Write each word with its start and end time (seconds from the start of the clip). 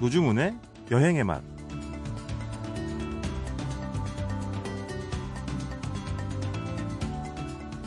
노중훈의 0.00 0.56
여행의 0.90 1.24
맛. 1.24 1.42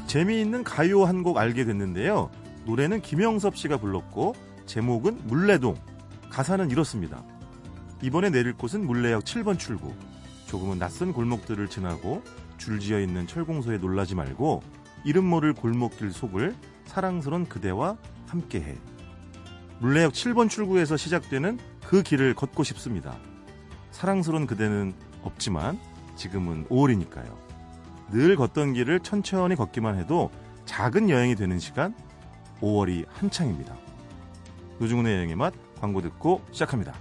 재미있는 0.07 0.64
가요 0.64 1.05
한 1.05 1.23
곡 1.23 1.38
알게 1.38 1.65
됐는데요. 1.65 2.29
노래는 2.65 3.02
김영섭 3.02 3.55
씨가 3.57 3.78
불렀고 3.78 4.36
제목은 4.65 5.21
물레동. 5.28 5.75
가사는 6.29 6.70
이렇습니다. 6.70 7.23
이번에 8.02 8.30
내릴 8.30 8.54
곳은 8.54 8.86
물레역 8.86 9.23
7번 9.23 9.57
출구. 9.57 9.93
조금은 10.48 10.80
낯선 10.80 11.14
골목들을 11.14 11.68
지나고 11.70 12.21
줄지어 12.57 13.00
있는 13.00 13.25
철공소에 13.27 13.77
놀라지 13.77 14.15
말고 14.15 14.61
이름 15.06 15.25
모를 15.25 15.54
골목길 15.54 16.11
속을 16.11 16.56
사랑스런 16.86 17.48
그대와 17.48 17.98
함께해. 18.28 18.75
물레역 19.79 20.14
7번 20.14 20.50
출구에서 20.50 20.98
시작되는 20.98 21.57
그 21.87 22.04
길을 22.04 22.33
걷고 22.33 22.64
싶습니다. 22.64 23.18
사랑스러운 23.92 24.47
그대는 24.47 24.93
없지만 25.23 25.79
지금은 26.15 26.65
5월이니까요. 26.68 27.36
늘 28.11 28.36
걷던 28.36 28.73
길을 28.73 29.00
천천히 29.01 29.56
걷기만 29.56 29.97
해도 29.97 30.29
작은 30.65 31.09
여행이 31.09 31.36
되는 31.36 31.59
시간 31.59 31.96
5월이 32.61 33.06
한창입니다. 33.09 33.75
노중훈의 34.80 35.16
여행의 35.16 35.36
맛 35.36 35.53
광고 35.80 36.02
듣고 36.02 36.42
시작합니다. 36.52 36.94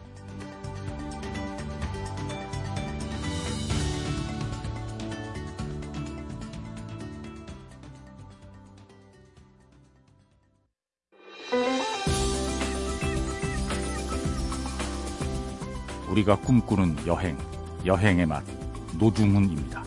우리가 16.12 16.36
꿈꾸는 16.40 17.06
여행, 17.06 17.38
여행의 17.86 18.26
맛, 18.26 18.44
노중훈입니다. 18.98 19.82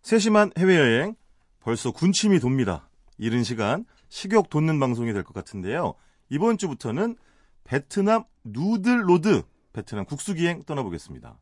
세심한 0.00 0.50
해외여행, 0.56 1.14
벌써 1.60 1.90
군침이 1.90 2.40
돕니다. 2.40 2.88
이른 3.18 3.42
시간 3.42 3.84
식욕 4.08 4.48
돋는 4.48 4.80
방송이 4.80 5.12
될 5.12 5.22
것 5.22 5.34
같은데요. 5.34 5.94
이번 6.30 6.56
주부터는 6.56 7.16
베트남 7.64 8.24
noodle 8.42 9.06
road, 9.06 9.42
베트남 9.74 10.06
국수 10.06 10.32
기행 10.32 10.62
떠나보겠습니다. 10.62 11.38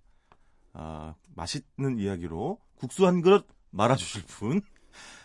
아, 0.72 1.14
맛있는 1.36 1.98
이야기로 1.98 2.58
국수 2.74 3.06
한 3.06 3.20
그릇 3.22 3.46
말아주실 3.70 4.24
분. 4.26 4.62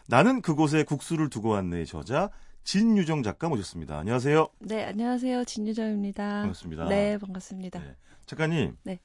나는 0.08 0.42
그곳에 0.44 0.84
국수를 0.84 1.32
두고 1.32 1.50
왔네의 1.50 1.88
저자 1.88 2.30
진유정 2.72 3.24
작가 3.24 3.48
모셨습니다. 3.48 3.98
안녕하세요. 3.98 4.50
네, 4.60 4.84
안녕하세요. 4.84 5.46
진유정입니다. 5.46 6.42
반갑습니다. 6.42 6.90
네, 6.90 7.18
반갑습니다. 7.18 7.80
네. 7.80 7.96
작가님. 8.26 8.76
네. 8.84 9.00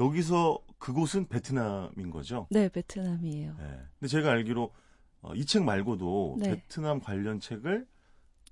여기서 0.00 0.58
그곳은 0.78 1.28
베트남인 1.28 2.10
거죠? 2.10 2.46
네, 2.48 2.70
베트남이에요. 2.70 3.56
네. 3.58 3.64
근데 4.00 4.08
제가 4.08 4.30
알기로 4.30 4.72
어, 5.20 5.34
이책 5.34 5.64
말고도 5.64 6.36
네. 6.38 6.50
베트남 6.52 6.98
관련 6.98 7.40
책을 7.40 7.86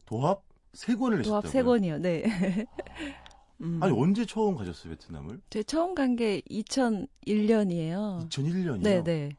도합 0.04 0.42
세 0.74 0.96
권을 0.96 1.16
냈었다고요? 1.20 1.40
도합 1.40 1.50
세 1.50 1.62
권이요. 1.62 1.98
네. 2.00 2.22
음. 3.62 3.82
아니 3.82 3.98
언제 3.98 4.26
처음 4.26 4.56
가셨어요 4.56 4.92
베트남을? 4.92 5.40
제 5.48 5.62
처음 5.62 5.94
간 5.94 6.14
게 6.14 6.42
2001년이에요. 6.50 8.28
2001년이요. 8.28 8.82
네, 8.82 9.02
네. 9.02 9.30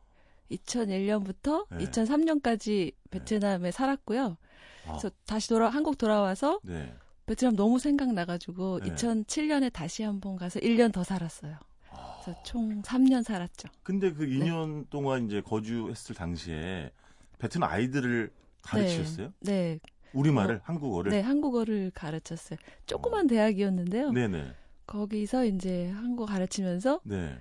2001년부터 0.49 1.67
네. 1.69 1.85
2003년까지 1.85 2.93
베트남에 3.11 3.69
살았고요. 3.69 4.37
아, 4.85 4.91
그래서 4.91 5.11
다시 5.25 5.49
돌아 5.49 5.69
한국 5.69 5.97
돌아와서 5.97 6.59
네. 6.63 6.93
베트남 7.25 7.55
너무 7.55 7.79
생각나가지고 7.79 8.81
네. 8.81 8.93
2007년에 8.93 9.71
다시 9.71 10.03
한번 10.03 10.35
가서 10.35 10.59
1년 10.59 10.91
더 10.91 11.03
살았어요. 11.03 11.57
아, 11.91 12.19
그래서 12.23 12.43
총 12.43 12.81
3년 12.81 13.23
살았죠. 13.23 13.69
근데 13.83 14.11
그 14.11 14.25
2년 14.25 14.89
동안 14.89 15.25
이제 15.25 15.41
거주했을 15.41 16.15
당시에 16.15 16.91
베트남 17.39 17.69
아이들을 17.69 18.31
가르치셨어요? 18.61 19.33
네, 19.41 19.79
우리말을 20.13 20.61
한국어를? 20.63 21.11
네, 21.11 21.21
한국어를 21.21 21.91
가르쳤어요. 21.93 22.57
조그만 22.85 23.27
대학이었는데요. 23.27 24.11
네네. 24.11 24.53
거기서 24.85 25.45
이제 25.45 25.89
한국어 25.91 26.25
가르치면서 26.25 26.99
네. 27.03 27.37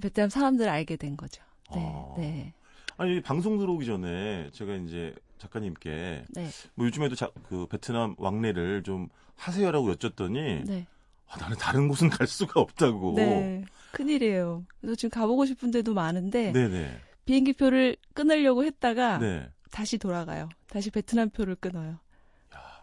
베트남 0.00 0.28
사람들을 0.28 0.70
알게 0.70 0.96
된 0.96 1.16
거죠. 1.16 1.42
네, 1.74 1.84
아. 1.84 2.14
네, 2.16 2.54
아니 2.96 3.20
방송 3.20 3.58
들어오기 3.58 3.84
전에 3.86 4.50
제가 4.52 4.74
이제 4.76 5.14
작가님께 5.38 6.24
네, 6.28 6.48
뭐 6.74 6.86
요즘에도 6.86 7.14
자, 7.14 7.30
그 7.48 7.66
베트남 7.66 8.14
왕래를 8.18 8.82
좀 8.82 9.08
하세요라고 9.36 9.90
여쭸더니 9.90 10.64
네, 10.64 10.86
아, 11.28 11.38
나는 11.38 11.56
다른 11.56 11.88
곳은 11.88 12.08
갈 12.10 12.26
수가 12.26 12.60
없다고. 12.60 13.14
네. 13.16 13.64
큰일이에요. 13.92 14.64
그래서 14.80 14.94
지금 14.94 15.10
가보고 15.10 15.46
싶은 15.46 15.70
데도 15.70 15.94
많은데 15.94 16.52
네네. 16.52 17.00
비행기 17.24 17.54
표를 17.54 17.96
끊으려고 18.14 18.64
했다가 18.64 19.18
네. 19.18 19.50
다시 19.70 19.98
돌아가요. 19.98 20.48
다시 20.68 20.90
베트남 20.90 21.30
표를 21.30 21.54
끊어요. 21.56 21.98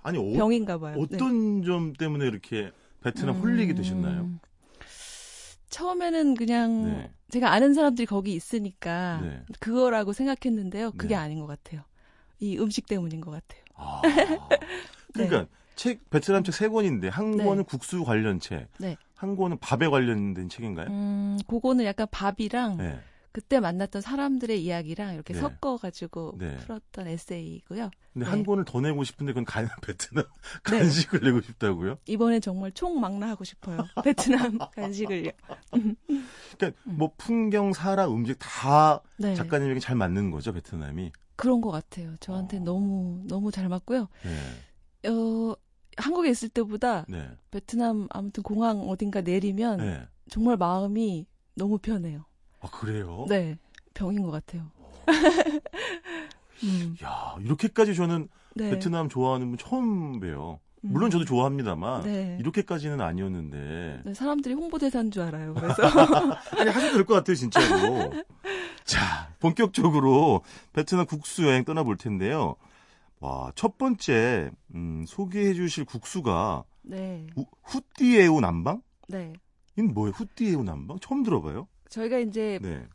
아니 0.04 0.18
어, 0.18 0.38
병인가 0.38 0.78
봐요. 0.80 0.96
네. 0.98 1.16
어떤 1.16 1.64
점 1.64 1.94
때문에 1.94 2.26
이렇게 2.28 2.72
베트남 3.02 3.36
홀리게 3.36 3.74
되셨나요? 3.74 4.22
음, 4.22 4.40
처음에는 5.70 6.36
그냥 6.36 6.86
네. 6.86 7.12
제가 7.30 7.52
아는 7.52 7.74
사람들이 7.74 8.06
거기 8.06 8.34
있으니까 8.34 9.22
네. 9.22 9.42
그거라고 9.60 10.14
생각했는데요. 10.14 10.92
그게 10.92 11.16
네. 11.16 11.16
아닌 11.16 11.40
것 11.40 11.48
같아요. 11.48 11.84
이 12.44 12.58
음식 12.60 12.86
때문인 12.88 13.22
것 13.22 13.32
같아요. 13.32 13.64
아. 13.76 14.02
그러니까 15.14 15.48
책 15.76 16.10
베트남 16.10 16.44
책 16.44 16.52
세 16.52 16.68
권인데 16.68 17.08
한 17.08 17.32
네. 17.32 17.44
권은 17.46 17.64
국수 17.64 18.04
관련 18.04 18.40
책, 18.40 18.68
네. 18.78 18.98
한 19.16 19.36
권은 19.36 19.58
밥에 19.60 19.88
관련된 19.88 20.50
책인가요? 20.50 20.88
음, 20.90 21.40
그거는 21.48 21.86
약간 21.86 22.06
밥이랑 22.12 22.78
네. 22.78 23.00
그때 23.32 23.60
만났던 23.60 24.02
사람들의 24.02 24.62
이야기랑 24.64 25.16
이렇게 25.16 25.34
네. 25.34 25.40
섞어가지고 25.40 26.36
네. 26.38 26.58
풀었던 26.58 27.08
에세이고요. 27.08 27.90
근데 28.14 28.26
네. 28.26 28.30
한 28.30 28.46
권을 28.46 28.66
더 28.66 28.80
내고 28.82 29.04
싶은데 29.04 29.32
그건 29.32 29.46
간, 29.46 29.68
베트남 29.82 30.26
간식을 30.64 31.22
내고 31.22 31.42
싶다고요? 31.42 31.98
이번에 32.06 32.40
정말 32.42 32.72
총망라하고 32.74 33.44
싶어요. 33.44 33.78
베트남 34.04 34.60
간식을요. 34.76 35.32
그러니까 36.58 36.80
뭐 36.84 37.12
풍경, 37.18 37.74
사람, 37.74 38.12
음식 38.14 38.36
다 38.38 39.02
네. 39.18 39.34
작가님에게 39.34 39.80
잘 39.80 39.96
맞는 39.96 40.30
거죠 40.30 40.54
베트남이. 40.54 41.12
그런 41.36 41.62
것 41.62 41.72
같아요. 41.72 42.16
저한테 42.20 42.58
어. 42.58 42.60
너무 42.62 43.24
너무 43.28 43.52
잘 43.52 43.70
맞고요. 43.70 44.08
네. 44.24 45.10
어, 45.10 45.56
한국에 45.98 46.30
있을 46.30 46.50
때보다 46.50 47.06
네. 47.08 47.30
베트남 47.52 48.08
아무튼 48.12 48.44
공항 48.44 48.82
어딘가 48.90 49.22
내리면 49.22 49.78
네. 49.78 50.08
정말 50.30 50.58
마음이 50.58 51.26
너무 51.56 51.78
편해요. 51.78 52.26
아 52.62 52.70
그래요? 52.70 53.26
네, 53.30 53.58
병인 53.94 54.24
것 54.24 54.32
같아요. 54.32 54.72
음, 56.64 56.96
야 57.04 57.36
이렇게까지 57.42 57.94
저는 57.96 58.30
네. 58.56 58.70
베트남 58.70 59.10
좋아하는 59.10 59.50
분 59.50 59.58
처음 59.58 60.20
봬요. 60.20 60.60
음. 60.86 60.90
물론 60.92 61.10
저도 61.10 61.26
좋아합니다만 61.26 62.04
네. 62.04 62.38
이렇게까지는 62.40 63.00
아니었는데 63.02 64.02
네, 64.06 64.14
사람들이 64.14 64.54
홍보대사인 64.54 65.12
줄 65.12 65.22
알아요. 65.24 65.54
그래서 65.54 65.82
아니 66.58 66.70
하셔도 66.70 66.96
될 66.96 67.06
것 67.06 67.14
같아요 67.16 67.36
진짜로. 67.36 68.12
자 68.84 69.30
본격적으로 69.40 70.42
베트남 70.74 71.06
국수 71.06 71.46
여행 71.46 71.64
떠나볼 71.64 71.98
텐데요. 71.98 72.56
와 73.20 73.52
첫 73.56 73.78
번째 73.78 74.52
음, 74.76 75.06
소개해주실 75.08 75.86
국수가 75.86 76.66
네, 76.82 77.26
우- 77.38 77.46
후띠에우 77.64 78.42
남방? 78.42 78.82
네. 79.08 79.32
이건 79.78 79.94
뭐예요? 79.94 80.12
후띠에우 80.14 80.64
남방? 80.64 81.00
처음 81.00 81.24
들어봐요. 81.24 81.68
저희가 81.90 82.18
이제 82.20 82.60
네. 82.62 82.86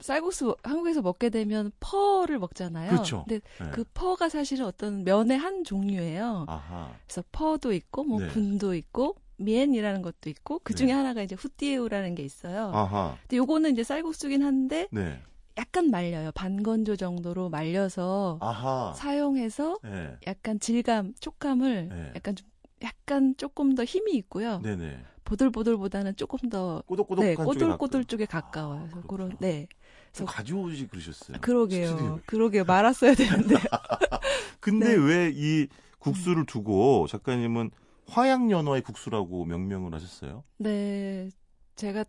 쌀국수 0.00 0.56
한국에서 0.62 1.02
먹게 1.02 1.30
되면 1.30 1.70
퍼를 1.80 2.38
먹잖아요. 2.38 2.90
그렇죠. 2.90 3.24
근데 3.26 3.40
네. 3.60 3.70
그 3.72 3.84
퍼가 3.94 4.28
사실은 4.28 4.66
어떤 4.66 5.04
면의 5.04 5.38
한 5.38 5.64
종류예요. 5.64 6.46
아하. 6.48 6.92
그래서 7.06 7.22
퍼도 7.32 7.72
있고 7.72 8.04
뭐 8.04 8.20
네. 8.20 8.28
분도 8.28 8.74
있고 8.74 9.16
미엔이라는 9.36 10.02
것도 10.02 10.30
있고 10.30 10.60
그 10.62 10.74
중에 10.74 10.88
네. 10.88 10.92
하나가 10.92 11.22
이제 11.22 11.34
후띠에우라는 11.34 12.14
게 12.14 12.22
있어요. 12.22 12.70
아하. 12.74 13.16
근데 13.22 13.36
요거는 13.36 13.72
이제 13.72 13.82
쌀국수긴 13.84 14.42
한데 14.42 14.88
네. 14.90 15.20
약간 15.56 15.90
말려요. 15.90 16.32
반건조 16.32 16.96
정도로 16.96 17.48
말려서 17.48 18.38
아하. 18.40 18.92
사용해서 18.96 19.78
네. 19.84 20.16
약간 20.26 20.58
질감, 20.58 21.14
촉감을 21.20 21.88
네. 21.88 22.12
약간 22.16 22.34
좀 22.36 22.48
약간 22.82 23.34
조금 23.36 23.74
더 23.74 23.84
힘이 23.84 24.14
있고요. 24.16 24.60
네네. 24.60 24.98
보들보들보다는 25.24 26.16
조금 26.16 26.50
더 26.50 26.82
꼬독꼬독한 26.86 27.28
네, 27.30 27.34
꼬들꼬들. 27.34 28.04
쪽에 28.04 28.26
가까워요. 28.26 28.80
그래서 28.80 28.98
아, 28.98 29.02
그런 29.06 29.36
네. 30.14 30.18
좀 30.18 30.26
가져오지 30.26 30.86
그러셨어요. 30.86 31.38
그러게요. 31.40 31.88
스튜디오에. 31.88 32.18
그러게요. 32.26 32.64
말았어야 32.64 33.14
되는데. 33.14 33.56
근데 34.60 34.88
네. 34.88 34.94
왜이 34.94 35.68
국수를 35.98 36.46
두고 36.46 37.06
작가님은 37.08 37.70
화양연어의 38.06 38.82
국수라고 38.82 39.44
명명을 39.44 39.92
하셨어요? 39.94 40.44
네. 40.58 41.30
제가 41.76 42.04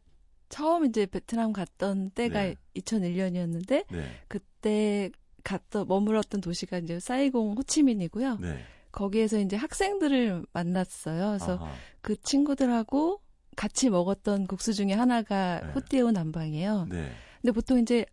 처음 0.49 0.85
이제 0.85 1.05
베트남 1.07 1.51
갔던 1.51 2.11
때가 2.11 2.43
네. 2.43 2.55
2001년이었는데 2.75 3.85
네. 3.89 4.05
그때 4.27 5.09
갔던 5.43 5.87
머물렀던 5.87 6.41
도시가 6.41 6.77
이제 6.79 6.99
사이공 6.99 7.53
호치민이고요. 7.57 8.37
네. 8.37 8.59
거기에서 8.91 9.39
이제 9.39 9.55
학생들을 9.55 10.45
만났어요. 10.53 11.29
그래서 11.29 11.55
아하. 11.55 11.71
그 12.01 12.15
친구들하고 12.21 13.21
같이 13.55 13.89
먹었던 13.89 14.47
국수 14.47 14.73
중에 14.73 14.93
하나가 14.93 15.61
네. 15.61 15.71
후띠에오 15.73 16.11
남방이에요. 16.11 16.87
네. 17.45 17.51
근데 17.51 17.51
보통 17.51 17.77
이제 17.79 18.05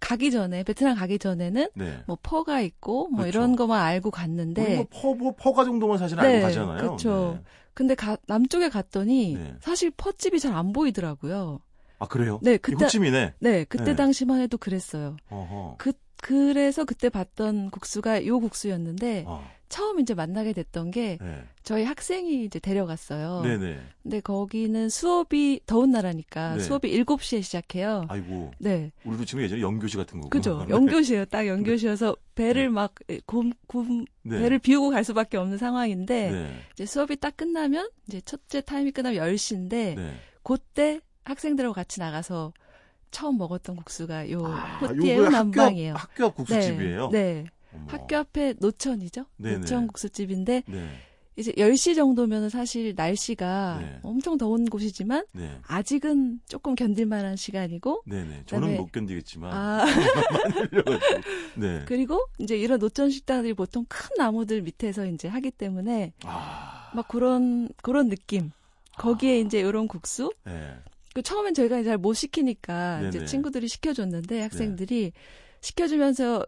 가기 0.00 0.30
전에 0.30 0.62
베트남 0.62 0.94
가기 0.94 1.18
전에는 1.18 1.68
네. 1.74 2.02
뭐 2.06 2.18
퍼가 2.22 2.60
있고 2.60 3.08
뭐 3.08 3.20
그렇죠. 3.22 3.28
이런 3.38 3.56
것만 3.56 3.80
알고 3.80 4.10
갔는데 4.10 4.76
뭐 4.76 4.86
퍼, 4.90 5.14
뭐 5.14 5.34
퍼가 5.34 5.64
정도만 5.64 5.96
사실 5.98 6.18
네, 6.18 6.26
알고 6.36 6.42
가잖아요. 6.46 6.78
그렇죠. 6.78 7.38
네. 7.42 7.44
근데 7.72 7.94
가- 7.94 8.18
남쪽에 8.26 8.68
갔더니 8.68 9.34
네. 9.34 9.54
사실 9.60 9.90
퍼집이 9.96 10.38
잘 10.40 10.54
안 10.54 10.72
보이더라고요. 10.72 11.60
아 11.98 12.06
그래요? 12.06 12.38
네, 12.42 12.54
이 12.54 12.58
그때 12.58 12.84
호치민에. 12.84 13.34
네, 13.38 13.64
그때 13.64 13.84
네. 13.84 13.96
당시만 13.96 14.40
해도 14.40 14.58
그랬어요. 14.58 15.16
어허. 15.30 15.76
그 15.78 15.92
그래서 16.26 16.84
그때 16.84 17.08
봤던 17.08 17.70
국수가 17.70 18.26
요 18.26 18.40
국수였는데 18.40 19.22
어. 19.28 19.48
처음 19.68 20.00
이제 20.00 20.12
만나게 20.12 20.52
됐던 20.54 20.90
게 20.90 21.18
네. 21.20 21.44
저희 21.62 21.84
학생이 21.84 22.44
이제 22.44 22.58
데려갔어요. 22.58 23.42
네네. 23.42 23.78
근데 24.02 24.20
거기는 24.20 24.88
수업이 24.88 25.60
더운 25.66 25.92
나라니까 25.92 26.56
네. 26.56 26.62
수업이 26.64 26.90
7시에 27.04 27.44
시작해요. 27.44 28.06
아이고. 28.08 28.50
네. 28.58 28.90
우리도 29.04 29.24
지금 29.24 29.44
예전에 29.44 29.60
연교시 29.60 29.96
같은 29.96 30.20
거고. 30.20 30.30
그죠. 30.30 30.66
연교시예요. 30.68 31.26
딱 31.26 31.46
연교시여서 31.46 32.16
배를 32.34 32.70
막 32.70 32.94
곰, 33.26 33.52
곰, 33.68 34.04
네. 34.22 34.40
배를 34.40 34.58
비우고 34.58 34.90
갈 34.90 35.04
수밖에 35.04 35.36
없는 35.36 35.58
상황인데 35.58 36.30
네. 36.32 36.60
이제 36.72 36.86
수업이 36.86 37.16
딱 37.20 37.36
끝나면 37.36 37.88
이제 38.08 38.20
첫째 38.20 38.60
타임이 38.60 38.90
끝나면 38.90 39.24
10시인데 39.24 39.94
네. 39.94 40.14
그때 40.42 41.00
학생들하고 41.22 41.72
같이 41.72 42.00
나가서 42.00 42.52
처음 43.10 43.38
먹었던 43.38 43.76
국수가 43.76 44.30
요 44.30 44.44
아, 44.46 44.78
호띠에오 44.78 45.18
요거 45.20 45.30
남방이에요. 45.30 45.94
학교, 45.94 46.24
학교 46.24 46.24
앞 46.26 46.34
국수집이에요. 46.36 47.08
네. 47.10 47.44
네. 47.72 47.80
학교 47.88 48.16
앞에 48.16 48.54
노천이죠. 48.58 49.26
네네. 49.36 49.58
노천 49.58 49.86
국수집인데 49.88 50.62
네. 50.66 50.88
이제 51.38 51.52
10시 51.52 51.94
정도면 51.94 52.48
사실 52.48 52.94
날씨가 52.96 53.78
네. 53.82 53.98
엄청 54.02 54.38
더운 54.38 54.64
곳이지만 54.64 55.26
네. 55.32 55.58
아직은 55.66 56.40
조금 56.48 56.74
견딜 56.74 57.04
만한 57.04 57.36
시간이고 57.36 58.02
네네. 58.06 58.44
저는 58.46 58.68
그다음에- 58.68 58.76
못 58.78 58.92
견디겠지만. 58.92 59.52
아. 59.52 59.84
네. 61.56 61.84
그리고 61.86 62.26
이제 62.38 62.56
이런 62.56 62.78
노천 62.78 63.10
식당들이 63.10 63.54
보통 63.54 63.84
큰 63.88 64.08
나무들 64.16 64.62
밑에서 64.62 65.06
이제 65.06 65.28
하기 65.28 65.50
때문에 65.50 66.12
아. 66.24 66.90
막 66.94 67.06
그런 67.08 67.68
그런 67.82 68.08
느낌. 68.08 68.50
거기에 68.96 69.40
이제 69.40 69.60
이런 69.60 69.88
국수. 69.88 70.32
네. 70.44 70.74
그 71.16 71.22
처음엔 71.22 71.54
저희가 71.54 71.82
잘 71.82 71.96
못 71.96 72.12
시키니까 72.12 73.00
이제 73.08 73.12
네네. 73.20 73.24
친구들이 73.24 73.68
시켜줬는데 73.68 74.42
학생들이 74.42 75.12
시켜주면서 75.62 76.44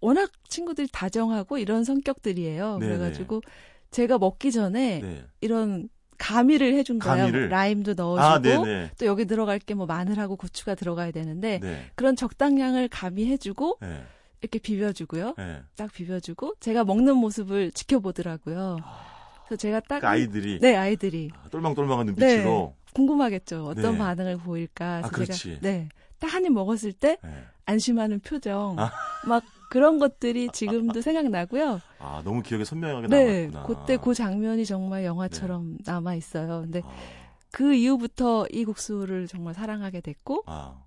워낙 0.00 0.30
친구들이 0.48 0.86
다정하고 0.92 1.58
이런 1.58 1.82
성격들이에요. 1.82 2.78
네네. 2.78 2.96
그래가지고 2.96 3.40
제가 3.90 4.18
먹기 4.18 4.52
전에 4.52 5.00
네. 5.00 5.24
이런 5.40 5.88
가미를 6.16 6.74
해준 6.74 7.00
거예요. 7.00 7.24
가미를? 7.26 7.48
라임도 7.48 7.94
넣어주고 7.94 8.66
아. 8.66 8.90
또 8.98 9.06
여기 9.06 9.24
들어갈 9.24 9.58
게 9.58 9.74
뭐 9.74 9.86
마늘하고 9.86 10.36
고추가 10.36 10.76
들어가야 10.76 11.10
되는데 11.10 11.58
네. 11.60 11.84
그런 11.96 12.14
적당량을 12.14 12.86
가미해주고 12.88 13.78
네. 13.80 14.04
이렇게 14.42 14.60
비벼주고요. 14.60 15.34
네. 15.36 15.62
딱 15.76 15.92
비벼주고 15.92 16.54
제가 16.60 16.84
먹는 16.84 17.16
모습을 17.16 17.72
지켜보더라고요. 17.72 18.78
그래서 19.46 19.56
제가 19.56 19.80
딱 19.80 20.00
그 20.02 20.06
아이들이 20.06 20.60
네 20.60 20.76
아이들이 20.76 21.30
아, 21.34 21.48
똘망똘망한 21.48 22.06
눈빛으로 22.06 22.76
궁금하겠죠. 22.94 23.66
어떤 23.66 23.92
네. 23.92 23.98
반응을 23.98 24.38
보일까. 24.38 25.02
아. 25.04 25.10
제가 25.10 25.60
네. 25.60 25.88
딱 26.18 26.34
한 26.34 26.44
입 26.44 26.52
먹었을 26.52 26.92
때 26.92 27.18
네. 27.22 27.44
안심하는 27.66 28.20
표정. 28.20 28.78
아. 28.78 28.90
막 29.26 29.44
그런 29.70 29.98
것들이 29.98 30.48
지금도 30.52 31.00
생각나고요. 31.02 31.80
아 31.98 32.22
너무 32.24 32.42
기억에 32.42 32.64
선명하게 32.64 33.08
네. 33.08 33.46
남았구나. 33.48 33.62
그때 33.80 33.96
그 33.98 34.14
장면이 34.14 34.64
정말 34.64 35.04
영화처럼 35.04 35.76
남아 35.84 36.14
있어요. 36.14 36.62
근데 36.62 36.80
아, 36.84 36.90
그 37.50 37.74
이후부터 37.74 38.46
이 38.50 38.64
국수를 38.64 39.26
정말 39.28 39.54
사랑하게 39.54 40.00
됐고 40.00 40.44
아, 40.46 40.84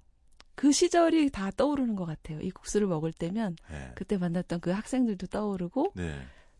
그 0.55 0.71
시절이 0.71 1.29
다 1.29 1.51
떠오르는 1.55 1.95
것 1.95 2.05
같아요. 2.05 2.39
이 2.41 2.49
국수를 2.51 2.87
먹을 2.87 3.13
때면 3.13 3.55
네. 3.69 3.91
그때 3.95 4.17
만났던 4.17 4.59
그 4.59 4.71
학생들도 4.71 5.27
떠오르고 5.27 5.93
네. 5.95 6.15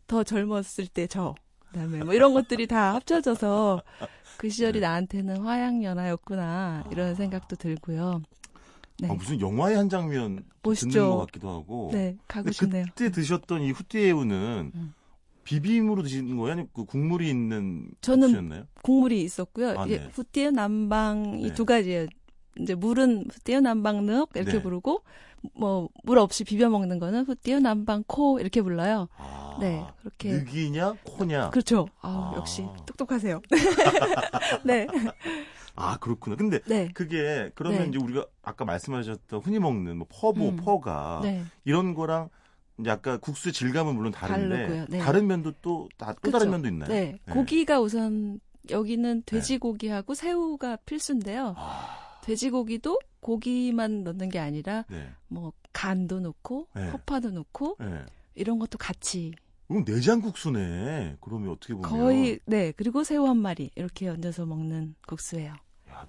더 0.06 0.22
젊었을 0.24 0.86
때 0.88 1.06
저. 1.06 1.34
그다음에 1.72 2.04
뭐 2.04 2.14
이런 2.14 2.34
것들이 2.34 2.66
다 2.66 2.94
합쳐져서 2.94 3.82
그 4.36 4.48
시절이 4.48 4.80
네. 4.80 4.86
나한테는 4.86 5.38
화양연화였구나 5.38 6.84
이런 6.90 7.10
아. 7.10 7.14
생각도 7.14 7.56
들고요. 7.56 8.22
네. 9.00 9.08
아, 9.08 9.14
무슨 9.14 9.40
영화의 9.40 9.76
한 9.76 9.88
장면 9.88 10.44
멋있죠. 10.62 10.90
듣는 10.90 11.10
것 11.10 11.18
같기도 11.18 11.48
하고. 11.48 11.90
네, 11.92 12.16
가고 12.28 12.52
싶네요. 12.52 12.84
그때 12.88 13.10
드셨던 13.10 13.62
이 13.62 13.70
후띠에우는 13.72 14.72
음. 14.74 14.94
비빔으로 15.44 16.02
드시는 16.02 16.36
거예요? 16.36 16.52
아니면 16.52 16.68
그 16.72 16.84
국물이 16.84 17.28
있는 17.28 17.88
저는 18.00 18.28
국수였나요? 18.28 18.64
국물이 18.82 19.22
있었고요. 19.22 19.80
아, 19.80 19.86
이게 19.86 19.98
네. 19.98 20.08
후띠에 20.12 20.50
남방이 20.50 21.48
네. 21.48 21.54
두 21.54 21.64
가지예요. 21.64 22.06
이제 22.60 22.74
물은 22.74 23.26
후띠에 23.32 23.60
남방 23.60 24.04
늑 24.06 24.28
이렇게 24.34 24.52
네. 24.52 24.62
부르고 24.62 25.02
뭐 25.54 25.88
물 26.04 26.18
없이 26.18 26.44
비벼 26.44 26.68
먹는 26.68 26.98
거는 26.98 27.24
후띠에 27.24 27.58
남방 27.60 28.04
코 28.06 28.38
이렇게 28.40 28.62
불러요. 28.62 29.08
아, 29.16 29.56
네, 29.60 29.84
그렇게 30.00 30.30
늑이냐 30.32 30.94
코냐? 31.04 31.50
그렇죠. 31.50 31.88
아, 32.00 32.32
아. 32.34 32.36
역시 32.36 32.64
똑똑하세요. 32.86 33.40
네, 34.64 34.86
아 35.74 35.96
그렇구나. 35.98 36.36
근데 36.36 36.60
네, 36.66 36.88
그게 36.94 37.50
그러면 37.54 37.82
네. 37.82 37.88
이제 37.88 37.98
우리가 37.98 38.26
아까 38.42 38.64
말씀하셨던 38.64 39.40
흔히 39.40 39.58
먹는 39.58 39.96
뭐 39.98 40.06
퍼보, 40.10 40.48
음. 40.50 40.56
퍼가 40.56 41.20
네. 41.22 41.42
이런 41.64 41.94
거랑 41.94 42.28
아까 42.86 43.16
국수의 43.18 43.52
질감은 43.52 43.94
물론 43.94 44.12
다른데. 44.12 44.86
네. 44.88 44.98
다른 44.98 45.26
면도 45.26 45.52
또 45.62 45.88
다 45.98 46.14
또. 46.22 46.30
다른 46.30 46.50
면도 46.50 46.68
있나요? 46.68 46.88
네, 46.88 47.18
네. 47.24 47.32
고기가 47.32 47.80
우선 47.80 48.40
여기는 48.70 49.22
돼지고기하고 49.26 50.14
새우가 50.14 50.76
필수인데요. 50.86 51.54
아, 51.56 52.01
돼지고기도 52.22 52.98
고기만 53.20 54.04
넣는 54.04 54.30
게 54.30 54.38
아니라 54.38 54.84
네. 54.88 55.10
뭐 55.28 55.52
간도 55.72 56.20
넣고 56.20 56.68
네. 56.74 56.88
허파도 56.90 57.30
넣고 57.30 57.76
네. 57.78 58.04
이런 58.34 58.58
것도 58.58 58.78
같이 58.78 59.32
그럼 59.68 59.84
내장국수네. 59.86 61.16
그러면 61.20 61.50
어떻게 61.50 61.74
보면 61.74 61.88
거의 61.88 62.40
네 62.46 62.72
그리고 62.72 63.04
새우 63.04 63.26
한 63.26 63.38
마리 63.38 63.70
이렇게 63.74 64.08
얹어서 64.08 64.46
먹는 64.46 64.94
국수예요. 65.06 65.54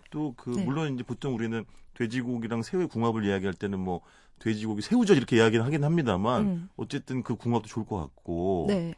또그 0.10 0.50
네. 0.57 0.65
물론 0.65 0.94
이제 0.94 1.04
보통 1.04 1.36
우리는 1.36 1.65
돼지고기랑 1.95 2.63
새우의 2.63 2.88
궁합을 2.88 3.25
이야기할 3.25 3.54
때는 3.54 3.80
뭐 3.80 4.02
돼지고기 4.40 4.81
새우젓 4.81 5.18
이렇게 5.18 5.37
이야기를 5.37 5.64
하긴 5.66 5.83
합니다만 5.83 6.42
음, 6.42 6.69
어쨌든 6.76 7.23
그 7.23 7.35
궁합도 7.35 7.68
좋을 7.68 7.85
것 7.85 7.97
같고 7.97 8.66
네. 8.68 8.95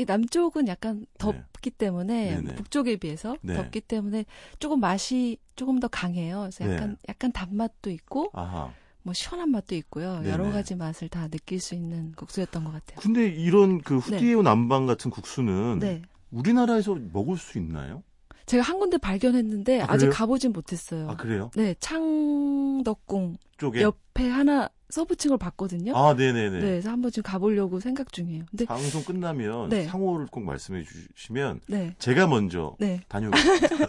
이 0.00 0.04
남쪽은 0.06 0.66
약간 0.66 1.04
덥기 1.18 1.70
때문에 1.70 2.36
네네. 2.36 2.54
북쪽에 2.54 2.96
비해서 2.96 3.36
네. 3.42 3.54
덥기 3.54 3.82
때문에 3.82 4.24
조금 4.58 4.80
맛이 4.80 5.36
조금 5.56 5.78
더 5.78 5.88
강해요. 5.88 6.40
그래서 6.40 6.64
네. 6.64 6.74
약간 6.74 6.96
약간 7.08 7.32
단맛도 7.32 7.90
있고 7.90 8.30
아하. 8.32 8.72
뭐 9.02 9.12
시원한 9.12 9.50
맛도 9.50 9.74
있고요. 9.74 10.20
네네. 10.20 10.30
여러 10.30 10.50
가지 10.50 10.74
맛을 10.74 11.10
다 11.10 11.28
느낄 11.28 11.60
수 11.60 11.74
있는 11.74 12.12
국수였던 12.12 12.64
것 12.64 12.72
같아요. 12.72 12.98
근데 13.00 13.28
이런 13.28 13.82
그 13.82 13.98
후디에오 13.98 14.40
남방 14.42 14.86
같은 14.86 15.10
국수는 15.10 15.80
네. 15.80 16.00
우리나라에서 16.30 16.96
먹을 17.12 17.36
수 17.36 17.58
있나요? 17.58 18.02
제가 18.46 18.62
한 18.62 18.78
군데 18.78 18.96
발견했는데 18.96 19.82
아, 19.82 19.86
아, 19.90 19.98
직? 19.98 20.08
가보진 20.08 20.52
못했어요. 20.52 21.10
아 21.10 21.16
그래요? 21.16 21.50
네, 21.54 21.74
창덕궁 21.78 23.36
쪽에 23.58 23.82
옆에 23.82 24.28
하나 24.30 24.70
서브층을 24.90 25.38
봤거든요. 25.38 25.96
아 25.96 26.14
네네네. 26.14 26.50
네, 26.50 26.60
그래서 26.60 26.90
한번 26.90 27.10
지금 27.10 27.30
가보려고 27.30 27.80
생각 27.80 28.12
중이에요. 28.12 28.44
근데 28.50 28.64
방송 28.64 29.02
끝나면 29.02 29.68
네. 29.68 29.84
상호를 29.84 30.26
꼭 30.26 30.44
말씀해 30.44 30.84
주시면 30.84 31.60
네, 31.68 31.94
제가 31.98 32.26
먼저 32.26 32.76
네, 32.78 33.00
다녀오겠습니다. 33.08 33.86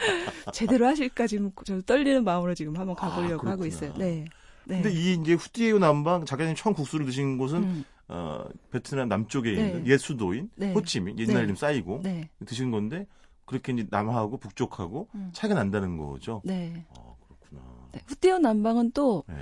제대로 0.52 0.86
하실까 0.86 1.26
지금 1.26 1.50
저 1.64 1.80
떨리는 1.80 2.22
마음으로 2.24 2.54
지금 2.54 2.76
한번 2.76 2.94
가보려고 2.94 3.48
아, 3.48 3.52
하고. 3.52 3.66
있어요. 3.66 3.94
네, 3.94 4.26
네. 4.64 4.82
근데 4.82 4.92
이 4.92 5.14
이제 5.14 5.34
후디에오 5.34 5.78
남방 5.78 6.26
작가님 6.26 6.54
처음 6.54 6.74
국수를 6.74 7.06
드신 7.06 7.38
곳은 7.38 7.62
음, 7.62 7.84
어, 8.08 8.44
베트남 8.70 9.08
남쪽에 9.08 9.52
네. 9.52 9.66
있는 9.66 9.86
옛 9.86 9.96
수도인 9.96 10.50
네. 10.56 10.72
호치민 10.72 11.18
옛날 11.18 11.36
네. 11.36 11.42
이름 11.44 11.56
쌓이고 11.56 12.00
네, 12.02 12.28
드신 12.44 12.70
건데 12.70 13.06
그렇게 13.46 13.72
이제 13.72 13.86
남하고 13.90 14.38
북쪽하고 14.38 15.08
음. 15.14 15.30
차이가 15.32 15.54
난다는 15.54 15.96
거죠. 15.96 16.42
네. 16.44 16.84
아 16.90 17.14
그렇구나. 17.26 17.62
네. 17.92 18.00
후띠온 18.06 18.42
남방은 18.42 18.92
또 18.92 19.24
네. 19.28 19.34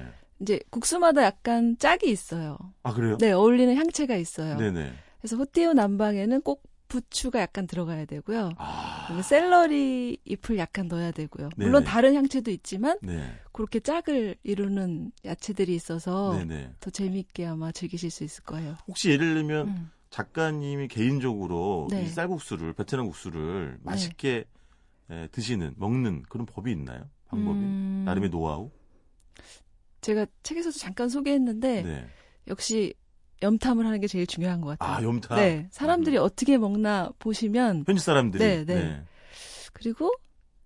이제 0.43 0.61
국수마다 0.71 1.23
약간 1.23 1.77
짝이 1.79 2.11
있어요. 2.11 2.59
아 2.83 2.93
그래요? 2.93 3.17
네, 3.19 3.31
어울리는 3.33 3.75
향채가 3.75 4.17
있어요. 4.17 4.57
네네. 4.59 4.93
그래서 5.21 5.37
후띠온 5.37 5.77
남방에는 5.77 6.43
꼭 6.43 6.65
부추가 6.89 7.41
약간 7.41 7.67
들어가야 7.67 8.05
되고요. 8.05 8.51
아 8.59 9.23
샐러리 9.23 10.19
잎을 10.25 10.59
약간 10.59 10.89
넣어야 10.89 11.11
되고요. 11.13 11.49
물론 11.57 11.85
네네. 11.85 11.85
다른 11.87 12.15
향채도 12.15 12.51
있지만 12.51 12.99
네. 13.01 13.33
그렇게 13.53 13.81
짝을 13.81 14.37
이루는 14.43 15.13
야채들이 15.25 15.75
있어서 15.75 16.37
네네. 16.37 16.75
더 16.81 16.91
재미있게 16.91 17.47
아마 17.47 17.73
즐기실 17.73 18.11
수 18.11 18.25
있을 18.25 18.45
거예요. 18.45 18.77
혹시 18.89 19.11
예를 19.11 19.35
들면 19.35 19.69
음. 19.69 19.91
작가님이 20.11 20.89
개인적으로 20.89 21.89
네. 21.91 22.03
이 22.03 22.09
쌀국수를 22.09 22.75
베트남 22.75 23.07
국수를 23.07 23.79
맛있게 23.83 24.45
에, 25.09 25.29
드시는 25.29 25.75
먹는 25.79 26.25
그런 26.29 26.45
법이 26.47 26.71
있나요? 26.73 27.09
방법이 27.29 27.61
음, 27.61 28.03
나름의 28.05 28.29
노하우? 28.29 28.71
제가 30.03 30.27
책에서도 30.43 30.79
잠깐 30.79 31.09
소개했는데 31.09 31.83
네. 31.83 32.07
역시 32.49 32.93
염탐을 33.43 33.87
하는 33.87 34.01
게 34.01 34.07
제일 34.07 34.27
중요한 34.27 34.61
것 34.61 34.79
같아요. 34.79 34.97
아, 34.99 35.03
염탐. 35.03 35.39
네, 35.39 35.69
사람들이 35.71 36.17
어떻게 36.19 36.59
먹나 36.59 37.11
보시면 37.19 37.85
현지 37.87 38.05
사람들이. 38.05 38.45
네, 38.45 38.65
네. 38.65 39.03
그리고 39.73 40.13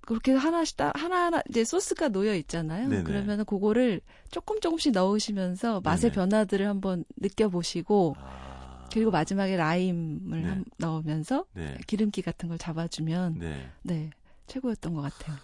그렇게 0.01 0.33
하나씩 0.33 0.77
따, 0.77 0.93
하나하나 0.95 1.43
이제 1.49 1.65
소스가 1.65 2.09
놓여 2.09 2.35
있잖아요. 2.35 2.89
네네. 2.89 3.03
그러면 3.05 3.45
그거를 3.45 4.01
조금 4.31 4.61
조금씩 4.61 4.93
넣으시면서 4.93 5.81
맛의 5.81 6.11
네네. 6.11 6.15
변화들을 6.15 6.67
한번 6.67 7.05
느껴보시고 7.17 8.15
아, 8.19 8.89
그리고 8.93 9.11
마지막에 9.11 9.57
라임을 9.57 10.43
네. 10.43 10.49
한- 10.49 10.65
넣으면서 10.79 11.47
네. 11.55 11.77
기름기 11.87 12.23
같은 12.23 12.49
걸 12.49 12.59
잡아주면 12.59 13.39
네. 13.39 13.69
네 13.83 14.11
최고였던 14.47 14.95
것 14.95 15.01
같아요. 15.03 15.37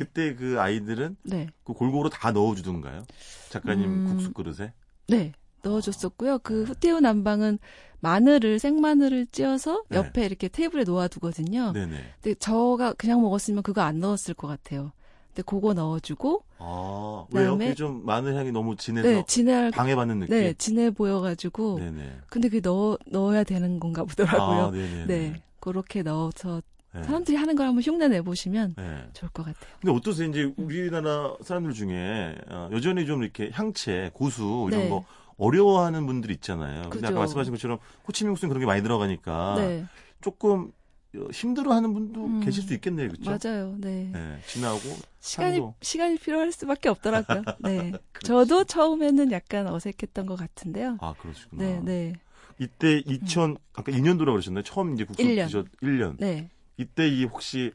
그때 0.00 0.34
그 0.34 0.58
아이들은 0.58 1.16
네, 1.24 1.48
그 1.62 1.74
골고루 1.74 2.08
다 2.08 2.32
넣어주던가요? 2.32 3.04
작가님 3.50 3.84
음. 3.84 4.06
국수 4.08 4.32
그릇에? 4.32 4.72
네 5.08 5.32
넣어줬었고요. 5.62 6.38
그 6.38 6.64
후테우 6.64 7.00
남방은 7.00 7.58
마늘을 8.00 8.58
생마늘을 8.58 9.26
찧어서 9.26 9.82
네. 9.90 9.98
옆에 9.98 10.24
이렇게 10.24 10.48
테이블에 10.48 10.84
놓아두거든요. 10.84 11.72
네네. 11.72 11.96
근데 12.22 12.34
저가 12.38 12.94
그냥 12.94 13.20
먹었으면 13.20 13.62
그거 13.62 13.82
안 13.82 14.00
넣었을 14.00 14.32
것 14.32 14.46
같아요. 14.48 14.92
근데 15.28 15.42
그거 15.42 15.74
넣어주고 15.74 16.44
아? 16.56 17.26
그다음에- 17.30 17.76
좀 17.76 18.04
마늘 18.06 18.36
향이 18.36 18.52
너무 18.52 18.74
진해서 18.76 19.06
네 19.06 19.22
진할 19.26 19.70
방해받는 19.70 20.20
느낌? 20.20 20.34
네 20.34 20.54
진해 20.54 20.90
보여가지고 20.92 21.78
네네. 21.78 22.20
근데 22.28 22.48
그게 22.48 22.60
넣어 22.66 22.96
넣어야 23.06 23.44
되는 23.44 23.78
건가 23.78 24.02
보더라고요. 24.04 24.60
아, 24.66 24.70
네네. 24.70 25.06
네 25.06 25.42
그렇게 25.60 26.02
넣어서 26.02 26.62
네. 26.94 27.02
사람들이 27.04 27.36
하는 27.36 27.54
걸 27.54 27.66
한번 27.66 27.82
흉내 27.82 28.08
내 28.08 28.20
보시면 28.20 28.74
네. 28.76 29.08
좋을 29.12 29.30
것 29.30 29.44
같아요. 29.44 29.70
근데 29.80 29.92
어떠세요? 29.94 30.28
이제 30.28 30.52
우리나라 30.56 31.34
사람들 31.42 31.72
중에 31.72 32.34
어, 32.48 32.68
여전히 32.72 33.06
좀 33.06 33.22
이렇게 33.22 33.50
향채, 33.52 34.10
고수 34.12 34.66
이런 34.70 34.82
네. 34.82 34.88
거 34.88 35.04
어려워하는 35.36 36.04
분들 36.06 36.30
있잖아요. 36.32 36.82
근데 36.82 36.96
그죠. 36.96 37.06
아까 37.08 37.18
말씀하신 37.20 37.52
것처럼 37.52 37.78
호치민 38.06 38.32
국수는 38.32 38.48
그런 38.50 38.60
게 38.60 38.66
많이 38.66 38.82
들어가니까 38.82 39.54
네 39.58 39.84
조금 40.20 40.72
어, 41.16 41.26
힘들어하는 41.32 41.92
분도 41.92 42.24
음. 42.24 42.40
계실 42.40 42.62
수 42.62 42.74
있겠네요, 42.74 43.08
그렇죠? 43.08 43.30
맞아요. 43.50 43.74
네. 43.78 44.10
네, 44.12 44.38
진하고 44.46 44.78
시간이 45.20 45.54
향도. 45.54 45.74
시간이 45.80 46.18
필요할 46.18 46.52
수밖에 46.52 46.88
없더라고요. 46.88 47.42
네. 47.64 47.92
저도 48.24 48.64
처음에는 48.64 49.32
약간 49.32 49.66
어색했던 49.66 50.26
것 50.26 50.36
같은데요. 50.36 50.98
아 51.00 51.14
그러시구나. 51.20 51.62
네, 51.64 51.80
네, 51.84 52.12
이때 52.58 52.98
2000 53.06 53.56
아까 53.74 53.90
2년도라고 53.92 54.32
그러셨나요? 54.32 54.62
처음 54.62 54.94
이제 54.94 55.04
국수 55.04 55.22
일 55.22 55.36
년. 55.36 55.46
드셨 55.46 55.66
1년. 55.82 56.16
네. 56.18 56.50
이때 56.80 57.06
이 57.08 57.24
혹시 57.26 57.72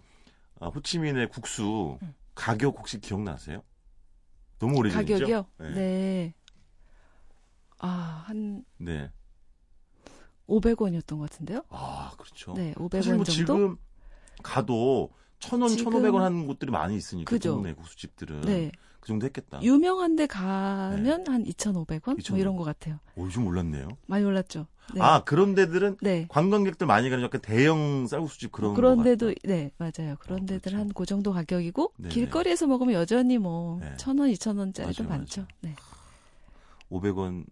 아, 0.60 0.68
호치민의 0.68 1.30
국수 1.30 2.00
음. 2.02 2.14
가격 2.34 2.78
혹시 2.80 3.00
기억나세요? 3.00 3.62
너무 4.58 4.78
오래전이죠? 4.80 5.14
가격이요? 5.14 5.46
네. 5.60 5.70
네. 5.74 6.34
아, 7.78 8.24
한 8.26 8.66
네. 8.78 9.12
500원이었던 10.48 11.18
것 11.20 11.30
같은데요? 11.30 11.62
아 11.70 12.12
그렇죠. 12.18 12.54
네, 12.56 12.74
사실 12.92 13.14
500원 13.14 13.16
뭐 13.16 13.24
정도? 13.26 13.32
지금 13.32 13.78
가도 14.44 15.12
천 15.40 15.62
원, 15.62 15.70
지금- 15.70 15.92
천오백 15.92 16.14
원 16.14 16.24
하는 16.24 16.48
곳들이 16.48 16.72
많이 16.72 16.96
있으니까 16.96 17.30
그죠. 17.30 17.54
동네 17.56 17.74
국수집들은 17.74 18.42
네. 18.42 18.72
그 19.06 19.10
정도 19.10 19.28
했겠다. 19.28 19.62
유명한 19.62 20.16
데 20.16 20.26
가면 20.26 21.28
한 21.28 21.44
2,500원? 21.44 22.18
2,500원. 22.18 22.32
뭐 22.32 22.40
이런 22.40 22.56
것 22.58 22.64
같아요. 22.64 22.98
오, 23.16 23.26
요즘 23.26 23.46
올랐네요. 23.46 23.88
많이 24.08 24.26
올랐죠? 24.26 24.66
네. 24.96 25.02
아 25.02 25.24
그런 25.24 25.54
데들은 25.54 25.98
네. 26.02 26.26
관광객들 26.28 26.88
많이 26.88 27.12
가는 27.12 27.24
약간 27.24 27.40
대형 27.42 28.08
쌀국수집 28.08 28.52
그런 28.52 28.74
그런 28.74 28.98
것 28.98 29.04
데도 29.04 29.28
같다. 29.28 29.40
네 29.44 29.72
맞아요 29.78 30.16
그런 30.20 30.40
어, 30.42 30.46
데들 30.48 30.72
그렇죠. 30.72 30.78
한그 30.78 31.06
정도 31.06 31.34
가격이고 31.34 31.94
네네. 31.98 32.14
길거리에서 32.14 32.66
먹으면 32.66 32.96
여전히 32.96 33.38
뭐 33.38 33.80
네. 33.80 33.96
천 33.98 34.18
원, 34.18 34.30
이천 34.30 34.58
원짜리도 34.58 35.04
맞아요, 35.04 35.20
많죠. 35.20 35.42
맞아요. 35.42 35.48
네. 35.62 35.76
500원 36.92 37.46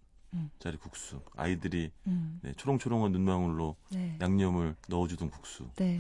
짜리 0.57 0.75
음. 0.75 0.79
국수. 0.81 1.21
아이들이 1.35 1.91
음, 2.07 2.39
네, 2.41 2.53
초롱초롱한 2.53 3.11
눈망울로 3.11 3.75
네. 3.91 4.17
양념을 4.21 4.75
넣어주던 4.87 5.29
국수. 5.29 5.67
네. 5.75 5.99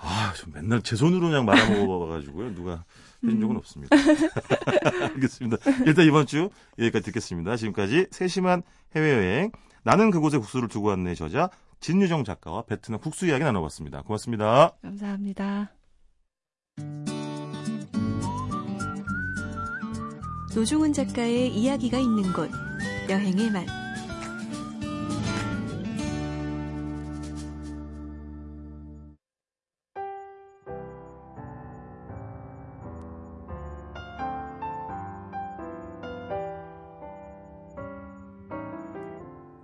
아, 0.00 0.32
저 0.36 0.46
맨날 0.52 0.82
제 0.82 0.96
손으로 0.96 1.28
그냥 1.28 1.44
말아 1.44 1.68
먹어봐가지고요. 1.70 2.54
누가 2.56 2.84
해준 3.24 3.40
적은 3.40 3.56
음. 3.56 3.58
없습니다. 3.58 3.96
알겠습니다. 5.14 5.56
일단 5.86 6.06
이번 6.06 6.26
주 6.26 6.50
여기까지 6.78 7.06
듣겠습니다. 7.06 7.56
지금까지 7.56 8.06
세심한 8.10 8.62
해외여행 8.94 9.50
나는 9.82 10.10
그곳에 10.10 10.38
국수를 10.38 10.68
두고 10.68 10.88
왔네 10.88 11.14
저자 11.14 11.50
진유정 11.80 12.24
작가와 12.24 12.62
베트남 12.62 13.00
국수 13.00 13.26
이야기 13.26 13.44
나눠봤습니다. 13.44 14.02
고맙습니다. 14.02 14.72
감사합니다. 14.82 15.72
노중훈 20.54 20.92
작가의 20.92 21.54
이야기가 21.54 21.98
있는 21.98 22.32
곳 22.32 22.50
여행의 23.08 23.50
맛 23.52 23.87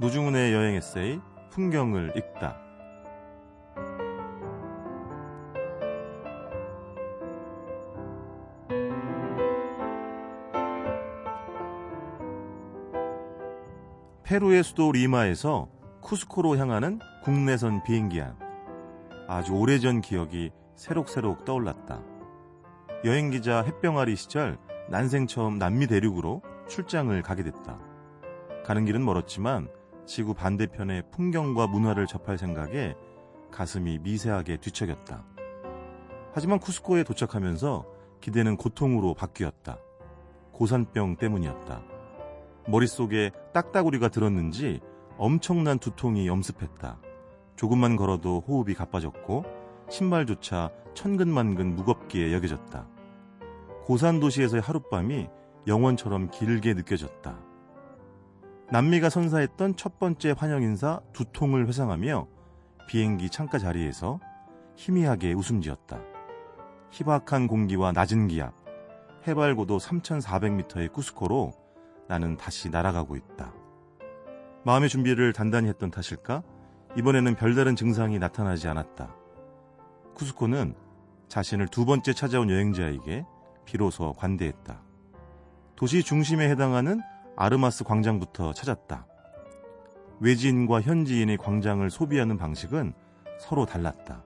노중훈의 0.04 0.52
여행 0.52 0.74
에세이 0.74 1.18
풍경을 1.48 2.12
읽다. 2.14 2.60
페루의 14.24 14.62
수도 14.62 14.92
리마에서 14.92 15.68
쿠스코로 16.02 16.58
향하는 16.58 16.98
국내선 17.22 17.82
비행기 17.84 18.20
안. 18.20 18.36
아주 19.26 19.54
오래전 19.54 20.02
기억이 20.02 20.50
새록새록 20.74 21.46
떠올랐다. 21.46 22.02
여행기자 23.06 23.62
햇병아리 23.62 24.16
시절 24.16 24.58
난생 24.90 25.28
처음 25.28 25.58
남미 25.58 25.86
대륙으로 25.86 26.42
출장을 26.68 27.22
가게 27.22 27.42
됐다. 27.42 27.78
가는 28.66 28.84
길은 28.84 29.02
멀었지만 29.02 29.68
지구 30.06 30.34
반대편의 30.34 31.04
풍경과 31.10 31.66
문화를 31.66 32.06
접할 32.06 32.36
생각에 32.38 32.94
가슴이 33.50 33.98
미세하게 33.98 34.58
뒤척였다. 34.58 35.24
하지만 36.32 36.58
쿠스코에 36.58 37.04
도착하면서 37.04 37.86
기대는 38.20 38.56
고통으로 38.56 39.14
바뀌었다. 39.14 39.78
고산병 40.52 41.16
때문이었다. 41.16 41.82
머릿속에 42.66 43.30
딱따구리가 43.52 44.08
들었는지 44.08 44.80
엄청난 45.16 45.78
두통이 45.78 46.28
엄습했다. 46.28 46.98
조금만 47.56 47.96
걸어도 47.96 48.40
호흡이 48.46 48.74
가빠졌고 48.74 49.44
신발조차 49.88 50.70
천근만근 50.94 51.76
무겁게 51.76 52.32
여겨졌다. 52.32 52.88
고산 53.84 54.18
도시에서의 54.18 54.62
하룻밤이 54.62 55.28
영원처럼 55.66 56.30
길게 56.30 56.74
느껴졌다. 56.74 57.53
남미가 58.70 59.10
선사했던 59.10 59.76
첫 59.76 59.98
번째 59.98 60.34
환영 60.36 60.62
인사 60.62 61.00
두통을 61.12 61.68
회상하며 61.68 62.26
비행기 62.88 63.28
창가 63.28 63.58
자리에서 63.58 64.20
희미하게 64.76 65.34
웃음 65.34 65.60
지었다. 65.60 66.00
희박한 66.90 67.46
공기와 67.46 67.92
낮은 67.92 68.28
기압, 68.28 68.54
해발 69.26 69.54
고도 69.54 69.78
3,400m의 69.78 70.92
쿠스코로 70.92 71.52
나는 72.08 72.36
다시 72.36 72.70
날아가고 72.70 73.16
있다. 73.16 73.52
마음의 74.64 74.88
준비를 74.88 75.32
단단히 75.34 75.68
했던 75.68 75.90
탓일까? 75.90 76.42
이번에는 76.96 77.34
별다른 77.36 77.76
증상이 77.76 78.18
나타나지 78.18 78.66
않았다. 78.68 79.14
쿠스코는 80.14 80.74
자신을 81.28 81.68
두 81.68 81.84
번째 81.84 82.12
찾아온 82.14 82.48
여행자에게 82.48 83.26
비로소 83.66 84.12
관대했다. 84.14 84.80
도시 85.76 86.02
중심에 86.02 86.48
해당하는 86.48 87.00
아르마스 87.36 87.84
광장부터 87.84 88.52
찾았다. 88.52 89.06
외지인과 90.20 90.80
현지인의 90.80 91.36
광장을 91.38 91.88
소비하는 91.90 92.38
방식은 92.38 92.92
서로 93.40 93.66
달랐다. 93.66 94.22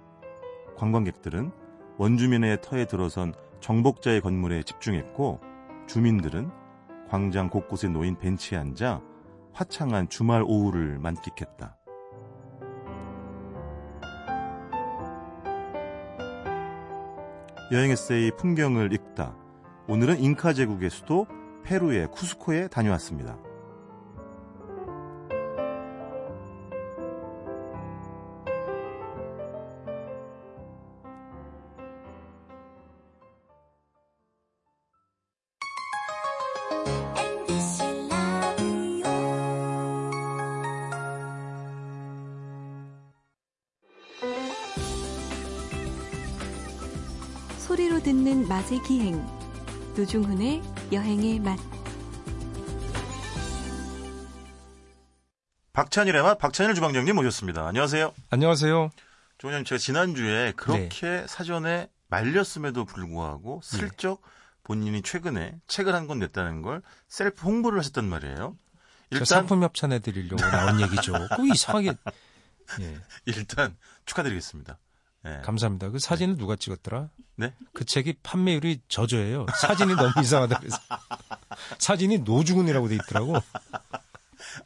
관광객들은 0.77 1.51
원주민의 1.97 2.61
터에 2.61 2.85
들어선 2.85 3.35
정복자의 3.61 4.21
건물에 4.21 4.63
집중했고 4.63 5.41
주민들은 5.87 6.51
광장 7.09 7.49
곳곳에 7.49 7.89
놓인 7.89 8.17
벤치에 8.19 8.59
앉아 8.59 9.01
화창한 9.53 10.09
주말 10.09 10.43
오후를 10.47 10.99
만끽했다. 10.99 11.77
여행 17.73 17.91
에세이 17.91 18.31
풍경을 18.37 18.93
읽다. 18.93 19.35
오늘은 19.89 20.21
잉카 20.21 20.53
제국의 20.53 20.91
수도 20.91 21.27
페루의 21.69 22.07
쿠스코에 22.13 22.69
다녀왔습니다. 22.69 23.37
박찬일의 55.89 56.23
맛 56.23 56.37
박찬일 56.37 56.75
주방장님 56.75 57.15
모셨습니다. 57.15 57.67
안녕하세요. 57.67 58.13
안녕하세요. 58.29 58.91
조원님 59.39 59.65
제가 59.65 59.79
지난주에 59.79 60.53
그렇게 60.55 61.25
사전에 61.27 61.89
말렸음에도 62.09 62.85
불구하고 62.85 63.63
슬쩍 63.65 64.21
본인이 64.65 65.01
최근에 65.01 65.55
책을 65.67 65.95
한 65.95 66.07
권 66.07 66.19
냈다는 66.19 66.61
걸 66.61 66.83
셀프 67.09 67.47
홍보를 67.47 67.79
하셨단 67.79 68.05
말이에요. 68.07 68.59
일단 69.13 69.25
상품 69.25 69.63
협찬해 69.63 70.01
드리려고 70.01 70.37
나온 70.43 70.79
얘기죠. 70.83 71.15
그 71.37 71.49
이상하게 71.55 71.95
예, 72.81 72.99
일단 73.25 73.75
축하드리겠습니다. 74.05 74.77
예. 75.25 75.41
감사합니다. 75.43 75.89
그 75.89 75.99
사진을 75.99 76.37
누가 76.37 76.55
찍었더라? 76.57 77.09
네? 77.37 77.55
그 77.73 77.87
책이 77.87 78.17
판매율이 78.23 78.83
저조해요. 78.89 79.47
사진이 79.59 79.95
너무 79.95 80.13
이상하다 80.21 80.59
그래서 80.59 80.77
사진이 81.79 82.19
노중훈이라고 82.19 82.89
돼 82.89 82.97
있더라고. 82.97 83.37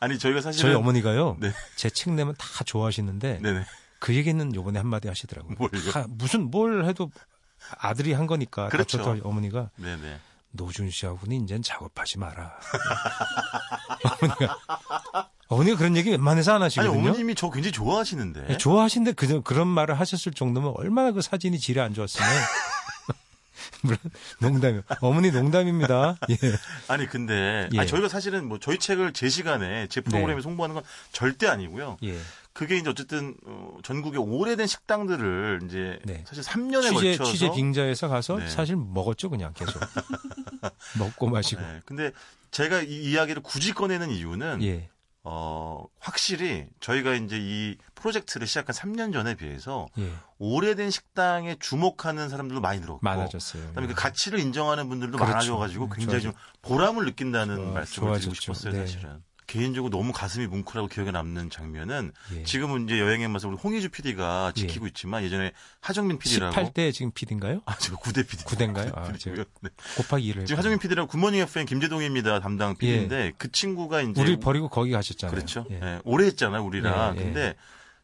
아니 0.00 0.18
저희가 0.18 0.40
사실은 0.40 0.70
저희 0.70 0.75
어머니가요. 0.75 1.37
네. 1.40 1.52
제책 1.76 2.12
내면 2.14 2.34
다 2.38 2.64
좋아하시는데 2.64 3.40
네네. 3.42 3.64
그 3.99 4.14
얘기는 4.14 4.54
요번에 4.54 4.78
한마디 4.78 5.08
하시더라고요. 5.08 5.56
뭘요? 5.58 5.90
다 5.92 6.06
무슨 6.08 6.50
뭘 6.50 6.84
해도 6.84 7.11
아들이 7.78 8.12
한 8.12 8.26
거니까 8.26 8.68
그렇죠. 8.68 8.99
다쳤다 8.99 9.28
어머니가 9.28 9.70
네네. 9.76 10.18
노준 10.52 10.90
씨하고는 10.90 11.44
이젠 11.44 11.62
작업하지 11.62 12.18
마라. 12.18 12.58
어머니가 14.20 14.58
어머니가 15.49 15.76
그런 15.76 15.96
얘기 15.96 16.11
웬만해서 16.11 16.52
안 16.52 16.56
아니 16.56 16.64
하시거든요. 16.64 16.99
어머님이 16.99 17.34
저 17.34 17.50
굉장히 17.50 17.72
좋아하시는데. 17.72 18.46
네, 18.49 18.56
좋아하신데 18.56 19.12
그, 19.12 19.42
그런 19.42 19.68
말을 19.68 19.99
하셨을 19.99 20.32
정도면 20.32 20.75
얼마나 20.76 21.12
그 21.12 21.22
사진이 21.22 21.58
질이 21.58 21.80
안 21.80 21.94
좋았으면. 21.94 22.28
물론 23.83 23.99
농담이요. 24.40 24.83
어머니 25.00 25.31
농담입니다. 25.31 26.16
예. 26.31 26.37
아니 26.88 27.07
근데 27.07 27.69
예. 27.73 27.78
아니, 27.78 27.88
저희가 27.88 28.09
사실은 28.09 28.47
뭐 28.49 28.59
저희 28.59 28.78
책을 28.78 29.12
제 29.12 29.28
시간에 29.28 29.87
제 29.88 30.00
프로그램에 30.00 30.40
송부하는 30.40 30.75
건 30.75 30.85
절대 31.12 31.47
아니고요. 31.47 31.99
예. 32.04 32.19
그게 32.52 32.76
이제 32.76 32.90
어쨌든 32.90 33.35
어, 33.47 33.78
전국의 33.83 34.21
오래된 34.21 34.66
식당들을 34.66 35.61
이제 35.64 35.99
네. 36.04 36.23
사실 36.26 36.45
3년에 36.45 36.83
취재 36.83 36.95
걸쳐서 37.16 37.33
취재 37.33 37.50
빙자에서 37.50 38.09
가서 38.09 38.37
네. 38.37 38.49
사실 38.49 38.76
먹었죠 38.76 39.31
그냥 39.31 39.52
계속 39.54 39.81
먹고 40.99 41.28
마시고. 41.28 41.62
네. 41.62 41.81
근데 41.87 42.12
제가 42.50 42.83
이 42.83 43.11
이야기를 43.11 43.42
굳이 43.42 43.73
꺼내는 43.73 44.11
이유는 44.11 44.62
예. 44.62 44.90
어, 45.24 45.84
확실히 46.00 46.66
저희가 46.80 47.14
이제 47.14 47.36
이 47.40 47.76
프로젝트를 47.94 48.46
시작한 48.46 48.74
3년 48.74 49.12
전에 49.12 49.36
비해서 49.36 49.86
예. 49.98 50.12
오래된 50.38 50.90
식당에 50.90 51.56
주목하는 51.60 52.28
사람들도 52.28 52.60
많이 52.60 52.80
늘었고 52.80 52.98
많아졌어요. 53.02 53.68
그다음에 53.68 53.86
그 53.86 53.92
예. 53.92 53.94
가치를 53.94 54.40
인정하는 54.40 54.88
분들도 54.88 55.16
그렇죠. 55.18 55.32
많아져가지고 55.32 55.84
음, 55.84 55.90
굉장히 55.94 56.22
좀 56.22 56.32
좋아졌- 56.32 56.62
보람을 56.62 57.04
느낀다는 57.04 57.56
좋아- 57.56 57.72
말씀을 57.72 58.12
드리고 58.14 58.34
좋아졌죠. 58.34 58.40
싶었어요, 58.40 58.72
네. 58.72 58.80
사실은. 58.86 59.22
개인적으로 59.46 59.90
너무 59.90 60.12
가슴이 60.12 60.46
뭉클하고 60.46 60.88
기억에 60.88 61.11
남는 61.11 61.50
장면은 61.50 62.12
예. 62.34 62.44
지금은 62.44 62.84
이제 62.84 62.99
여행의 62.99 63.28
맛을 63.28 63.49
우리 63.49 63.56
홍희주 63.56 63.90
PD가 63.90 64.52
지키고 64.54 64.87
있지만 64.88 65.25
예전에 65.25 65.52
하정민 65.80 66.18
PD라고 66.18 66.54
18대 66.54 66.92
지금 66.92 67.11
PD인가요? 67.12 67.61
아, 67.66 67.76
제가 67.78 67.96
9대 67.99 68.26
PD. 68.26 68.44
구대인가요? 68.44 68.92
아, 68.94 69.12
제가 69.12 69.44
곱하기 69.96 70.32
1을 70.32 70.46
지금 70.46 70.58
하정민 70.58 70.78
PD라고 70.78 71.08
굿모닝 71.08 71.40
FM 71.40 71.66
김재동입니다 71.66 72.40
담당 72.40 72.76
PD인데 72.76 73.32
그 73.37 73.50
친구가 73.50 74.02
이제 74.02 74.20
예. 74.20 74.22
우리 74.22 74.37
버리고 74.38 74.68
거기 74.68 74.92
가셨잖아요. 74.92 75.35
그렇죠. 75.35 75.66
예. 75.70 75.81
예, 75.83 76.00
오래 76.05 76.26
했잖아요, 76.26 76.64
우리랑. 76.64 77.16
예, 77.16 77.20
예. 77.20 77.24
근데 77.24 77.55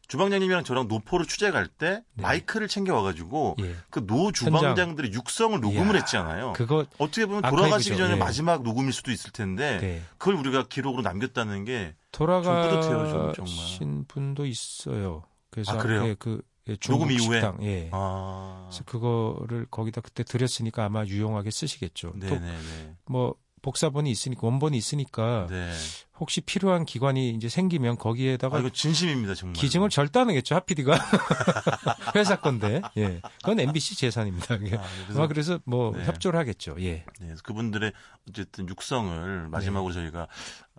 주방장님이랑 0.09 0.63
저랑 0.63 0.87
노포를 0.87 1.25
취재 1.27 1.51
갈때 1.51 2.03
네. 2.15 2.21
마이크를 2.23 2.67
챙겨 2.67 2.95
와가지고 2.95 3.55
예. 3.61 3.75
그노 3.91 4.31
주방장들의 4.31 5.13
육성을 5.13 5.59
녹음을 5.61 5.93
이야, 5.95 6.01
했잖아요. 6.01 6.53
그거 6.53 6.85
어떻게 6.97 7.25
보면. 7.25 7.43
돌아가시기 7.43 7.95
전에 7.95 8.13
예. 8.13 8.17
마지막 8.17 8.63
녹음일 8.63 8.91
수도 8.91 9.11
있을 9.11 9.31
텐데 9.31 9.77
네. 9.79 10.01
그걸 10.17 10.35
우리가 10.35 10.65
기록으로 10.67 11.03
남겼다는 11.03 11.63
게 11.63 11.95
돌아가신 12.11 14.05
분도 14.07 14.45
있어요. 14.45 15.23
그래서 15.51 15.73
아, 15.73 15.77
그래요? 15.77 16.07
예, 16.07 16.15
그 16.17 16.41
예, 16.67 16.75
녹음 16.75 17.11
이후에? 17.11 17.39
식당, 17.41 17.57
예. 17.63 17.89
아, 17.91 18.67
그래서 18.69 18.83
그거를 18.85 19.67
거기다 19.69 20.01
그때 20.01 20.23
드렸으니까 20.23 20.85
아마 20.85 21.05
유용하게 21.05 21.51
쓰시겠죠. 21.51 22.13
네네네. 22.15 22.57
또 23.05 23.11
뭐 23.11 23.35
복사본이 23.61 24.09
있으니까 24.11 24.45
원본이 24.47 24.77
있으니까 24.77 25.47
네. 25.49 25.71
혹시 26.19 26.41
필요한 26.41 26.85
기관이 26.85 27.29
이제 27.31 27.47
생기면 27.47 27.97
거기에다가 27.97 28.57
아, 28.57 28.59
이거 28.59 28.69
진심입니다, 28.69 29.35
정말. 29.35 29.53
기증을 29.53 29.89
절대 29.89 30.19
안 30.19 30.29
하겠죠. 30.29 30.55
하피디가 30.55 30.93
회사 32.15 32.39
건데. 32.41 32.81
예. 32.97 33.21
그건 33.37 33.59
MBC 33.59 33.95
재산입니다. 33.95 34.55
아, 34.55 34.57
아마 34.57 35.27
그래서 35.27 35.27
그래서 35.27 35.59
뭐 35.65 35.93
네. 35.95 36.03
협조를 36.05 36.37
하겠죠. 36.39 36.75
예. 36.79 37.05
네, 37.19 37.35
그분들의 37.43 37.93
어쨌든 38.29 38.67
육성을 38.67 39.47
마지막으로 39.49 39.93
저희가 39.93 40.27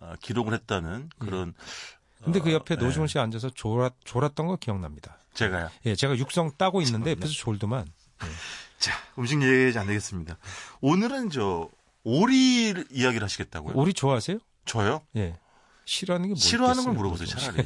어, 0.02 0.12
기록을 0.20 0.52
했다는 0.54 1.10
그런. 1.18 1.54
네. 2.18 2.24
근데 2.24 2.40
그 2.40 2.52
옆에 2.52 2.74
어, 2.74 2.76
네. 2.76 2.84
노중훈 2.84 3.08
씨가 3.08 3.22
앉아서 3.22 3.50
졸았, 3.50 3.94
졸았던 4.04 4.46
거 4.46 4.56
기억납니다. 4.56 5.16
제가요. 5.32 5.70
예, 5.86 5.94
제가 5.94 6.16
육성 6.18 6.52
따고 6.58 6.82
있는데. 6.82 7.12
옆에서 7.12 7.32
졸더만. 7.32 7.86
자, 8.78 8.92
음식 9.18 9.40
얘기하지 9.42 9.78
안 9.78 9.86
되겠습니다. 9.86 10.38
오늘은 10.80 11.30
저 11.30 11.68
오리 12.04 12.74
이야기를 12.90 13.22
하시겠다고요? 13.24 13.74
오리 13.76 13.92
좋아하세요? 13.92 14.38
저요? 14.64 15.02
예. 15.16 15.36
싫어하는 15.84 16.28
게 16.28 16.34
뭐 16.34 16.36
싫어하는 16.40 16.84
걸 16.84 16.94
물어보세요. 16.94 17.26
차라리. 17.28 17.64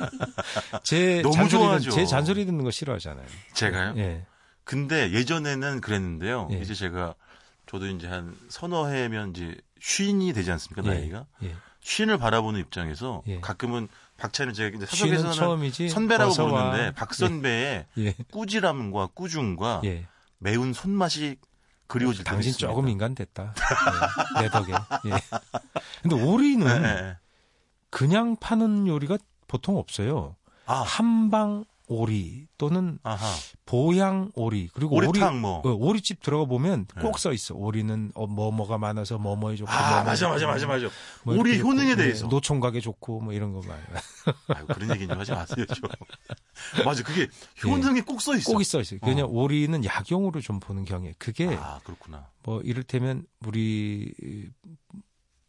제 0.82 1.22
너무 1.22 1.48
좋아하죠. 1.48 1.90
제 1.90 2.04
잔소리 2.06 2.44
듣는 2.46 2.64
거 2.64 2.70
싫어하잖아요. 2.70 3.26
제가요? 3.54 3.94
예. 3.98 4.24
근데 4.64 5.12
예전에는 5.12 5.80
그랬는데요. 5.80 6.48
예. 6.52 6.58
이제 6.58 6.74
제가 6.74 7.14
저도 7.66 7.86
이제 7.86 8.06
한 8.08 8.36
서너 8.48 8.88
해면 8.88 9.30
이제 9.30 9.56
쉰이 9.80 10.32
되지 10.32 10.50
않습니까, 10.52 10.82
나이가? 10.82 11.26
예. 11.44 11.54
쉰을 11.82 12.18
바라보는 12.18 12.58
입장에서 12.60 13.22
예. 13.28 13.40
가끔은 13.40 13.86
박찬일 14.16 14.52
제가 14.54 14.76
이제 14.76 14.86
사석에서는. 14.86 15.88
선배라고 15.88 16.30
어서 16.32 16.44
와. 16.46 16.70
부르는데 16.70 16.94
박 16.94 17.14
선배의 17.14 17.86
예. 17.98 18.14
꾸지람과 18.32 19.08
꾸중과 19.14 19.82
예. 19.84 20.06
매운 20.38 20.72
손맛이 20.72 21.36
그리워질 21.86 22.24
당신 22.24 22.50
있습니다. 22.50 22.68
조금 22.68 22.88
인간 22.88 23.14
됐다. 23.14 23.54
예. 24.38 24.42
내 24.42 24.48
덕에. 24.50 24.72
예. 24.72 25.12
근데 26.02 26.16
오리는 26.16 26.66
네, 26.66 26.78
네. 26.80 27.16
그냥 27.90 28.36
파는 28.36 28.86
요리가 28.86 29.18
보통 29.48 29.76
없어요. 29.76 30.36
아, 30.66 30.82
한방 30.82 31.64
오리 31.88 32.46
또는 32.58 32.98
아하. 33.04 33.26
보양 33.64 34.30
오리 34.34 34.68
그리고 34.72 34.96
오리 34.96 35.06
오리탕 35.06 35.40
뭐. 35.40 35.60
어, 35.64 35.68
오리집 35.72 36.20
들어가 36.20 36.44
보면 36.44 36.86
네. 36.94 37.02
꼭써 37.02 37.32
있어. 37.32 37.54
오리는 37.54 38.10
어, 38.14 38.26
뭐뭐가 38.26 38.78
많아서 38.78 39.18
뭐뭐에 39.18 39.56
좋고 39.56 39.70
아, 39.70 39.88
뭐뭐에 39.90 40.04
맞아, 40.04 40.28
맞아, 40.28 40.40
좋고, 40.40 40.52
맞아, 40.52 40.66
맞아. 40.66 40.88
뭐 41.22 41.36
오리 41.38 41.60
효능에 41.60 41.90
좋고, 41.90 42.02
대해서. 42.02 42.24
네, 42.24 42.28
노총각에 42.28 42.80
좋고 42.80 43.20
뭐 43.20 43.32
이런 43.32 43.52
거 43.52 43.60
많이 43.66 43.82
아유, 44.54 44.66
그런 44.66 44.90
얘기 44.90 45.06
좀 45.06 45.18
하지 45.18 45.30
마세요, 45.32 45.64
좀. 45.66 45.88
맞아, 46.84 47.02
그게 47.04 47.28
효능이 47.64 48.00
꼭써 48.00 48.34
있어. 48.36 48.52
꼭 48.52 48.60
있어 48.60 48.80
있어요. 48.80 48.98
그냥 49.00 49.28
오리는 49.30 49.84
약용으로 49.84 50.40
좀 50.40 50.58
보는 50.58 50.84
경우에 50.84 51.14
그게 51.18 51.56
아, 51.60 51.80
그렇구나. 51.84 52.28
뭐 52.42 52.60
이를테면 52.62 53.24
우리 53.46 54.12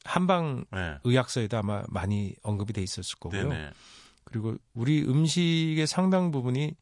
한방 0.04 0.66
네. 0.72 0.98
의학서에도 1.04 1.58
아마 1.58 1.84
많이 1.90 2.34
언급이 2.44 2.74
돼 2.74 2.82
있었을 2.82 3.18
거고요. 3.20 3.50
네네. 3.50 3.72
그리고 4.28 4.56
우리 4.74 5.02
음식의 5.04 5.88
상당 5.88 6.32
부분이 6.32 6.76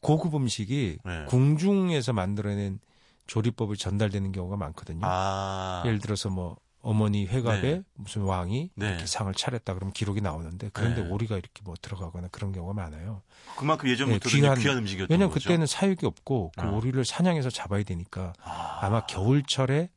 고급 0.00 0.34
음식이 0.34 0.98
네. 1.04 1.24
궁중에서 1.26 2.12
만들어낸 2.14 2.80
조리법을 3.26 3.76
전달되는 3.76 4.32
경우가 4.32 4.56
많거든요. 4.56 5.00
아. 5.04 5.82
예를 5.84 5.98
들어서 5.98 6.30
뭐 6.30 6.56
어머니 6.80 7.26
회갑에 7.26 7.60
네. 7.60 7.82
무슨 7.94 8.22
왕이 8.22 8.70
네. 8.74 8.88
이렇게 8.88 9.04
상을 9.06 9.32
차렸다 9.34 9.74
그러면 9.74 9.92
기록이 9.92 10.22
나오는데 10.22 10.70
그런데 10.72 11.02
네. 11.02 11.10
오리가 11.10 11.36
이렇게 11.36 11.60
뭐 11.62 11.74
들어가거나 11.82 12.28
그런 12.28 12.52
경우가 12.52 12.72
많아요. 12.72 13.20
그만큼 13.56 13.90
예전부터 13.90 14.30
네, 14.30 14.36
귀한, 14.40 14.58
귀한- 14.58 14.78
음식이었던 14.78 15.12
왜냐하면 15.12 15.34
거죠. 15.34 15.48
그때는 15.48 15.66
사육이 15.66 16.06
없고 16.06 16.52
그 16.56 16.64
아. 16.64 16.70
오리를 16.70 17.04
사냥해서 17.04 17.50
잡아야 17.50 17.82
되니까 17.82 18.32
아. 18.42 18.78
아마 18.80 19.04
겨울철에 19.04 19.90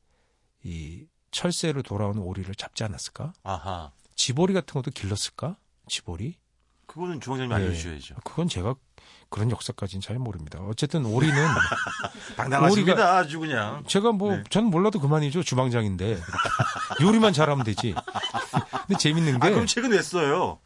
이 0.63 1.06
철새로 1.30 1.82
돌아오는 1.84 2.21
오리를 2.21 2.54
잡지 2.56 2.84
않았을까? 2.84 3.32
아하. 3.43 3.91
지보리 4.15 4.54
같은 4.54 4.73
것도 4.73 4.91
길렀을까? 4.91 5.56
지보리? 5.88 6.36
그거는 6.91 7.21
주방장님 7.21 7.56
네. 7.56 7.56
알려주셔야죠. 7.56 8.15
그건 8.25 8.49
제가 8.49 8.75
그런 9.30 9.49
역사까지는 9.49 10.01
잘 10.01 10.19
모릅니다. 10.19 10.60
어쨌든 10.63 11.06
오리는 11.06 11.34
당당하십니다, 12.36 13.17
아주 13.17 13.39
그냥. 13.39 13.82
제가 13.88 14.12
뭐 14.12 14.36
네. 14.36 14.43
저는 14.49 14.69
몰라도 14.69 14.99
그만이죠 14.99 15.41
주방장인데 15.41 16.19
요리만 17.01 17.32
잘하면 17.32 17.63
되지. 17.63 17.95
근데 18.88 18.97
재밌는 18.99 19.39
게 19.39 19.47
아, 19.47 19.51
그럼 19.51 19.67
책은 19.67 19.91
왜 19.91 20.01
써요? 20.01 20.60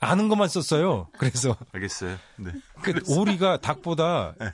아는 0.00 0.28
것만 0.28 0.48
썼어요. 0.48 1.06
그래서 1.18 1.56
알겠어요. 1.72 2.16
네. 2.38 2.52
그 2.82 3.00
오리가 3.06 3.58
닭보다 3.58 4.34
네. 4.40 4.52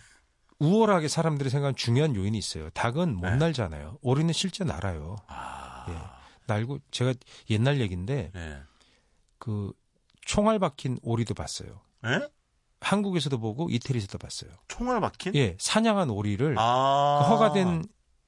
우월하게 0.59 1.09
사람들이 1.09 1.49
생각하는 1.49 1.77
중요한 1.77 2.15
요인이 2.15 2.37
있어요. 2.37 2.69
닭은 2.71 3.17
못 3.17 3.31
네. 3.31 3.37
날잖아요. 3.37 3.99
오리는 4.03 4.31
실제 4.35 4.65
날아요. 4.65 5.17
아. 5.29 5.87
예. 5.89 5.95
날고 6.47 6.81
제가 6.91 7.15
옛날 7.49 7.81
얘기인데 7.81 8.31
네. 8.35 8.59
그 9.39 9.73
총알 10.27 10.59
박힌 10.59 10.99
오리도 11.03 11.33
봤어요. 11.35 11.81
예? 12.05 12.29
한국에서도 12.81 13.39
보고 13.41 13.71
이태리에서도 13.71 14.19
봤어요. 14.19 14.51
총알 14.69 15.01
박힌? 15.01 15.35
예, 15.35 15.57
사냥한 15.59 16.11
오리를 16.11 16.55
아. 16.59 17.21
그 17.23 17.33
허가된 17.33 17.85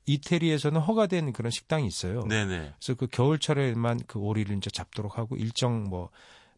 이태리에서는 0.07 0.81
허가된 0.81 1.33
그런 1.35 1.51
식당이 1.51 1.87
있어요. 1.87 2.23
네네. 2.25 2.75
그래서 2.79 2.95
그 2.99 3.07
겨울철에만 3.09 4.01
그 4.07 4.19
오리를 4.19 4.57
이제 4.57 4.71
잡도록 4.71 5.19
하고 5.19 5.37
일정 5.37 5.85
뭐 5.85 6.11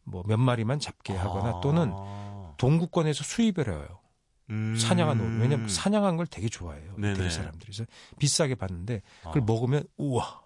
뭐 0.03 0.23
몇 0.25 0.37
마리만 0.37 0.79
잡게 0.79 1.13
하거나 1.13 1.57
아. 1.57 1.61
또는 1.61 1.93
동구권에서 2.57 3.23
수입을 3.23 3.69
해요. 3.69 3.99
음. 4.49 4.75
사냥한 4.75 5.19
오리. 5.19 5.37
왜냐면 5.41 5.69
사냥한 5.69 6.17
걸 6.17 6.27
되게 6.27 6.49
좋아해요. 6.49 6.95
네네. 6.97 7.13
이태리 7.13 7.29
사람들이. 7.29 7.65
그래서 7.71 7.85
비싸게 8.19 8.55
받는데 8.55 9.01
그걸 9.23 9.41
아. 9.41 9.45
먹으면 9.45 9.83
우와 9.97 10.41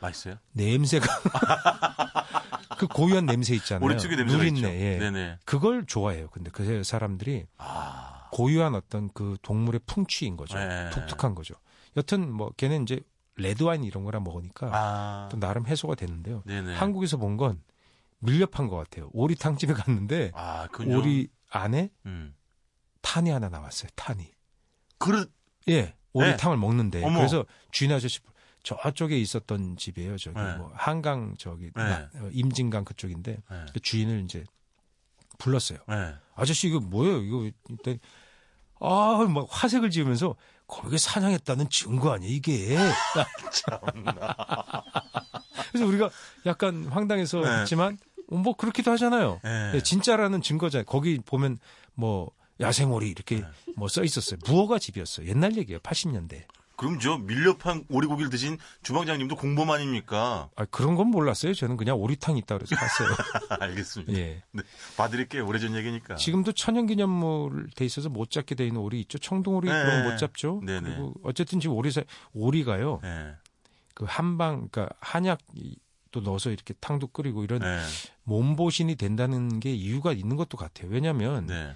맛있어요? 0.00 0.36
냄새가 0.52 1.06
그 2.78 2.86
고유한 2.86 3.26
냄새 3.26 3.54
있잖아요. 3.54 3.84
오리특유 3.84 4.16
냄새가 4.16 4.38
누린내. 4.42 4.80
예. 4.80 4.98
네네. 4.98 5.38
그걸 5.44 5.86
좋아해요. 5.86 6.28
근데 6.30 6.50
그 6.50 6.82
사람들이 6.84 7.46
아. 7.58 8.28
고유한 8.32 8.74
어떤 8.74 9.10
그 9.12 9.36
동물의 9.42 9.80
풍취인 9.86 10.36
거죠. 10.36 10.58
네. 10.58 10.90
독특한 10.90 11.34
거죠. 11.34 11.54
여튼 11.96 12.30
뭐 12.30 12.50
걔는 12.56 12.82
이제 12.82 13.00
레드와인 13.36 13.84
이런 13.84 14.04
거랑 14.04 14.24
먹으니까 14.24 14.70
아. 14.72 15.28
또 15.30 15.38
나름 15.38 15.66
해소가 15.66 15.94
됐는데요. 15.94 16.42
네네. 16.46 16.74
한국에서 16.74 17.16
본 17.16 17.36
건 17.36 17.62
밀렵한 18.20 18.68
것 18.68 18.76
같아요. 18.76 19.10
오리탕 19.12 19.56
집에 19.58 19.72
갔는데 19.74 20.32
아. 20.34 20.68
오리 20.86 21.28
안에 21.50 21.90
음. 22.06 22.34
탄이 23.02 23.30
하나 23.30 23.48
나왔어요. 23.48 23.88
탄이. 23.94 24.30
그릇. 24.98 25.30
예, 25.68 25.94
오리탕을 26.12 26.56
먹는데 26.56 27.04
어머. 27.04 27.18
그래서 27.18 27.44
주인 27.70 27.92
아저씨 27.92 28.20
저쪽에 28.66 29.16
있었던 29.20 29.76
집이에요. 29.76 30.18
저기 30.18 30.36
네. 30.40 30.56
뭐 30.56 30.72
한강 30.74 31.36
저기 31.38 31.70
네. 31.76 31.84
나- 31.84 32.10
어, 32.16 32.28
임진강 32.32 32.84
그쪽인데 32.84 33.36
네. 33.48 33.66
그 33.72 33.78
주인을 33.78 34.24
이제 34.24 34.42
불렀어요. 35.38 35.78
네. 35.88 36.14
아저씨 36.34 36.66
이거 36.66 36.80
뭐예요? 36.80 37.22
이거 37.22 37.48
일단 37.68 38.00
아막 38.80 39.46
화색을 39.48 39.90
지으면서 39.90 40.34
거기 40.66 40.98
사냥했다는 40.98 41.70
증거 41.70 42.12
아니야 42.12 42.28
이게. 42.28 42.76
그래서 45.70 45.86
우리가 45.86 46.10
약간 46.46 46.86
황당해서 46.86 47.42
네. 47.42 47.60
했지만 47.60 47.98
어, 48.32 48.36
뭐 48.36 48.56
그렇기도 48.56 48.90
하잖아요. 48.90 49.38
네. 49.44 49.72
예, 49.74 49.80
진짜라는 49.80 50.42
증거잖아요. 50.42 50.86
거기 50.86 51.20
보면 51.24 51.58
뭐 51.94 52.32
야생오리 52.60 53.08
이렇게 53.10 53.42
네. 53.42 53.46
뭐써 53.76 54.02
있었어요. 54.02 54.40
무허가 54.44 54.80
집이었어요. 54.80 55.28
옛날 55.28 55.56
얘기예요. 55.56 55.78
80년대. 55.80 56.42
그럼 56.76 56.98
저 57.00 57.16
밀렵한 57.16 57.86
오리고기를 57.88 58.30
드신 58.30 58.58
주방장님도 58.82 59.36
공범 59.36 59.70
아닙니까? 59.70 60.50
아, 60.56 60.64
그런 60.66 60.94
건 60.94 61.08
몰랐어요. 61.08 61.54
저는 61.54 61.76
그냥 61.76 61.96
오리탕 61.96 62.36
있다 62.36 62.58
그래서 62.58 62.76
갔어요. 62.76 63.08
알겠습니다. 63.60 64.12
예. 64.12 64.42
네. 64.52 64.62
봐드릴게요. 64.96 65.46
오래전 65.46 65.74
얘기니까. 65.74 66.16
지금도 66.16 66.52
천연기념물 66.52 67.70
돼 67.74 67.84
있어서 67.86 68.10
못 68.10 68.30
잡게 68.30 68.54
돼 68.54 68.66
있는 68.66 68.80
오리 68.80 69.00
있죠. 69.00 69.18
청동오리 69.18 69.68
네. 69.68 69.74
그런 69.74 70.02
거못 70.04 70.18
잡죠. 70.18 70.60
네네. 70.64 70.90
그리고 70.90 71.14
어쨌든 71.22 71.60
지금 71.60 71.76
오리 71.76 71.90
사 71.90 72.02
오리가요. 72.34 73.00
네. 73.02 73.34
그 73.94 74.04
한방 74.06 74.68
그러니까 74.68 74.94
한약도 75.00 76.20
넣어서 76.22 76.50
이렇게 76.50 76.74
탕도 76.74 77.08
끓이고 77.08 77.42
이런 77.42 77.60
네. 77.60 77.80
몸보신이 78.24 78.96
된다는 78.96 79.60
게 79.60 79.74
이유가 79.74 80.12
있는 80.12 80.36
것도 80.36 80.58
같아요. 80.58 80.90
왜냐하면 80.90 81.46
네. 81.46 81.74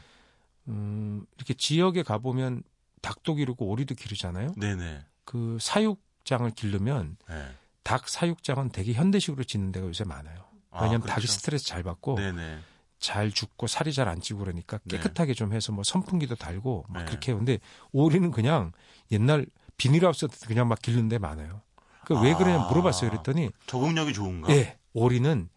음, 0.68 1.24
이렇게 1.36 1.54
지역에 1.54 2.02
가 2.02 2.18
보면 2.18 2.62
닭도 3.00 3.34
기르고 3.36 3.66
오리도 3.66 3.94
기르잖아요. 3.94 4.54
네네. 4.56 5.04
그 5.24 5.58
사육장을 5.60 6.50
기르면 6.52 7.16
네. 7.28 7.48
닭 7.82 8.08
사육장은 8.08 8.70
되게 8.70 8.92
현대식으로 8.92 9.44
짓는 9.44 9.72
데가 9.72 9.86
요새 9.86 10.04
많아요. 10.04 10.44
아, 10.70 10.82
왜냐하면 10.82 11.02
그렇죠. 11.02 11.14
닭이 11.20 11.26
스트레스 11.26 11.66
잘 11.66 11.82
받고 11.82 12.16
네네. 12.16 12.58
잘 12.98 13.30
죽고 13.30 13.66
살이 13.66 13.92
잘 13.92 14.08
안 14.08 14.20
찌고 14.20 14.40
그러니까 14.40 14.78
네. 14.84 14.98
깨끗하게 14.98 15.34
좀 15.34 15.52
해서 15.52 15.72
뭐 15.72 15.82
선풍기도 15.84 16.34
달고 16.36 16.84
막 16.88 17.00
네. 17.00 17.04
그렇게 17.06 17.32
해요. 17.32 17.38
근데 17.38 17.58
오리는 17.92 18.30
그냥 18.30 18.72
옛날 19.10 19.46
비닐하우스 19.76 20.28
그냥 20.46 20.68
막 20.68 20.80
기르는 20.82 21.08
데 21.08 21.18
많아요. 21.18 21.62
그왜 22.04 22.32
아. 22.32 22.36
그러냐 22.36 22.58
물어봤어요. 22.68 23.10
그랬더니 23.10 23.50
적응력이 23.66 24.12
좋은가? 24.12 24.52
예, 24.52 24.78
오리는 24.92 25.48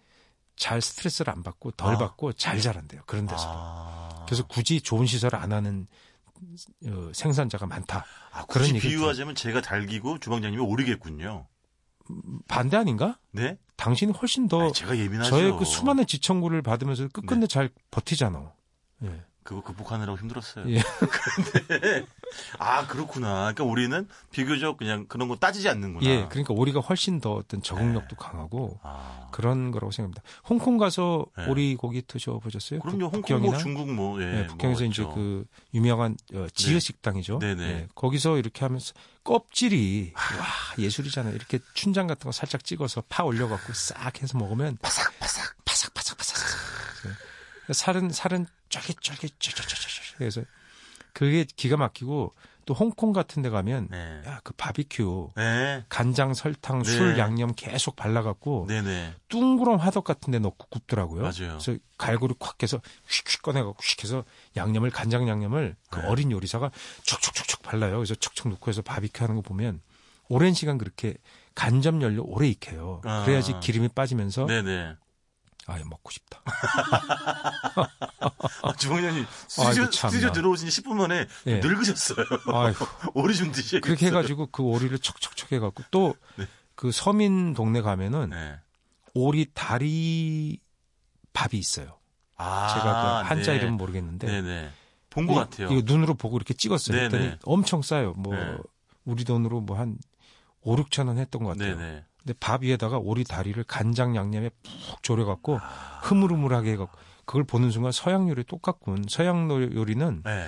잘 0.56 0.82
스트레스를 0.82 1.34
안 1.34 1.44
받고 1.44 1.72
덜 1.72 1.96
아. 1.96 1.98
받고 1.98 2.34
잘 2.34 2.62
자란대요. 2.62 3.02
그런 3.06 3.26
데서. 3.28 3.44
아. 3.48 4.24
그래서 4.26 4.46
굳이 4.48 4.80
좋은 4.80 5.06
시설을 5.06 5.38
안 5.38 5.52
하는 5.52 5.88
어, 5.88 6.13
생산자가 7.14 7.66
많다. 7.66 8.06
아, 8.32 8.46
그런 8.46 8.68
얘기를 8.70 8.90
비유하자면 8.90 9.36
제가 9.36 9.62
달기고 9.62 10.20
주방장님이 10.20 10.64
오리겠군요. 10.64 11.48
반대 12.48 12.78
아닌가? 12.78 13.20
네? 13.32 13.58
당신이 13.78 14.12
훨씬 14.14 14.48
더 14.48 14.62
아니, 14.62 14.74
제가 14.74 14.98
예민하죠. 14.98 15.30
저의 15.30 15.58
그 15.58 15.66
수많은 15.66 16.06
지청구를 16.06 16.62
받으면서 16.62 17.08
끝끝내 17.10 17.42
네. 17.42 17.48
잘 17.48 17.70
버티잖아. 17.92 18.54
예. 19.04 19.24
그거 19.44 19.62
극복하느라고 19.62 20.18
힘들었어요. 20.18 20.70
예. 20.70 20.82
그런데 21.00 22.06
아 22.58 22.88
그렇구나. 22.88 23.54
그러니까 23.54 23.64
우리는 23.64 24.08
비교적 24.32 24.78
그냥 24.78 25.06
그런 25.08 25.28
거 25.28 25.36
따지지 25.36 25.70
않는구나. 25.70 26.06
예, 26.10 26.26
그러니까 26.30 26.54
오리가 26.54 26.80
훨씬 26.80 27.20
더 27.20 27.34
어떤 27.34 27.62
적응력도 27.62 28.10
네. 28.10 28.16
강하고 28.18 28.80
아, 28.84 29.28
그런 29.32 29.72
거라고 29.72 29.92
생각합니다. 29.92 30.24
홍콩 30.48 30.78
가서 30.78 31.26
네. 31.38 31.48
오리 31.48 31.76
고기 31.76 32.02
드셔 32.02 32.40
보셨어요? 32.40 32.80
그럼요. 32.80 33.06
홍콩 33.06 33.22
북경이나 33.22 33.52
뭐 33.52 33.58
중국 33.58 33.92
뭐 33.92 34.22
예. 34.22 34.26
네, 34.26 34.48
북경에서 34.48 34.80
뭐 34.80 34.88
이제 34.90 35.02
있죠. 35.02 35.14
그 35.14 35.46
유명한 35.74 36.18
어, 36.34 36.48
지읒 36.54 36.74
네. 36.74 36.80
식당이죠. 36.80 37.40
네네. 37.40 37.64
예, 37.64 37.88
거기서 37.96 38.38
이렇게 38.38 38.66
하면서 38.66 38.94
껍질이 39.24 40.14
와 40.16 40.46
예술이잖아요. 40.78 41.36
이렇게 41.36 41.60
춘장 41.74 42.08
같은 42.08 42.26
거 42.26 42.32
살짝 42.32 42.64
찍어서 42.64 43.04
파 43.10 43.24
올려갖고 43.24 43.74
싹 43.74 44.22
해서 44.22 44.38
먹으면 44.38 44.78
바삭바삭. 44.82 45.63
예. 47.70 47.74
살은 47.74 48.12
살은 48.12 48.46
쫄깃쫄깃 48.70 49.40
쫄쫄쫄쫄. 49.40 50.18
그래서 50.18 50.42
그게 51.14 51.46
기가 51.56 51.78
막히고 51.78 52.34
또 52.66 52.74
홍콩 52.74 53.12
같은 53.12 53.42
데 53.44 53.50
가면 53.50 53.90
네. 53.92 54.22
야 54.26 54.40
그 54.44 54.54
바비큐 54.54 55.32
네. 55.36 55.86
간장 55.90 56.34
설탕 56.34 56.82
네. 56.82 56.90
술 56.92 57.18
양념 57.18 57.54
계속 57.56 57.96
발라 57.96 58.22
갖고 58.24 58.66
네네. 58.68 59.14
뚱그런 59.30 59.80
화덕 59.80 60.04
같은 60.04 60.32
데 60.32 60.40
넣고 60.40 60.68
굽더라고요. 60.70 61.22
맞아요. 61.22 61.58
그래서 61.60 61.78
갈고리 61.98 62.36
콱 62.40 62.62
해서 62.64 62.82
휙휙 63.08 63.42
꺼내 63.42 63.62
갖고 63.62 63.78
휙 63.82 64.04
해서 64.04 64.24
양념을 64.58 64.92
간장 64.92 65.28
양념을 65.28 65.76
그 65.90 66.00
네. 66.00 66.08
어린 66.08 66.32
요리사가 66.32 66.72
촉촉촉촉 67.04 67.62
발라요. 67.64 67.98
그래서 67.98 68.16
척척 68.16 68.48
넣고 68.50 68.70
해서 68.70 68.82
바비큐 68.82 69.24
하는 69.24 69.36
거 69.36 69.42
보면 69.42 69.82
오랜 70.30 70.54
시간 70.54 70.78
그렇게 70.78 71.16
간접 71.56 72.02
연료 72.02 72.24
오래 72.24 72.48
익혀요. 72.48 73.02
아. 73.04 73.24
그래야지 73.26 73.60
기름이 73.62 73.90
빠지면서. 73.90 74.46
아 75.68 75.78
먹고 75.86 76.12
싶다. 76.12 76.42
아, 78.64 78.74
주방장님 78.78 79.26
스튜디오. 79.48 79.92
스튜디오 79.92 80.32
들어오신 80.32 80.68
10분 80.70 80.94
만에 80.96 81.28
예. 81.48 81.60
늙으셨어요. 81.60 82.26
오리 83.14 83.36
좀 83.36 83.52
드셔야겠어요. 83.52 83.82
그렇게 83.82 84.08
해가지고 84.08 84.48
그 84.48 84.64
오리를 84.64 84.98
척척척 85.00 85.52
해갖고 85.52 85.84
또그 85.92 86.18
네. 86.38 86.92
서민 86.92 87.54
동네 87.54 87.82
가면은 87.82 88.30
네. 88.32 88.56
오리 89.14 89.48
다리 89.54 90.60
밥이 91.34 91.52
있어요. 91.60 91.98
아, 92.38 92.68
제가 92.74 93.22
그 93.24 93.28
한자 93.30 93.52
네. 93.52 93.58
이름은 93.60 93.78
모르겠는데 93.78 94.28
네네. 94.28 94.70
본것 95.12 95.36
이- 95.36 95.40
같아요. 95.40 95.72
이거 95.72 95.82
눈으로 95.86 96.16
보고 96.16 96.36
이렇게 96.38 96.54
찍었어요. 96.54 96.98
그랬더니 96.98 97.36
엄청 97.46 97.82
싸요. 97.82 98.14
뭐 98.18 98.36
네. 98.36 98.58
우리 99.06 99.24
돈으로 99.24 99.62
뭐 99.62 99.78
한 99.78 99.98
5, 100.66 100.76
6천 100.78 101.08
원 101.08 101.18
했던 101.18 101.44
것 101.44 101.50
같아요. 101.58 101.76
근데 102.24 102.34
밥 102.40 102.64
위에다가 102.64 102.98
오리 102.98 103.24
다리를 103.24 103.62
간장 103.66 104.16
양념에 104.16 104.50
푹 104.50 105.04
졸여갖고 105.04 105.60
아. 105.62 106.00
흐물흐물하게 106.04 106.72
해갖고 106.74 106.98
그걸 107.26 107.44
보는 107.44 107.72
순간 107.72 107.92
서양 107.92 108.30
요리 108.30 108.44
똑같군. 108.44 109.06
서양 109.10 109.48
노- 109.48 109.62
요리는 109.62 110.24
네. 110.24 110.48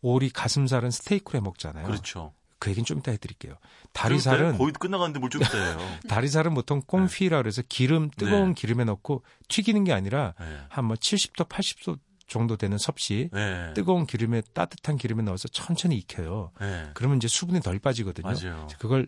오리 0.00 0.30
가슴살은 0.30 0.90
스테이크로 0.90 1.38
해 1.38 1.40
먹잖아요. 1.42 1.86
그렇죠. 1.86 2.32
그 2.58 2.70
얘기는 2.70 2.84
좀 2.84 2.98
이따 2.98 3.10
해드릴게요. 3.12 3.52
좀 3.52 3.60
다리살은 3.92 4.48
이따요? 4.48 4.58
거의 4.58 4.72
끝나가는데 4.72 5.18
뭘좀 5.20 5.42
있어요. 5.42 5.76
다리살은 6.08 6.54
보통 6.54 6.82
꽁피라 6.86 7.38
그래서 7.42 7.62
기름 7.68 8.10
뜨거운 8.16 8.48
네. 8.48 8.54
기름에 8.54 8.84
넣고 8.84 9.22
튀기는 9.48 9.84
게 9.84 9.92
아니라 9.92 10.34
네. 10.40 10.58
한뭐 10.70 10.94
70도 10.96 11.48
80도 11.48 11.98
정도 12.28 12.56
되는 12.56 12.76
섭씨 12.78 13.30
네. 13.32 13.72
뜨거운 13.74 14.06
기름에 14.06 14.42
따뜻한 14.52 14.96
기름에 14.96 15.22
넣어서 15.24 15.46
천천히 15.48 15.96
익혀요. 15.98 16.50
네. 16.60 16.90
그러면 16.94 17.18
이제 17.18 17.28
수분이 17.28 17.60
덜 17.60 17.78
빠지거든요. 17.78 18.26
맞아요. 18.26 18.66
그걸 18.78 19.06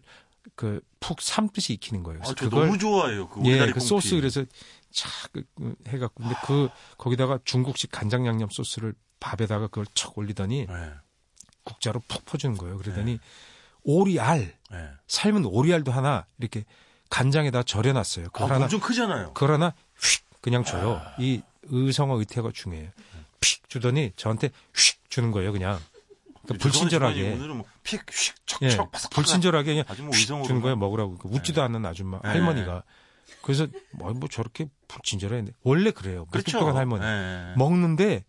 그 0.55 0.81
푹 1.01 1.21
삶듯이 1.21 1.75
익히는 1.75 2.03
거예요. 2.03 2.21
아, 2.23 2.27
저 2.27 2.35
그걸 2.35 2.67
너무 2.67 2.79
좋아해요. 2.79 3.29
그 3.29 3.43
예, 3.47 3.71
그. 3.71 3.81
소스 3.81 4.17
그래서 4.17 4.45
착 4.91 5.11
그, 5.33 5.45
그 5.55 5.75
해갖고 5.89 6.23
근데 6.23 6.37
그 6.45 6.69
거기다가 6.97 7.39
중국식 7.45 7.91
간장 7.91 8.27
양념 8.27 8.49
소스를 8.51 8.95
밥에다가 9.21 9.69
그걸 9.69 9.87
척 9.95 10.17
올리더니 10.19 10.67
네. 10.67 10.93
국자로 11.65 12.01
푹 12.09 12.25
퍼주는 12.25 12.57
거예요. 12.57 12.79
그러더니 12.79 13.19
오리알 13.85 14.57
네. 14.71 14.91
삶은 15.07 15.45
오리알도 15.45 15.93
하나 15.93 16.27
이렇게 16.39 16.65
간장에다 17.11 17.63
절여놨어요. 17.63 18.27
아, 18.27 18.29
그걸 18.31 18.53
하나 18.53 18.65
엄청 18.65 18.81
크잖아요. 18.81 19.33
그걸 19.35 19.53
하나 19.53 19.75
휙 20.01 20.25
그냥 20.41 20.65
줘요. 20.65 21.01
아. 21.05 21.15
이 21.19 21.43
의성어 21.65 22.19
의태가 22.19 22.51
중요해요. 22.53 22.91
휙 23.43 23.69
주더니 23.69 24.13
저한테 24.17 24.51
휙 24.75 25.09
주는 25.09 25.31
거예요. 25.31 25.53
그냥 25.53 25.79
그러니까 26.49 26.63
불친절하게. 26.63 27.33
오늘은 27.33 27.57
뭐 27.59 27.67
픽, 27.83 28.01
휙, 28.11 28.35
예, 28.63 28.69
척척, 28.71 28.91
바삭, 28.93 29.11
불친절하게 29.11 29.73
그냥 29.73 29.85
아주 29.89 30.03
뭐. 30.03 30.13
주는 30.13 30.61
거예요 30.61 30.77
먹으라고 30.77 31.17
그러니까 31.17 31.29
웃지도 31.39 31.63
않는 31.63 31.85
아줌마 31.87 32.21
네. 32.23 32.29
할머니가 32.31 32.83
그래서 33.43 33.67
뭐, 33.93 34.13
뭐 34.15 34.29
저렇게 34.29 34.67
불친절해 34.89 35.45
원래 35.63 35.91
그래요 35.91 36.25
그렇죠. 36.27 36.59
무뚝뚝한 36.59 36.77
할머니 36.77 37.05
네. 37.05 37.55
먹는데 37.57 38.25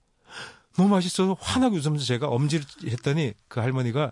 너무 0.77 0.89
맛있어서 0.89 1.36
환하게 1.39 1.77
웃으면서 1.77 2.05
제가 2.05 2.27
엄지를 2.27 2.65
했더니 2.88 3.34
그 3.47 3.60
할머니가 3.60 4.12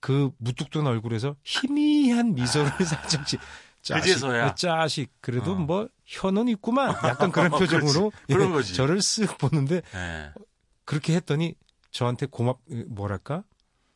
그 0.00 0.30
무뚝뚝한 0.38 0.86
얼굴에서 0.86 1.36
희미한 1.44 2.34
미소를 2.34 2.70
살짝 2.84 3.26
지- 3.26 3.38
짜식, 3.82 4.02
그제서야. 4.14 4.46
어, 4.46 4.54
짜식 4.54 5.10
그래도 5.20 5.52
어. 5.52 5.54
뭐 5.56 5.88
혀는 6.06 6.46
있구만 6.48 6.94
약간 7.04 7.30
그런. 7.32 7.50
표정으로 7.50 8.12
그런 8.28 8.48
예, 8.48 8.52
거지. 8.52 8.74
저를 8.74 8.98
쓱 8.98 9.38
보는데 9.38 9.82
예. 9.94 10.32
그렇게 10.84 11.14
했더니 11.16 11.54
저한테 11.92 12.26
고맙 12.26 12.60
뭐랄까 12.88 13.44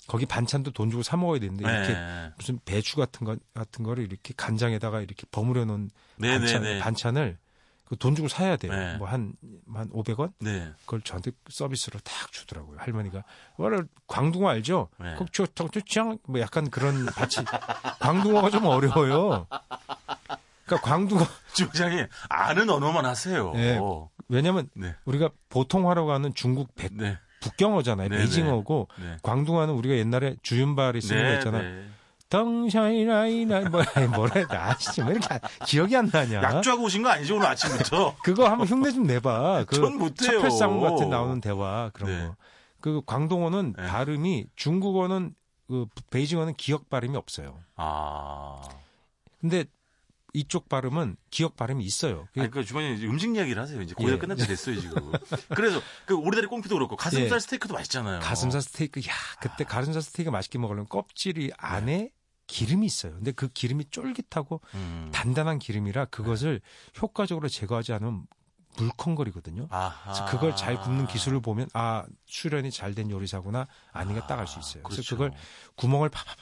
거기 0.07 0.25
반찬도 0.25 0.71
돈 0.71 0.91
주고 0.91 1.03
사 1.03 1.17
먹어야 1.17 1.41
되는데 1.41 1.65
이렇게 1.65 1.93
예. 1.93 2.33
무슨 2.37 2.61
배추 2.65 2.97
같은 2.97 3.27
거 3.27 3.37
같은 3.55 3.85
거를 3.85 4.05
이렇게 4.05 4.33
간장에다가 4.37 5.01
이렇게 5.01 5.27
버무려 5.33 5.65
놓은 5.65 5.91
반찬, 6.21 6.63
네네네. 6.63 6.81
반찬을 6.81 7.39
그돈 7.87 8.17
주고 8.17 8.29
사야 8.29 8.57
돼요. 8.57 8.73
네. 8.73 8.97
뭐한 8.97 9.35
한 9.73 9.91
500원? 9.91 10.33
네. 10.41 10.73
그걸 10.81 11.01
저한테 11.03 11.31
서비스로 11.49 12.01
딱 12.01 12.33
주더라고요. 12.33 12.79
할머니가. 12.79 13.23
뭐라 13.57 13.83
광둥어 14.09 14.49
알죠? 14.49 14.89
네. 14.99 15.17
청추창 15.55 16.19
뭐 16.27 16.41
약간 16.41 16.69
그런 16.69 17.07
받치. 17.07 17.45
광둥어가 18.01 18.51
좀 18.51 18.67
어려워요. 18.67 19.47
그러니까 20.65 20.89
광둥어 20.89 21.25
주장님 21.55 22.07
아는 22.29 22.71
언어만 22.71 23.05
하세요. 23.07 23.53
네. 23.53 23.79
왜냐면 24.29 24.69
네. 24.75 24.95
우리가 25.05 25.31
보통화라고 25.49 26.11
하는 26.11 26.35
중국 26.35 26.75
백 26.75 26.93
네. 26.93 27.19
북경어잖아요. 27.51 28.09
네, 28.09 28.17
베이징어고 28.19 28.89
네. 29.01 29.17
광둥어는 29.23 29.75
우리가 29.75 29.95
옛날에 29.97 30.37
주윤발이 30.43 31.01
쓰는 31.01 31.23
거 31.25 31.35
있잖아. 31.35 31.59
네. 31.63 31.85
덩샤이라이나 32.29 33.69
뭐 33.71 33.83
뭐라 34.15 34.45
아시지 34.49 35.01
왜 35.03 35.13
이렇게 35.13 35.27
안- 35.33 35.41
기억이 35.65 35.97
안 35.97 36.11
나냐? 36.13 36.43
약주하고 36.43 36.85
오신 36.85 37.03
거 37.03 37.09
아니죠 37.11 37.37
오늘 37.37 37.47
아침부터? 37.49 38.17
그거 38.25 38.49
한번 38.49 38.67
흉내 38.67 38.91
좀 38.91 39.05
내봐. 39.07 39.65
그 39.69 39.77
전 39.77 39.97
못해요. 39.99 40.41
차별상 40.41 40.81
같은 40.81 41.09
나오는 41.11 41.41
대화 41.41 41.91
그런 41.95 42.11
네. 42.11 42.27
거. 42.27 42.37
그 42.81 43.01
광동어는 43.07 43.75
네. 43.77 43.87
발음이 43.87 44.47
중국어는 44.57 45.35
그 45.69 45.87
베이징어는 46.11 46.55
기억 46.55 46.89
발음이 46.91 47.17
없어요. 47.17 47.59
아. 47.77 48.61
근데 49.41 49.65
이쪽 50.37 50.69
발음은 50.69 51.17
기억 51.31 51.57
발음이 51.57 51.83
있어요. 51.85 52.29
그 52.35 52.41
아니, 52.41 52.51
그 52.51 52.65
주머니 52.65 53.05
음식 53.07 53.35
이야기를 53.35 53.61
하세요. 53.61 53.81
이제 53.81 53.95
다 53.95 54.05
예. 54.07 54.19
끝날 54.19 54.37
때 54.37 54.45
됐어요, 54.47 54.79
지금. 54.81 55.11
그래서 55.57 55.81
그 56.05 56.15
오리다리 56.15 56.47
꽁피도 56.47 56.75
그렇고 56.75 56.95
가슴살 56.97 57.37
예. 57.37 57.41
스테이크도 57.41 57.73
맛있잖아요. 57.75 58.21
가슴살 58.21 58.61
스테이크, 58.63 59.01
야 59.01 59.13
그때 59.41 59.65
가슴살 59.65 60.03
스테이크 60.03 60.31
맛있게 60.31 60.59
먹으려면 60.59 60.89
껍질이 60.89 61.53
안에 61.57 62.11
기름이 62.49 62.85
있어요. 62.87 63.13
근데 63.15 63.33
그 63.33 63.49
기름이 63.49 63.87
쫄깃하고 63.91 64.61
음. 64.75 65.11
단단한 65.13 65.59
기름이라 65.59 66.05
그것을 66.07 66.61
효과적으로 67.01 67.49
제거하지 67.49 67.93
않으면 67.95 68.27
물컹거리거든요. 68.79 69.69
아하. 69.71 70.03
그래서 70.05 70.25
그걸 70.27 70.55
잘 70.55 70.79
굽는 70.81 71.07
기술을 71.07 71.41
보면 71.41 71.69
아 71.73 72.05
수련이 72.27 72.71
잘 72.71 72.95
된 72.95 73.11
요리사구나 73.11 73.67
아닌가 73.93 74.27
딱 74.27 74.39
알 74.39 74.47
수 74.47 74.59
있어요. 74.59 74.83
그래서 74.83 75.03
그렇죠. 75.03 75.17
그걸 75.17 75.33
구멍을 75.77 76.09
파파파파 76.11 76.37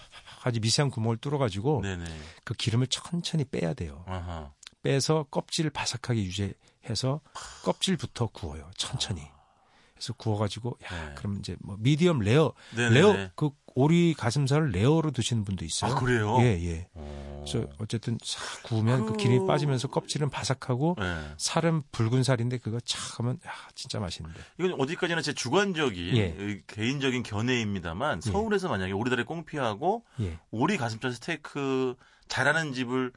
아주 0.45 0.61
미세한 0.61 0.91
구멍을 0.91 1.17
뚫어가지고 1.17 1.81
네네. 1.83 2.05
그 2.45 2.53
기름을 2.53 2.87
천천히 2.89 3.45
빼야 3.45 3.73
돼요. 3.73 4.05
아하. 4.07 4.53
빼서 4.83 5.25
껍질을 5.31 5.71
바삭하게 5.71 6.23
유지해서 6.23 7.23
껍질부터 7.65 8.27
구워요. 8.27 8.71
천천히. 8.77 9.23
그래서 9.95 10.13
구워가지고 10.15 10.77
야 10.85 11.09
네. 11.09 11.15
그럼 11.15 11.37
이제 11.39 11.57
뭐 11.61 11.77
미디엄 11.79 12.19
레어 12.21 12.53
네네네. 12.77 12.95
레어 12.95 13.29
그 13.37 13.51
오리 13.77 14.15
가슴살을 14.15 14.71
레어로 14.71 15.11
드시는 15.13 15.45
분도 15.45 15.65
있어요. 15.65 15.93
아, 15.93 15.99
그래요? 15.99 16.37
예 16.41 16.45
예. 16.65 16.89
어. 16.95 17.45
그래서 17.47 17.69
어쨌든 17.79 18.19
싹 18.23 18.63
구우면 18.65 19.07
그 19.07 19.13
그- 19.13 19.17
기름이 19.19 19.47
빠지면서 19.47 19.89
껍질은 19.89 20.31
바삭하고 20.31 20.97
네. 20.99 21.17
살은 21.39 21.83
붉은 21.93 22.23
살인데 22.25 22.59
그거 22.59 22.79
착 22.85 23.21
하면 23.21 23.39
야 23.47 23.53
진짜 23.75 24.01
맛있는데. 24.01 24.41
이건 24.59 24.75
어디까지나 24.81 25.23
제 25.23 25.33
주관적인 25.33 26.17
예. 26.17 26.35
의- 26.39 26.63
개인적인 26.67 27.23
견해입니다만 27.23 28.21
예. 28.27 28.31
서울에서 28.31 28.69
만약에 28.69 28.93
오리다리 28.93 29.25
confit하고 29.25 30.05
예. 30.21 30.39
오리 30.51 30.77
가슴살 30.77 31.13
스테이크 31.13 31.95
잘하는 32.29 32.73
집을 32.73 33.13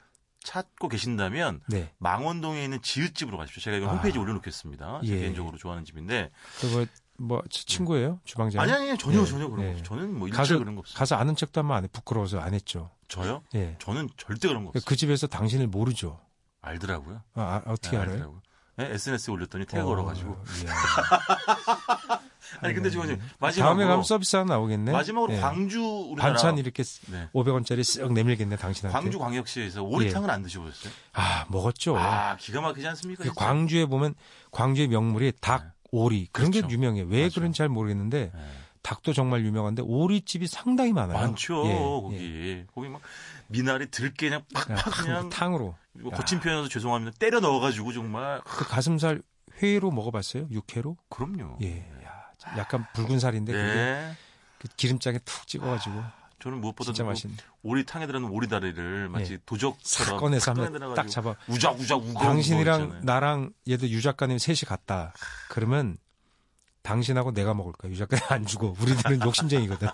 찾고 0.51 0.87
계신다면 0.87 1.59
네. 1.67 1.91
망원동에 1.97 2.63
있는 2.63 2.81
지읒집으로 2.81 3.37
가십시오. 3.37 3.61
제가 3.61 3.75
이거 3.77 3.87
아. 3.89 3.91
홈페이지에 3.93 4.21
올려놓겠습니다. 4.21 5.01
제 5.05 5.11
예. 5.13 5.19
개인적으로 5.19 5.57
좋아하는 5.57 5.83
집인데 5.83 6.31
그거 6.61 6.85
뭐 7.17 7.43
치- 7.49 7.65
친구예요? 7.65 8.21
주방장? 8.23 8.61
아니 8.61 8.71
아니 8.71 8.97
전혀 8.97 9.19
네. 9.19 9.25
전혀 9.25 9.49
그런 9.49 9.59
네. 9.59 9.73
거 9.73 9.79
없어요. 9.79 9.83
저는 9.83 10.17
뭐 10.17 10.29
가서 10.29 10.57
그런 10.57 10.75
거 10.75 10.79
없어요. 10.79 10.97
가서 10.97 11.15
아는 11.17 11.35
척도 11.35 11.59
하면 11.59 11.75
안 11.75 11.83
해. 11.83 11.87
부끄러워서 11.91 12.39
안 12.39 12.53
했죠. 12.53 12.91
저요? 13.09 13.43
예. 13.55 13.75
저는 13.79 14.07
절대 14.15 14.47
그런 14.47 14.63
거 14.63 14.69
없어요. 14.69 14.83
그 14.85 14.95
집에서 14.95 15.27
당신을 15.27 15.67
모르죠. 15.67 16.19
알더라고요. 16.61 17.21
아, 17.33 17.41
아, 17.41 17.61
어떻게 17.71 17.91
네, 17.91 17.97
알아요? 17.97 18.11
알더라고요. 18.13 18.41
네, 18.77 18.85
SNS에 18.93 19.33
올렸더니 19.33 19.65
태그 19.65 19.83
걸어가지고. 19.83 20.43
이야. 20.63 20.73
아니 22.61 22.73
근데 22.73 22.89
지금 22.89 23.07
네. 23.07 23.19
마지막으로 23.39 23.75
다음에 23.77 23.89
가면 23.89 24.03
서비스 24.03 24.35
하나 24.35 24.53
나오겠네. 24.55 24.91
마지막으로 24.91 25.33
예. 25.33 25.39
광주 25.39 25.81
우리나라 25.81 26.33
반찬 26.33 26.57
이렇게 26.57 26.83
네. 27.11 27.29
500원짜리 27.33 27.79
쓱 27.81 28.11
내밀겠네 28.13 28.55
당신한테. 28.55 28.97
광주 28.99 29.19
광역시에서 29.19 29.83
오리탕은 29.83 30.29
안 30.29 30.43
드셔보셨어요? 30.43 30.91
아 31.13 31.45
먹었죠. 31.49 31.97
아 31.97 32.35
기가 32.37 32.61
막히지 32.61 32.87
않습니까? 32.87 33.23
그? 33.23 33.33
광주에 33.33 33.85
보면 33.85 34.15
광주의 34.51 34.87
명물이 34.87 35.33
닭, 35.41 35.73
오리 35.91 36.27
그런 36.31 36.51
그렇죠. 36.51 36.67
게 36.67 36.73
유명해. 36.73 37.03
왜 37.07 37.23
맞아. 37.23 37.35
그런지 37.35 37.57
잘 37.57 37.69
모르겠는데 37.69 38.31
네. 38.33 38.41
닭도 38.83 39.11
정말 39.13 39.43
유명한데 39.43 39.81
오리집이 39.85 40.47
상당히 40.47 40.93
많아요. 40.93 41.17
많죠 41.17 41.65
예, 41.67 41.73
거기 41.75 42.15
예. 42.49 42.65
거기 42.73 42.87
막 42.87 43.01
미나리 43.47 43.89
들깨 43.91 44.29
그냥 44.29 44.43
그냥 44.53 44.77
팍팍 44.77 44.93
탕- 44.93 45.05
그냥 45.05 45.29
탕으로 45.29 45.75
뭐 45.93 46.11
거친 46.11 46.39
표현해서 46.39 46.69
죄송합니다 46.69 47.17
때려 47.19 47.39
넣어 47.41 47.59
가지고 47.59 47.91
정말 47.91 48.39
그 48.45 48.65
가슴살 48.65 49.21
회로 49.61 49.91
먹어 49.91 50.11
봤어요? 50.11 50.47
육회로? 50.51 50.95
그럼요. 51.09 51.57
예. 51.63 51.85
야, 52.53 52.57
약간 52.57 52.85
붉은 52.93 53.19
살인데 53.19 53.51
그게 53.53 53.63
네. 53.65 54.15
그 54.59 54.67
기름장에 54.75 55.19
툭 55.19 55.47
찍어가지고 55.47 56.03
저는 56.39 56.61
무엇보다 56.61 56.87
진짜 56.87 57.03
맛있는. 57.03 57.35
오리탕에 57.63 58.05
들어가는 58.05 58.33
오리다리를 58.33 59.09
마치 59.09 59.33
예. 59.33 59.37
도적처럼 59.45 59.81
싹 59.83 60.17
꺼내서 60.17 60.53
탁 60.53 60.65
하면 60.65 60.93
딱 60.93 61.09
잡아. 61.09 61.35
우작 61.47 61.79
우작 61.79 61.95
우거 61.97 62.19
당신이랑. 62.19 63.01
나랑 63.03 63.51
얘도 63.67 63.89
유 63.89 64.01
작가님 64.01 64.37
셋이 64.37 64.59
갔다. 64.67 65.13
그러면 65.49 65.97
당신하고 66.83 67.33
내가 67.33 67.53
먹을 67.53 67.73
거야. 67.73 67.91
유 67.91 67.97
작가님 67.97 68.23
안 68.29 68.45
주고. 68.45 68.75
우리들은 68.79 69.21
욕심쟁이거든. 69.25 69.87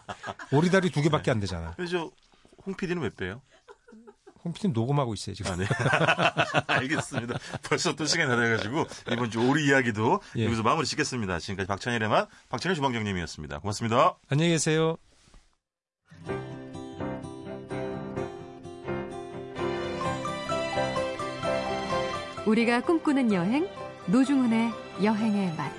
오리다리 0.51 0.91
두 0.91 1.01
개밖에 1.01 1.31
안 1.31 1.39
되잖아. 1.39 1.73
그래서 1.77 2.11
홍 2.65 2.75
PD는 2.75 3.01
몇 3.01 3.15
배요? 3.15 3.41
홈피디 4.45 4.69
녹음하고 4.69 5.13
있어요 5.13 5.35
지금. 5.35 5.51
아, 5.51 5.55
네. 5.55 5.65
알겠습니다. 6.67 7.37
벌써 7.63 7.95
또 7.95 8.05
시간이 8.05 8.29
다 8.29 8.35
돼가지고 8.35 8.85
이번 9.11 9.31
주 9.31 9.39
오리 9.39 9.65
이야기도 9.67 10.21
예. 10.37 10.45
여기서 10.45 10.63
마무리 10.63 10.85
짓겠습니다. 10.85 11.39
지금까지 11.39 11.67
박찬일의 11.67 12.09
맛 12.09 12.27
박찬일 12.49 12.75
주방장님이었습니다. 12.75 13.59
고맙습니다. 13.59 14.17
안녕히 14.29 14.51
계세요. 14.51 14.97
우리가 22.45 22.81
꿈꾸는 22.81 23.31
여행 23.33 23.69
노중훈의 24.07 24.71
여행의 25.01 25.55
맛. 25.55 25.71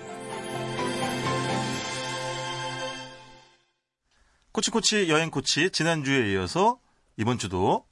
코치코치 4.52 5.10
여행 5.10 5.30
코치 5.30 5.70
지난주에 5.70 6.32
이어서 6.32 6.78
이번 7.16 7.38
주도 7.38 7.84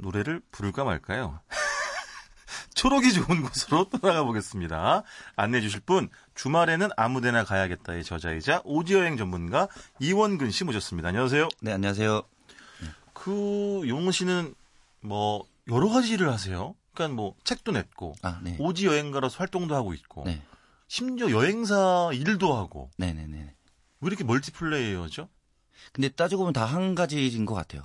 노래를 0.00 0.40
부를까 0.50 0.84
말까요? 0.84 1.40
초록이 2.74 3.12
좋은 3.12 3.42
곳으로 3.42 3.88
떠나가 3.90 4.24
보겠습니다. 4.24 5.02
안내해 5.36 5.60
주실 5.60 5.80
분 5.80 6.08
주말에는 6.34 6.88
아무데나 6.96 7.44
가야겠다의 7.44 8.04
저자이자 8.04 8.62
오지여행 8.64 9.16
전문가 9.16 9.68
이원근 9.98 10.50
씨 10.50 10.64
모셨습니다. 10.64 11.08
안녕하세요. 11.08 11.48
네, 11.62 11.72
안녕하세요. 11.72 12.22
그 13.12 13.82
용호 13.86 14.10
씨는 14.12 14.54
뭐 15.02 15.44
여러 15.68 15.88
가지 15.88 16.14
일을 16.14 16.30
하세요. 16.32 16.74
그러니까 16.94 17.16
뭐 17.16 17.34
책도 17.44 17.72
냈고 17.72 18.14
아, 18.22 18.40
네. 18.42 18.56
오지 18.58 18.86
여행가로서 18.86 19.38
활동도 19.38 19.74
하고 19.74 19.92
있고 19.94 20.24
네. 20.24 20.42
심지어 20.88 21.30
여행사 21.30 22.10
일도 22.12 22.56
하고 22.56 22.90
네네네. 22.96 23.38
왜 24.00 24.06
이렇게 24.06 24.24
멀티플레이어죠? 24.24 25.28
근데 25.92 26.08
따지고 26.08 26.42
보면 26.42 26.52
다 26.52 26.64
한 26.64 26.94
가지인 26.94 27.44
것 27.46 27.54
같아요. 27.54 27.82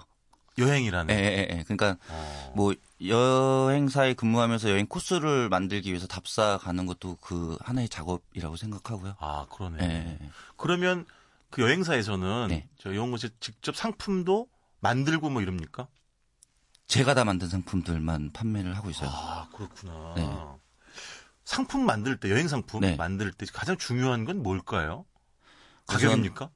여행이라는. 0.58 1.14
예, 1.14 1.20
예, 1.20 1.48
예. 1.52 1.64
그러니까 1.64 1.98
어. 2.10 2.54
뭐 2.56 2.74
여행사에 3.06 4.14
근무하면서 4.14 4.70
여행 4.70 4.88
코스를 4.88 5.50
만들기 5.50 5.90
위해서 5.90 6.08
답사 6.08 6.58
가는 6.58 6.86
것도 6.86 7.18
그 7.22 7.58
하나의 7.62 7.90
작업이라고 7.90 8.56
생각하고요. 8.56 9.16
아 9.20 9.46
그러네. 9.52 9.78
예, 9.82 9.90
예, 9.90 10.18
예. 10.22 10.30
그러면 10.56 11.06
그 11.50 11.62
여행사에서는 11.62 12.48
네. 12.50 12.68
저 12.80 12.96
영호 12.96 13.18
씨 13.18 13.30
직접 13.40 13.76
상품도 13.76 14.48
만들고 14.80 15.30
뭐 15.30 15.42
이럽니까? 15.42 15.88
제가 16.88 17.14
다 17.14 17.24
만든 17.24 17.50
상품들만 17.50 18.32
판매를 18.32 18.76
하고 18.78 18.90
있어요. 18.90 19.10
아 19.10 19.50
그렇구나. 19.54 20.14
네. 20.16 20.30
상품 21.44 21.86
만들 21.86 22.18
때 22.20 22.30
여행 22.32 22.48
상품 22.48 22.82
네. 22.82 22.96
만들 22.96 23.32
때 23.32 23.46
가장 23.52 23.78
중요한 23.78 24.26
건 24.26 24.42
뭘까요? 24.42 25.06
가격입니까? 25.88 26.50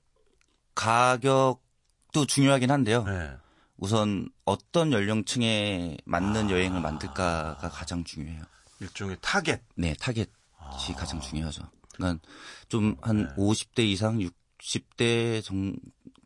가격도 0.76 2.26
중요하긴 2.28 2.72
한데요. 2.72 3.04
네. 3.04 3.32
우선 3.80 4.30
어떤 4.46 4.92
연령층에 4.92 5.98
맞는 6.06 6.48
아. 6.48 6.50
여행을 6.52 6.82
만들까가 6.82 7.70
가장 7.70 8.04
중요해요. 8.04 8.44
일종의 8.82 9.18
타겟. 9.22 9.62
네, 9.76 9.94
타겟이 10.00 10.28
아. 10.58 10.78
가장 10.98 11.20
중요하죠. 11.22 11.64
그러니까 11.96 12.22
좀한 12.68 13.28
네. 13.28 13.36
50대 13.38 13.80
이상 13.80 14.20
60대 14.20 15.44
정 15.44 15.76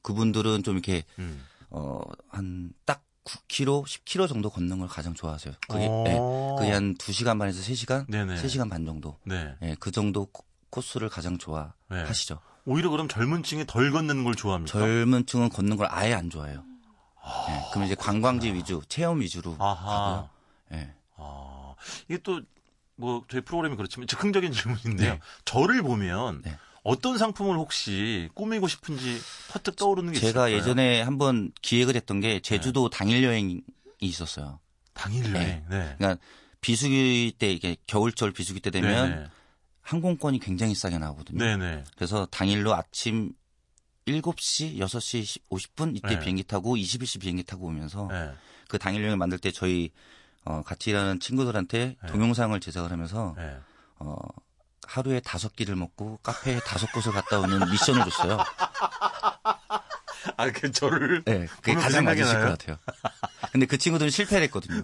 그분들은 0.01 0.63
좀 0.63 0.75
이렇게 0.75 1.03
음. 1.19 1.43
어한 1.69 2.73
딱 2.85 3.03
9km, 3.25 3.85
10km 3.85 4.27
정도 4.27 4.49
걷는 4.49 4.79
걸 4.79 4.87
가장 4.87 5.13
좋아하세요. 5.13 5.53
그게 5.69 5.87
어. 5.89 6.03
네. 6.05 6.17
그게 6.59 6.73
한 6.73 6.95
2시간 6.95 7.39
반에서 7.39 7.61
3시간, 7.61 8.09
네네. 8.09 8.35
3시간 8.41 8.69
반 8.69 8.85
정도. 8.85 9.17
네. 9.25 9.55
예, 9.61 9.75
그 9.79 9.91
정도 9.91 10.25
코- 10.25 10.43
코스를 10.69 11.07
가장 11.07 11.37
네. 11.37 11.45
좋아하시죠. 11.89 12.39
오히려 12.65 12.89
그럼 12.89 13.07
젊은 13.07 13.43
층이 13.43 13.65
덜 13.67 13.91
걷는 13.91 14.23
걸 14.23 14.35
좋아합니까? 14.35 14.77
젊은 14.77 15.25
층은 15.25 15.49
걷는 15.49 15.77
걸 15.77 15.87
아예 15.89 16.13
안 16.13 16.29
좋아해요. 16.29 16.63
예, 17.25 17.69
그럼 17.71 17.85
이제 17.85 17.95
관광지 17.95 18.53
위주, 18.53 18.81
체험 18.87 19.21
위주로 19.21 19.55
아하. 19.59 19.85
가고요. 19.85 20.29
예. 20.73 20.93
아, 21.17 21.75
이게 22.09 22.17
또, 22.23 22.41
뭐, 22.95 23.23
저희 23.29 23.41
프로그램이 23.41 23.75
그렇지만 23.75 24.07
즉흥적인 24.07 24.51
질문인데요. 24.51 25.13
네. 25.13 25.19
저를 25.45 25.81
보면 25.81 26.41
네. 26.43 26.57
어떤 26.83 27.17
상품을 27.17 27.57
혹시 27.57 28.29
꾸미고 28.33 28.67
싶은지 28.67 29.19
퍼뜩 29.51 29.77
떠오르는 29.77 30.11
게 30.13 30.19
제가 30.19 30.49
있을까요? 30.49 30.55
예전에 30.57 31.01
한번 31.01 31.51
기획을 31.61 31.95
했던 31.95 32.19
게 32.19 32.41
제주도 32.41 32.89
당일 32.89 33.23
여행이 33.23 33.61
있었어요. 34.01 34.59
당일 34.93 35.33
여행. 35.33 35.65
네. 35.69 35.95
그러니까 35.97 36.17
비수기 36.59 37.35
때 37.39 37.51
이게 37.51 37.77
겨울철 37.87 38.33
비수기 38.33 38.59
때 38.59 38.69
되면 38.69 39.09
네네. 39.09 39.27
항공권이 39.81 40.39
굉장히 40.39 40.75
싸게 40.75 40.97
나오거든요. 40.97 41.39
네네. 41.39 41.85
그래서 41.95 42.25
당일로 42.25 42.73
아침 42.73 43.31
7시, 44.05 44.77
6시 44.77 45.41
50분 45.49 45.95
이때 45.95 46.09
네. 46.09 46.19
비행기 46.19 46.43
타고 46.43 46.75
21시 46.75 47.21
비행기 47.21 47.43
타고 47.43 47.67
오면서 47.67 48.07
네. 48.09 48.33
그 48.67 48.77
당일 48.77 49.03
여행 49.03 49.17
만들 49.17 49.37
때 49.39 49.51
저희 49.51 49.91
어, 50.45 50.61
같이 50.63 50.89
일하는 50.89 51.19
친구들한테 51.19 51.95
네. 52.01 52.07
동영상을 52.09 52.59
제작을 52.59 52.91
하면서 52.91 53.33
네. 53.37 53.57
어, 53.99 54.15
하루에 54.87 55.19
다섯 55.21 55.55
끼를 55.55 55.75
먹고 55.75 56.19
카페에 56.23 56.59
다섯 56.59 56.91
곳을 56.91 57.13
갔다 57.13 57.39
오는 57.39 57.69
미션을 57.71 58.03
줬어요. 58.03 58.37
아, 60.35 60.49
그 60.51 60.71
저를 60.71 61.23
네, 61.23 61.45
그게 61.47 61.73
가장 61.73 62.05
맞으실 62.05 62.25
나요? 62.25 62.45
것 62.45 62.57
같아요. 62.57 62.77
근데 63.51 63.65
그 63.65 63.77
친구들은 63.77 64.09
실패를 64.09 64.43
했거든요. 64.45 64.83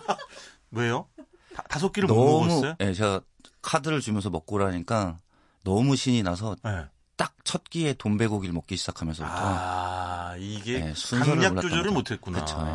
왜요? 0.70 1.08
다, 1.54 1.62
다섯 1.68 1.92
끼를 1.92 2.08
못 2.08 2.14
너무, 2.14 2.46
먹었어요? 2.46 2.76
예, 2.80 2.92
제가 2.92 3.20
카드를 3.62 4.00
주면서 4.00 4.30
먹고 4.30 4.58
라니까 4.58 5.18
너무 5.64 5.96
신이 5.96 6.22
나서 6.22 6.56
네. 6.62 6.86
딱 7.16 7.36
첫 7.46 7.62
끼에 7.70 7.94
돈베고기를 7.94 8.52
먹기 8.52 8.76
시작하면서부터 8.76 9.34
아, 9.38 10.34
이게 10.36 10.80
네, 10.80 10.94
강약 11.24 11.60
조절을. 11.60 11.92
못했구나. 11.92 12.40
그쵸, 12.40 12.56
네. 12.62 12.70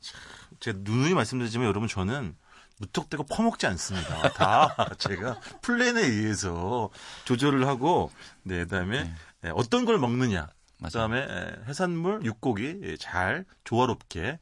참, 0.00 0.20
제가 0.58 0.78
누누이 0.80 1.12
말씀드리지만 1.12 1.66
여러분 1.68 1.86
저는 1.86 2.34
무턱대고 2.78 3.24
퍼먹지 3.24 3.66
않습니다. 3.66 4.32
다 4.32 4.88
제가 4.98 5.38
플랜에 5.60 6.00
의해서 6.00 6.88
조절을 7.26 7.68
하고, 7.68 8.10
네, 8.42 8.64
그다음에 8.64 9.04
네. 9.04 9.14
네, 9.42 9.50
어떤 9.54 9.84
걸 9.84 9.98
먹느냐, 9.98 10.48
맞아요. 10.78 10.90
그다음에 11.08 11.20
에, 11.20 11.52
해산물, 11.68 12.24
육고기 12.24 12.80
예, 12.84 12.96
잘 12.96 13.44
조화롭게 13.64 14.38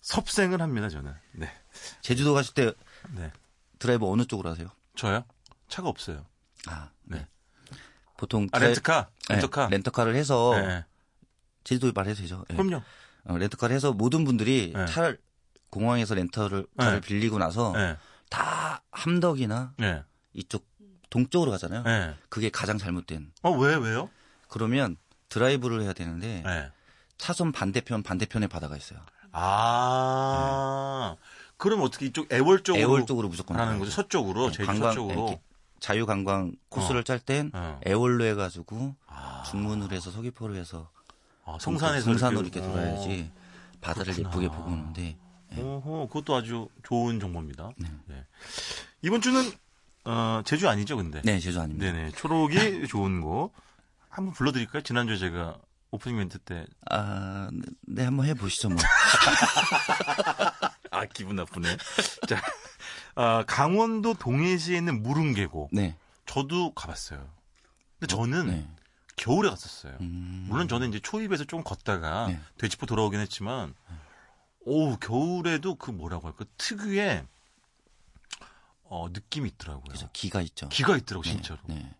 섭생을 0.00 0.60
합니다. 0.60 0.88
저는. 0.88 1.14
네, 1.32 1.48
제주도 2.00 2.34
가실 2.34 2.54
때 2.54 2.72
네, 3.12 3.30
드라이브 3.78 4.10
어느 4.10 4.26
쪽으로 4.26 4.50
하세요? 4.50 4.68
저요? 4.96 5.24
차가 5.68 5.88
없어요. 5.88 6.26
아, 6.66 6.90
네. 6.99 6.99
보통 8.20 8.48
아, 8.52 8.58
렌트카, 8.58 9.08
네, 9.30 9.34
렌트카. 9.36 9.68
렌터카를 9.70 10.14
해서 10.14 10.52
네, 10.54 10.84
제주도 11.64 11.90
말해도 11.94 12.20
되죠. 12.20 12.44
네. 12.50 12.56
그럼요. 12.56 12.82
어, 13.24 13.38
렌터카를 13.38 13.74
해서 13.74 13.94
모든 13.94 14.26
분들이 14.26 14.74
네. 14.76 14.84
차를 14.84 15.18
공항에서 15.70 16.14
렌터를 16.14 16.66
차를 16.78 17.00
네. 17.00 17.06
빌리고 17.06 17.38
나서 17.38 17.72
네, 17.74 17.96
다 18.28 18.82
함덕이나 18.92 19.72
네, 19.78 20.02
이쪽 20.34 20.68
동쪽으로 21.08 21.50
가잖아요. 21.50 21.82
네. 21.84 22.14
그게 22.28 22.50
가장 22.50 22.76
잘못된. 22.76 23.32
어, 23.42 23.52
왜, 23.52 23.74
왜요? 23.74 24.10
그러면 24.48 24.98
드라이브를 25.30 25.80
해야 25.80 25.94
되는데 25.94 26.42
네. 26.44 26.70
차선 27.16 27.52
반대편 27.52 28.02
반대편에 28.02 28.48
바다가 28.48 28.76
있어요. 28.76 29.00
아, 29.32 31.16
그럼 31.56 31.80
어떻게 31.80 32.04
이쪽 32.04 32.30
애월 32.30 32.64
쪽으로 32.64 32.82
애월 32.82 33.06
쪽으로 33.06 33.28
무조건 33.28 33.56
가는 33.56 33.78
가야죠. 33.78 33.84
거죠? 33.84 33.90
서쪽으로, 33.92 34.46
네, 34.50 34.52
제주 34.52 34.66
관광, 34.66 34.90
서쪽으로. 34.90 35.40
자유관광 35.80 36.52
코스를 36.68 37.04
짤땐 37.04 37.50
어. 37.54 37.80
애월로 37.86 38.24
해가지고 38.26 38.94
아, 39.06 39.42
중문으로 39.50 39.94
해서 39.96 40.10
서귀포로 40.10 40.54
해서 40.56 40.90
아, 41.44 41.56
성산에서 41.60 42.04
성산으로 42.04 42.42
이렇게 42.42 42.60
어. 42.60 42.62
돌아야지 42.62 43.32
바다를 43.80 44.12
그렇구나. 44.14 44.28
예쁘게 44.28 44.48
보고 44.56 44.70
오는데 44.70 45.16
어허, 45.56 46.06
그것도 46.08 46.36
아주 46.36 46.68
좋은 46.84 47.18
정보입니다. 47.18 47.70
네. 47.76 47.88
네. 48.06 48.24
이번 49.02 49.20
주는 49.20 49.50
어, 50.04 50.42
제주 50.44 50.68
아니죠, 50.68 50.96
근데? 50.96 51.20
네 51.24 51.40
제주 51.40 51.60
아닙니다. 51.60 51.90
네네. 51.90 52.12
초록이 52.12 52.86
좋은 52.88 53.20
곳 53.20 53.50
한번 54.08 54.32
불러드릴까요? 54.34 54.82
지난주에 54.82 55.16
제가 55.16 55.56
오프닝 55.92 56.18
멘트 56.18 56.38
때. 56.38 56.66
아, 56.90 57.48
네, 57.52 57.62
네, 57.86 58.04
한번 58.04 58.26
해보시죠 58.26 58.68
뭐. 58.68 58.78
아, 60.92 61.04
기분 61.06 61.34
나쁘네. 61.36 61.76
자, 62.28 62.40
아, 63.14 63.44
강원도 63.46 64.14
동해시에 64.14 64.76
있는 64.78 65.02
무릉계곡. 65.02 65.70
네. 65.72 65.96
저도 66.26 66.72
가봤어요. 66.74 67.28
근데 67.98 68.14
저는 68.14 68.46
네. 68.46 68.68
겨울에 69.16 69.48
갔었어요. 69.50 69.96
음. 70.00 70.46
물론 70.48 70.68
저는 70.68 70.88
이제 70.90 71.00
초입에서 71.00 71.44
좀 71.44 71.62
걷다가 71.62 72.28
네. 72.28 72.40
되짚어 72.58 72.86
돌아오긴 72.86 73.20
했지만, 73.20 73.74
오 74.60 74.96
겨울에도 74.96 75.74
그 75.74 75.90
뭐라고 75.90 76.28
할까 76.28 76.44
특유의 76.56 77.26
어 78.84 79.08
느낌이 79.10 79.48
있더라고요. 79.50 79.84
그래서 79.86 80.08
기가 80.12 80.40
있죠. 80.42 80.68
기가 80.68 80.96
있더라고 80.96 81.22
네, 81.24 81.30
진짜로. 81.30 81.60
네. 81.66 81.94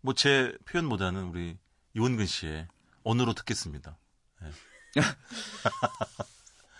뭐 0.00 0.14
제 0.14 0.56
표현보다는 0.66 1.24
우리 1.24 1.56
이원근 1.94 2.26
씨의 2.26 2.68
언어로 3.04 3.32
듣겠습니다. 3.34 3.96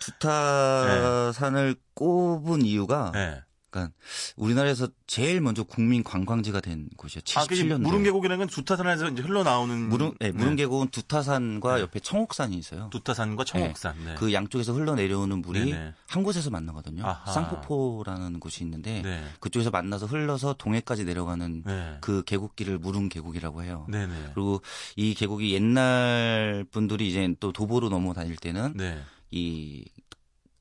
두타산을 0.05 1.77
꼽은 1.95 2.63
이유가 2.63 3.11
네. 3.13 3.41
그러니까 3.75 3.93
우리나라에서 4.37 4.87
제일 5.09 5.41
먼저 5.41 5.65
국민 5.65 6.05
관광지가 6.05 6.61
된 6.61 6.89
곳이에요. 6.97 7.23
아, 7.37 7.45
그 7.45 7.57
77년도에. 7.57 7.81
무릉계곡이라는 7.81 8.39
건 8.39 8.49
두타산에서 8.49 9.09
이제 9.09 9.23
흘러나오는 9.23 9.89
무릉 9.89 10.15
네, 10.21 10.31
무릉계곡은 10.31 10.89
두타산과 10.89 11.75
네. 11.75 11.83
옆에 11.83 11.99
청옥산이 11.99 12.57
있어요. 12.57 12.89
두타산과 12.93 13.43
청옥산. 13.43 13.97
네. 14.05 14.15
그 14.15 14.33
양쪽에서 14.33 14.73
흘러내려오는 14.73 15.43
물이 15.43 15.73
네네. 15.73 15.93
한 16.07 16.23
곳에서 16.23 16.51
만나거든요. 16.51 17.05
아하. 17.05 17.33
쌍폭포라는 17.33 18.39
곳이 18.39 18.63
있는데 18.63 19.03
네. 19.03 19.25
그쪽에서 19.41 19.71
만나서 19.71 20.07
흘러서 20.07 20.55
동해까지 20.57 21.05
내려가는 21.05 21.65
네. 21.67 21.97
그 22.01 22.23
계곡길을 22.23 22.79
무릉 22.79 23.09
계곡이라고 23.09 23.65
해요. 23.65 23.87
네네. 23.91 24.31
그리고 24.35 24.63
이 24.95 25.15
계곡이 25.15 25.53
옛날 25.53 26.65
분들이 26.71 27.09
이제 27.09 27.35
또 27.41 27.51
도보로 27.51 27.89
넘어 27.89 28.13
다닐 28.13 28.37
때는 28.37 28.75
네. 28.77 29.03
이 29.33 29.85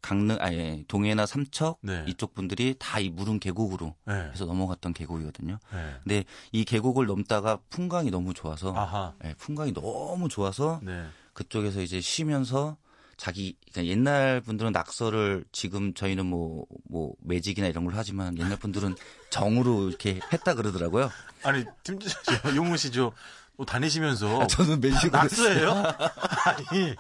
강릉 0.04 0.38
아예 0.40 0.84
동해나 0.88 1.26
삼척 1.26 1.80
네. 1.82 2.04
이쪽 2.08 2.36
분들이 2.36 2.76
다 2.78 3.00
이 3.00 3.10
무릉 3.10 3.40
계곡으로 3.40 3.96
네. 4.06 4.14
해서 4.32 4.46
넘어갔던 4.46 4.94
계곡이거든요. 4.94 5.58
네. 5.74 5.96
근데 6.04 6.26
이 6.52 6.64
계곡을 6.66 7.08
넘다가 7.08 7.58
풍광이 7.72 8.12
너무 8.12 8.36
좋아서 8.36 8.76
아하. 8.76 9.14
예, 9.26 9.34
풍광이 9.40 9.74
너무 9.74 10.30
좋아서 10.30 10.80
네. 10.84 11.06
그쪽에서 11.34 11.82
이제 11.82 12.00
쉬면서 12.02 12.78
자기 13.16 13.56
그러니까 13.72 13.92
옛날 13.92 14.42
분들은 14.42 14.72
낙서를 14.74 15.46
지금 15.52 15.94
저희는 15.94 16.26
뭐뭐 16.26 17.14
매직이나 17.22 17.68
이런 17.68 17.86
걸 17.86 17.94
하지만 17.96 18.38
옛날 18.38 18.58
분들은 18.58 18.96
정으로 19.30 19.88
이렇게 19.88 20.20
했다 20.34 20.54
그러더라고요. 20.56 21.10
아니 21.44 21.64
팀장 21.84 22.12
용훈 22.56 22.78
씨저 22.78 23.12
뭐 23.58 23.66
다니시면서 23.66 24.42
아, 24.42 24.48
저는 24.48 24.80
매직으로 24.82 25.12
낙서예요? 25.12 25.72
아니 26.46 26.96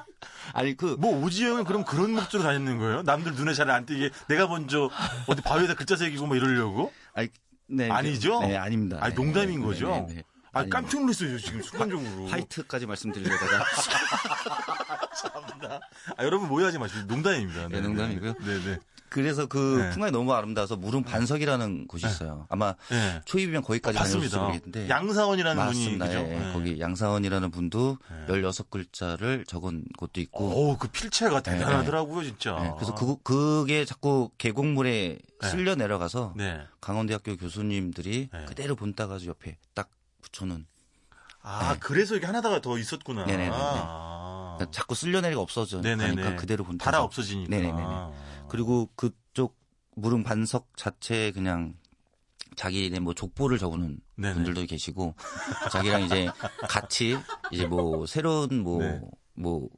아니 0.53 0.77
그 0.77 0.95
뭐 0.99 1.19
오지영은 1.23 1.63
그럼 1.63 1.83
그런 1.83 2.11
목적으로 2.11 2.47
다니는 2.47 2.77
거예요? 2.77 3.01
남들 3.03 3.33
눈에 3.33 3.53
잘 3.53 3.69
안 3.71 3.85
띄게 3.85 4.11
내가 4.27 4.47
먼저 4.47 4.89
어디 5.27 5.41
바위에다 5.41 5.73
글자 5.75 5.95
새기고 5.95 6.27
뭐 6.27 6.35
이러려고? 6.35 6.91
아니 7.13 7.29
네, 7.67 7.89
아니죠? 7.89 8.41
네, 8.41 8.57
아닙니다. 8.57 8.97
아니, 9.01 9.15
네, 9.15 9.21
농담인 9.21 9.61
네, 9.61 9.65
거죠? 9.65 9.87
네, 9.89 10.05
네, 10.09 10.13
네. 10.15 10.23
아. 10.51 10.65
깜짝 10.69 11.01
놀랐어요 11.01 11.39
지금 11.39 11.63
순간적으로. 11.63 12.27
화이트까지 12.27 12.85
말씀드리려다가 12.85 13.65
아, 16.17 16.23
여러분 16.23 16.49
오해하지 16.51 16.77
마시고 16.77 17.01
농담입니다. 17.07 17.69
네, 17.69 17.81
농담이고요. 17.81 18.33
네네. 18.33 18.77
그래서 19.13 19.45
그 19.45 19.77
네. 19.79 19.89
풍광이 19.91 20.11
너무 20.11 20.33
아름다워서 20.33 20.75
무릉 20.75 21.03
반석이라는 21.03 21.85
곳이 21.87 22.07
있어요. 22.07 22.47
아마 22.49 22.73
네. 22.89 23.21
초입이면 23.25 23.61
거기까지 23.61 23.99
맞습니다. 23.99 24.39
모르겠는데 24.39 24.89
양사원이라는 24.89 25.65
분이 25.65 25.79
맞습니다. 25.79 26.05
그죠? 26.07 26.17
예, 26.17 26.39
네. 26.39 26.51
거기 26.53 26.79
양사원이라는 26.79 27.51
분도 27.51 27.99
네. 28.09 28.33
16글자를 28.33 29.47
적은 29.47 29.85
곳도 29.99 30.19
있고 30.21 30.49
어우 30.49 30.77
그 30.79 30.87
필체가 30.87 31.41
대단하더라고요 31.41 32.23
진짜. 32.23 32.57
예, 32.65 32.71
그래서 32.75 32.95
그, 32.95 33.17
그게 33.21 33.85
자꾸 33.85 34.31
계곡물에 34.39 35.19
네. 35.41 35.47
쓸려 35.47 35.75
내려가서 35.75 36.33
네. 36.35 36.61
강원대학교 36.81 37.37
교수님들이 37.37 38.29
네. 38.33 38.45
그대로 38.45 38.75
본 38.75 38.95
따가지고 38.95 39.29
옆에 39.29 39.57
딱 39.75 39.89
붙여놓은 40.23 40.65
아 41.43 41.73
네. 41.73 41.79
그래서 41.79 42.15
이게 42.15 42.25
하나다가 42.25 42.61
더 42.61 42.79
있었구나. 42.79 43.25
네네네네. 43.25 43.51
아. 43.53 44.32
그러니까 44.55 44.71
자꾸 44.71 44.95
쓸려 44.95 45.21
내리가 45.21 45.41
없어져 45.41 45.81
네네네. 45.81 46.21
가니까 46.21 46.35
그대로 46.35 46.63
본 46.63 46.77
달아. 46.77 47.01
없어지니까. 47.01 47.49
네네네네. 47.49 48.47
그리고 48.49 48.89
그쪽 48.95 49.57
무릉 49.95 50.23
반석 50.23 50.75
자체에 50.75 51.31
그냥 51.31 51.75
자기네 52.55 52.99
뭐 52.99 53.13
족보를 53.13 53.57
적는 53.57 53.99
네네. 54.15 54.33
분들도 54.33 54.65
계시고 54.65 55.15
자기랑 55.71 56.03
이제 56.03 56.29
같이 56.69 57.17
이제 57.51 57.65
뭐 57.65 58.05
새로운 58.05 58.59
뭐 58.59 58.79
네. 58.79 59.01
뭐 59.35 59.69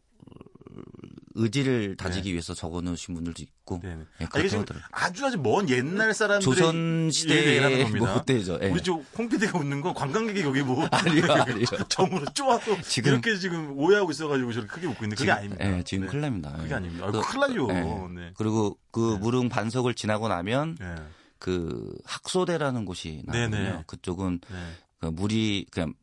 의지를 1.36 1.95
다지기 1.97 2.31
위해서 2.31 2.53
적어 2.53 2.81
놓으신 2.81 3.13
분들도 3.13 3.43
있고 3.43 3.79
네네. 3.83 3.95
예, 4.21 4.25
아, 4.25 4.27
이게 4.39 4.47
그렇다고 4.47 4.47
지금 4.47 4.61
하더라고요. 4.61 4.88
아주 4.91 5.25
아주 5.25 5.38
먼 5.38 5.69
옛날 5.69 6.13
사람들의 6.13 6.41
조선 6.55 7.11
시대의 7.11 7.61
겁니다. 7.83 8.05
뭐 8.05 8.13
그때죠. 8.19 8.57
예. 8.61 8.69
우리 8.69 8.81
저 8.81 8.93
홍피디가 9.17 9.59
웃는 9.59 9.81
건 9.81 9.93
관광객이 9.93 10.41
여기 10.41 10.61
뭐 10.63 10.86
아니요, 10.91 11.23
아니요. 11.31 11.65
점으로 11.89 12.25
쪼아서 12.33 12.81
지금- 12.81 13.11
이렇게 13.13 13.36
지금 13.38 13.77
오해하고 13.77 14.11
있어가지고 14.11 14.53
저렇게 14.53 14.71
크게 14.73 14.88
웃고 14.88 15.03
있는데 15.05 15.15
그게 15.15 15.25
지금, 15.25 15.33
아닙니다. 15.38 15.77
예, 15.77 15.83
지금 15.83 16.05
네. 16.05 16.09
큰일 16.09 16.21
납니다. 16.21 16.53
그게 16.57 16.69
예. 16.71 16.73
아닙니다. 16.75 17.11
그- 17.11 17.21
큰일 17.21 17.39
나요. 17.53 17.67
예. 17.69 18.13
네. 18.21 18.33
그리고 18.38 18.77
그 18.91 19.13
네. 19.13 19.19
무릉 19.19 19.49
반석을 19.49 19.93
지나고 19.93 20.27
나면 20.29 20.77
네. 20.79 20.95
그 21.38 21.95
학소대라는 22.05 22.86
곳이 22.86 23.23
나거든요. 23.25 23.83
그쪽은 23.88 24.39
네. 24.49 24.57
그 24.99 25.07
물이 25.07 25.65
그냥 25.69 25.93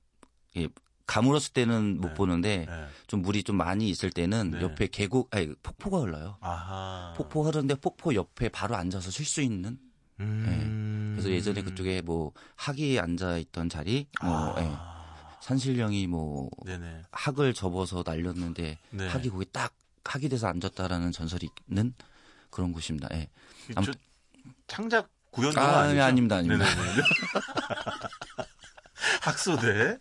예, 0.57 0.69
가물었을 1.07 1.53
때는 1.53 2.01
못 2.01 2.09
네. 2.09 2.15
보는데 2.15 2.67
네. 2.69 2.87
좀 3.07 3.23
물이 3.23 3.43
좀 3.45 3.57
많이 3.57 3.89
있을 3.89 4.11
때는 4.11 4.53
네. 4.53 4.61
옆에 4.63 4.87
계곡 4.87 5.35
아니 5.35 5.55
폭포가 5.63 6.01
흘러요. 6.01 6.37
아하. 6.41 7.13
폭포 7.17 7.45
흐르는데 7.45 7.75
폭포 7.77 8.15
옆에 8.15 8.49
바로 8.49 8.77
앉아서 8.77 9.11
쉴 9.11 9.25
수 9.27 9.41
있는. 9.41 9.79
음. 10.21 11.13
그래서 11.15 11.31
예전에 11.31 11.63
그쪽에 11.63 12.01
뭐 12.03 12.33
학이 12.57 12.99
앉아 13.01 13.39
있던 13.39 13.69
자리, 13.69 14.07
뭐 14.23 14.55
예, 14.59 14.69
아. 14.73 15.17
산신령이 15.41 16.07
뭐 16.07 16.49
네네. 16.65 17.03
학을 17.11 17.55
접어서 17.55 18.03
날렸는데 18.07 18.79
네. 18.91 19.09
학이 19.09 19.31
거기 19.31 19.45
딱 19.53 19.75
학이 20.05 20.29
돼서 20.29 20.47
앉았다라는 20.49 21.11
전설이 21.13 21.49
있는 21.69 21.95
그런 22.51 22.73
곳입니다. 22.73 23.09
예. 23.13 23.29
저 23.69 23.73
아무튼- 23.77 23.95
창작 24.67 25.09
구현도 25.31 25.61
아, 25.61 25.81
아니죠? 25.83 26.03
아닙니다, 26.03 26.37
아닙니다. 26.37 26.65
네네네. 29.03 29.19
학소대. 29.21 29.99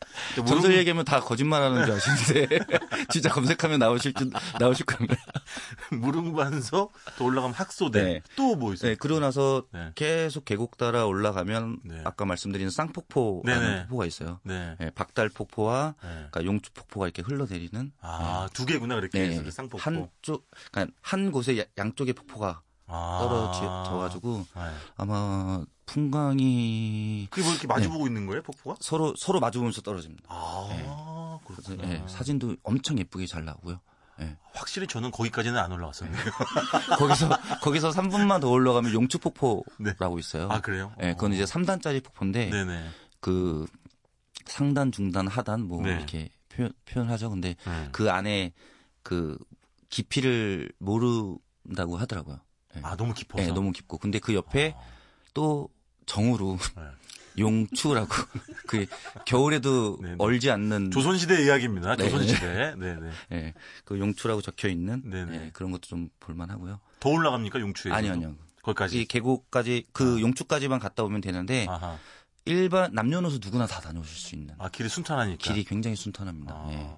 전설 0.48 0.74
얘기하면 0.76 1.06
다 1.06 1.20
거짓말하는 1.20 1.86
줄 1.86 1.96
아시는데 1.96 2.60
진짜 3.10 3.30
검색하면 3.30 3.80
나오실 3.80 4.14
줄 4.14 4.32
나오실 4.60 4.86
겁니다. 4.86 5.16
무릉반석 5.92 6.92
또 7.18 7.26
올라가면 7.26 7.54
학소대. 7.56 8.04
네. 8.04 8.22
또뭐 8.36 8.74
있어요? 8.74 8.92
네, 8.92 8.96
그러고 8.96 9.20
나서 9.20 9.64
네. 9.72 9.92
계속 9.96 10.46
계곡 10.46 10.78
따라 10.78 11.06
올라가면 11.06 11.80
네. 11.84 12.02
아까 12.04 12.26
말씀드린 12.26 12.70
쌍폭포라는 12.70 13.62
네네. 13.62 13.82
폭포가 13.84 14.06
있어요. 14.06 14.40
네. 14.44 14.76
네, 14.80 14.90
박달 14.92 15.30
폭포와 15.30 15.96
네. 16.02 16.10
그러니까 16.10 16.46
용주 16.46 16.72
폭포가 16.74 17.08
이렇게 17.08 17.22
흘러내리는 17.22 17.92
아, 18.02 18.48
두 18.54 18.66
개구나 18.66 18.96
그렇게 18.96 19.28
네, 19.28 19.52
쌍폭포. 19.52 19.78
한쪽 19.80 20.48
그러니까 20.72 20.96
한 21.02 21.32
곳에 21.32 21.60
야- 21.60 21.64
양쪽에 21.78 22.14
폭포가 22.14 22.48
아. 22.50 22.62
떨어져 22.92 23.98
가지고 23.98 24.46
네. 24.56 24.62
아마 24.98 25.64
풍광이 25.86 27.28
그게 27.30 27.44
뭐 27.44 27.52
이렇게 27.52 27.68
마주보고 27.68 28.08
있는 28.08 28.26
거예요, 28.28 28.42
폭포가? 28.44 28.78
서로 28.80 29.14
서로 29.18 29.40
마주보면서 29.40 29.82
떨어집니다. 29.82 30.24
아, 30.28 31.40
그래서 31.46 31.76
그렇구나. 31.76 31.94
예, 31.94 32.04
사진도 32.08 32.56
엄청 32.64 32.98
예쁘게 32.98 33.26
잘 33.26 33.46
나오고요. 33.46 33.80
예. 34.22 34.38
확실히 34.54 34.88
저는 34.88 35.12
거기까지는 35.12 35.58
안 35.60 35.72
올라왔었네요. 35.72 36.16
거기서 36.98 37.30
거기서 37.62 37.90
3분만 37.92 38.42
더 38.42 38.50
올라가면 38.50 38.94
용추 38.94 39.20
폭포라고 39.20 40.20
있어요. 40.20 40.50
아, 40.50 40.62
그래요? 40.62 40.94
예, 41.02 41.14
그건 41.14 41.34
이제 41.34 41.44
3단짜리 41.44 42.04
폭포인데 42.04 42.50
네네. 42.50 42.90
그 43.20 43.66
상단, 44.46 44.92
중단, 44.92 45.28
하단 45.28 45.62
뭐 45.62 45.82
네. 45.82 45.92
이렇게 45.92 46.30
표현, 46.50 46.72
표현하죠. 46.86 47.30
근데 47.30 47.56
네. 47.66 47.90
그 47.92 48.12
안에 48.12 48.54
그 49.04 49.38
깊이를 49.90 50.72
모른다고 50.78 51.98
하더라고요. 51.98 52.40
예. 52.78 52.80
아, 52.84 52.96
너무 52.96 53.14
깊어서. 53.14 53.44
예, 53.44 53.48
너무 53.52 53.72
깊고. 53.72 53.98
근데 53.98 54.20
그 54.20 54.34
옆에 54.34 54.74
아. 54.78 54.82
또 55.34 55.70
정으로 56.06 56.58
네. 56.76 56.84
용추라고 57.40 58.08
그 58.68 58.86
겨울에도 59.26 59.98
네, 60.02 60.10
네. 60.10 60.16
얼지 60.20 60.52
않는 60.52 60.92
조선시대 60.92 61.46
이야기입니다. 61.46 61.96
네. 61.96 62.10
조선시대. 62.10 62.76
네네. 62.78 63.10
예, 63.32 63.54
그 63.86 64.00
용추라고 64.00 64.42
적혀 64.42 64.68
있는 64.68 65.02
네네. 65.10 65.36
예, 65.46 65.50
그런 65.54 65.72
것도 65.72 65.84
좀 65.84 66.10
볼만하고요. 66.20 66.80
더 67.00 67.10
올라갑니까, 67.10 67.60
용추에? 67.62 67.92
아니요, 67.92 68.12
아니요. 68.14 68.36
거기까지. 68.64 69.02
이 69.02 69.06
계곡까지 69.06 69.88
그 69.94 70.22
용추까지만 70.22 70.80
갔다 70.80 71.04
오면 71.04 71.22
되는데 71.22 71.66
아하. 71.70 71.98
일반 72.46 72.92
남녀노소 72.94 73.40
누구나 73.42 73.66
다 73.66 73.80
다녀오실 73.80 74.16
수 74.18 74.36
있는 74.36 74.56
아, 74.58 74.70
길이 74.70 74.90
순탄하니까. 74.90 75.38
길이 75.38 75.64
굉장히 75.64 75.96
순탄합니다. 75.96 76.54
아. 76.54 76.68
예. 76.72 76.90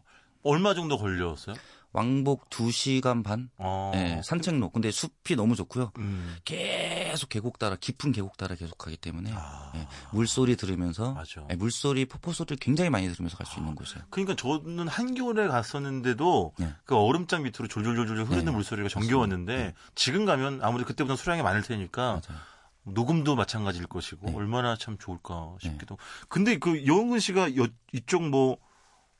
얼마 0.43 0.73
정도 0.73 0.97
걸렸어요? 0.97 1.55
왕복 1.93 2.49
2시간 2.49 3.23
반 3.23 3.49
어. 3.57 3.91
예, 3.95 4.19
산책로. 4.25 4.71
근데 4.71 4.89
숲이 4.91 5.35
너무 5.35 5.55
좋고요. 5.55 5.91
음. 5.99 6.35
계속 6.43 7.29
계곡 7.29 7.59
따라 7.59 7.75
깊은 7.75 8.11
계곡 8.11 8.35
따라 8.35 8.55
계속 8.55 8.77
가기 8.77 8.97
때문에 8.97 9.31
아. 9.33 9.71
예, 9.75 9.87
물소리 10.11 10.55
들으면서 10.55 11.13
맞아. 11.13 11.45
예, 11.51 11.55
물소리, 11.55 12.05
폭포 12.05 12.33
소리를 12.33 12.57
굉장히 12.57 12.89
많이 12.89 13.07
들으면서 13.09 13.37
갈수 13.37 13.59
있는 13.59 13.75
곳이에요. 13.75 14.03
그러니까 14.09 14.35
저는 14.35 14.87
한겨울에 14.87 15.47
갔었는데도 15.47 16.53
네. 16.57 16.73
그 16.85 16.95
얼음장 16.95 17.43
밑으로 17.43 17.67
졸졸졸졸 17.67 18.23
흐르는 18.25 18.45
네. 18.45 18.51
물소리가 18.51 18.89
정겨웠는데 18.89 19.55
네. 19.55 19.73
지금 19.95 20.25
가면 20.25 20.61
아무래도 20.63 20.87
그때보다 20.87 21.15
수량이 21.15 21.43
많을 21.43 21.61
테니까 21.61 22.01
맞아요. 22.27 22.41
녹음도 22.85 23.35
마찬가지일 23.35 23.85
것이고 23.87 24.27
네. 24.31 24.35
얼마나 24.35 24.75
참 24.75 24.97
좋을까 24.97 25.55
싶기도. 25.61 25.97
근데 26.27 26.57
그 26.57 26.85
여흥근 26.85 27.19
씨가 27.19 27.55
여- 27.55 27.67
이쪽 27.93 28.27
뭐 28.27 28.57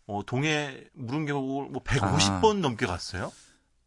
어, 0.06 0.22
동해 0.26 0.86
무릉 0.94 1.26
계곡을 1.26 1.70
뭐 1.70 1.84
150번 1.84 2.58
넘게 2.60 2.86
갔어요? 2.86 3.32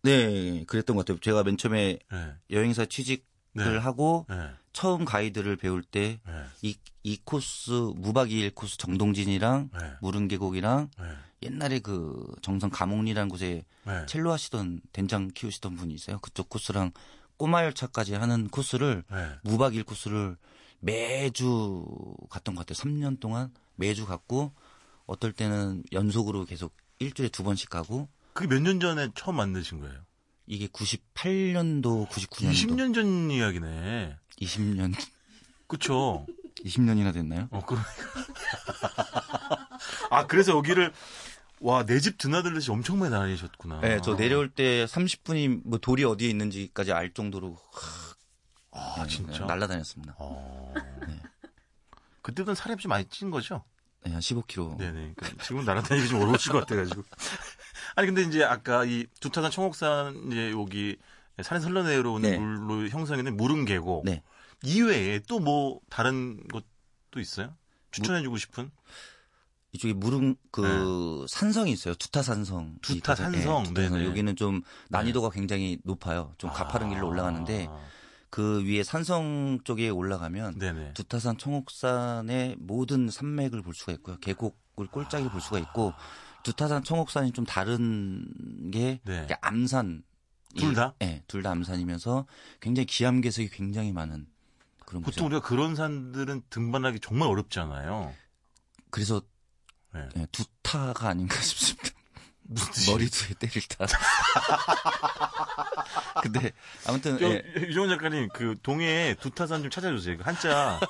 네, 0.03 0.65
그랬던 0.67 0.97
것 0.97 1.05
같아요. 1.05 1.21
제가 1.21 1.43
맨 1.43 1.57
처음에 1.57 1.99
네. 2.11 2.35
여행사 2.51 2.85
취직을 2.85 3.23
네. 3.55 3.77
하고 3.77 4.27
네. 4.29 4.51
처음 4.73 5.05
가이드를 5.05 5.57
배울 5.57 5.83
때이 5.83 6.19
네. 6.63 6.75
이 7.03 7.19
코스 7.25 7.71
무박 7.71 8.29
2일 8.29 8.55
코스 8.55 8.79
정동진이랑 8.79 9.71
네. 9.73 9.93
무릉 10.01 10.29
계곡이랑 10.29 10.91
네. 10.99 11.05
옛날에 11.43 11.79
그 11.79 12.35
정선 12.43 12.71
감옥리라는 12.71 13.29
곳에 13.29 13.65
네. 13.85 14.07
첼로 14.07 14.33
하시던 14.33 14.81
된장 14.93 15.29
키우시던 15.29 15.77
분이 15.77 15.95
있어요. 15.95 16.19
그쪽 16.19 16.49
코스랑 16.49 16.93
꼬마 17.37 17.65
열차까지 17.65 18.15
하는 18.15 18.49
코스를 18.49 19.05
네. 19.11 19.29
무박 19.43 19.75
2일 19.75 19.87
코스를 19.87 20.37
매주 20.81 21.85
갔던 22.31 22.55
것 22.55 22.67
같아요. 22.67 22.83
3년 22.83 23.21
동안 23.21 23.53
매주 23.77 24.07
갔고 24.07 24.53
어떨 25.07 25.33
때는 25.33 25.83
연속으로 25.93 26.45
계속 26.45 26.75
일주일에 26.99 27.29
두 27.31 27.43
번씩 27.45 27.71
가고 27.71 28.09
그게 28.33 28.49
몇 28.55 28.61
년 28.63 28.81
전에 28.81 29.09
처음 29.15 29.37
만드신 29.37 29.81
거예요? 29.81 30.01
이게 30.47 30.67
98년도, 30.69 32.09
99년도, 32.09 32.53
20년 32.53 32.95
전 32.95 33.31
이야기네. 33.31 34.17
20년, 34.41 34.95
그쵸? 35.67 36.27
20년이나 36.65 37.13
됐나요? 37.13 37.49
어, 37.51 37.65
그러니까. 37.65 37.91
아, 40.11 40.27
그래서 40.27 40.53
여기를, 40.57 40.93
와, 41.61 41.85
내 41.85 41.99
집 42.01 42.19
드나들듯이 42.19 42.71
엄청 42.71 42.99
많이 42.99 43.11
다니셨구나. 43.11 43.81
네, 43.81 44.01
저 44.03 44.17
내려올 44.17 44.51
때 44.51 44.85
30분이 44.85 45.63
뭐 45.65 45.79
돌이 45.79 46.05
어디에 46.05 46.29
있는지까지 46.29 46.93
알 46.93 47.13
정도로 47.13 47.59
아, 48.71 49.03
네, 49.03 49.09
진짜? 49.09 49.41
네, 49.41 49.47
날라다녔습니다. 49.47 50.15
어. 50.19 50.73
네. 51.09 51.21
그때부터는 52.23 52.55
살이 52.55 52.77
좀 52.77 52.91
많이 52.91 53.05
찐 53.07 53.31
거죠? 53.31 53.65
네, 54.07 54.13
한 54.13 54.21
15kg. 54.21 54.79
네네. 54.79 55.13
그러니까 55.17 55.43
지금은 55.43 55.65
날아다니기 55.65 56.09
좀 56.09 56.21
어려우실 56.23 56.53
것 56.53 56.61
같아가지고. 56.61 57.03
아니, 57.97 58.07
근데 58.07 58.23
이제 58.23 58.45
아까 58.45 58.85
이 58.85 59.07
두타산 59.21 59.51
청옥산 59.51 60.31
이제 60.31 60.51
여기 60.53 60.97
산에서 61.43 61.69
흘러 61.69 61.83
내려오는 61.83 62.31
네. 62.31 62.39
물로 62.39 62.89
형성되는 62.89 63.37
무릉계곡. 63.37 64.05
네. 64.05 64.23
이외에 64.63 65.21
또 65.21 65.39
뭐 65.39 65.81
다른 65.91 66.41
것도 66.49 67.21
있어요? 67.21 67.55
추천해주고 67.91 68.37
싶은? 68.39 68.71
이쪽에 69.73 69.93
무릉 69.93 70.37
그 70.51 71.27
산성이 71.29 71.73
있어요. 71.73 71.95
두타 71.95 72.23
산성. 72.23 72.75
네. 72.75 72.79
두타 72.81 73.15
산성? 73.15 73.65
두타 73.65 73.73
산성. 73.73 73.75
네네. 73.75 74.07
여기는 74.07 74.37
좀 74.37 74.63
난이도가 74.89 75.31
굉장히 75.31 75.79
높아요. 75.85 76.33
좀 76.39 76.51
가파른 76.51 76.89
길로 76.89 77.09
올라가는데 77.09 77.69
그 78.31 78.65
위에 78.65 78.83
산성 78.83 79.61
쪽에 79.65 79.89
올라가면 79.89 80.59
네네. 80.59 80.95
두타산 80.95 81.39
청옥산의 81.39 82.57
모든 82.59 83.09
산맥을 83.11 83.63
볼 83.63 83.75
수가 83.75 83.93
있고요. 83.93 84.19
계곡을 84.19 84.89
꼴짝이 84.91 85.29
볼 85.29 85.41
수가 85.41 85.59
있고 85.61 85.93
두타산 86.43 86.85
청옥산이 86.85 87.33
좀 87.33 87.45
다른 87.45 88.71
게 88.71 89.01
네. 89.05 89.27
암산 89.41 90.03
둘 90.57 90.75
다? 90.75 90.95
네, 90.99 91.23
둘 91.27 91.43
다 91.43 91.51
암산이면서 91.51 92.27
굉장히 92.61 92.87
기암괴석이 92.87 93.49
굉장히 93.51 93.93
많은 93.93 94.27
그런. 94.87 95.03
보통 95.03 95.27
우리가 95.27 95.43
그런 95.43 95.75
산들은 95.75 96.43
등반하기 96.51 97.01
정말 97.01 97.29
어렵잖아요. 97.29 98.15
그래서 98.91 99.21
네. 99.93 100.09
예, 100.17 100.27
두타가 100.33 101.09
아닌가 101.09 101.37
싶습니다. 101.43 101.91
머리두에 102.89 103.35
때릴 103.39 103.63
타. 103.69 103.87
근데 106.23 106.53
아무튼 106.87 107.19
저, 107.19 107.27
예. 107.27 107.43
유정원 107.57 107.91
작가님, 107.91 108.29
그, 108.33 108.57
동해에 108.63 109.15
두타산 109.15 109.63
좀 109.63 109.71
찾아주세요. 109.71 110.19
그 110.19 110.23
한자 110.23 110.81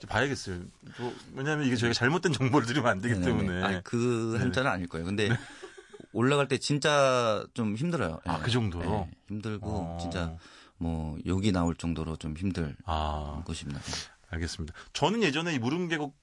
좀 0.00 0.08
봐야겠어요. 0.08 0.60
뭐, 0.98 1.14
왜냐면 1.34 1.66
이게 1.66 1.76
저희가 1.76 1.94
잘못된 1.94 2.32
정보를 2.32 2.66
드리면 2.66 2.90
안 2.90 3.00
되기 3.00 3.14
네네네. 3.14 3.38
때문에. 3.38 3.62
아니, 3.62 3.84
그 3.84 4.30
네네. 4.32 4.44
한자는 4.44 4.70
아닐 4.70 4.88
거예요. 4.88 5.06
근데 5.06 5.30
올라갈 6.12 6.48
때 6.48 6.58
진짜 6.58 7.44
좀 7.54 7.76
힘들어요. 7.76 8.20
아, 8.24 8.38
예. 8.38 8.42
그 8.42 8.50
정도로? 8.50 9.08
예, 9.10 9.16
힘들고 9.28 9.68
어. 9.68 9.98
진짜 10.00 10.36
뭐 10.78 11.18
욕이 11.26 11.52
나올 11.52 11.74
정도로 11.74 12.16
좀 12.16 12.36
힘들 12.36 12.76
아, 12.84 13.42
곳입니다. 13.44 13.80
알겠습니다. 14.30 14.74
저는 14.92 15.22
예전에 15.22 15.54
이 15.54 15.58
무릉 15.58 15.88
계곡 15.88 16.16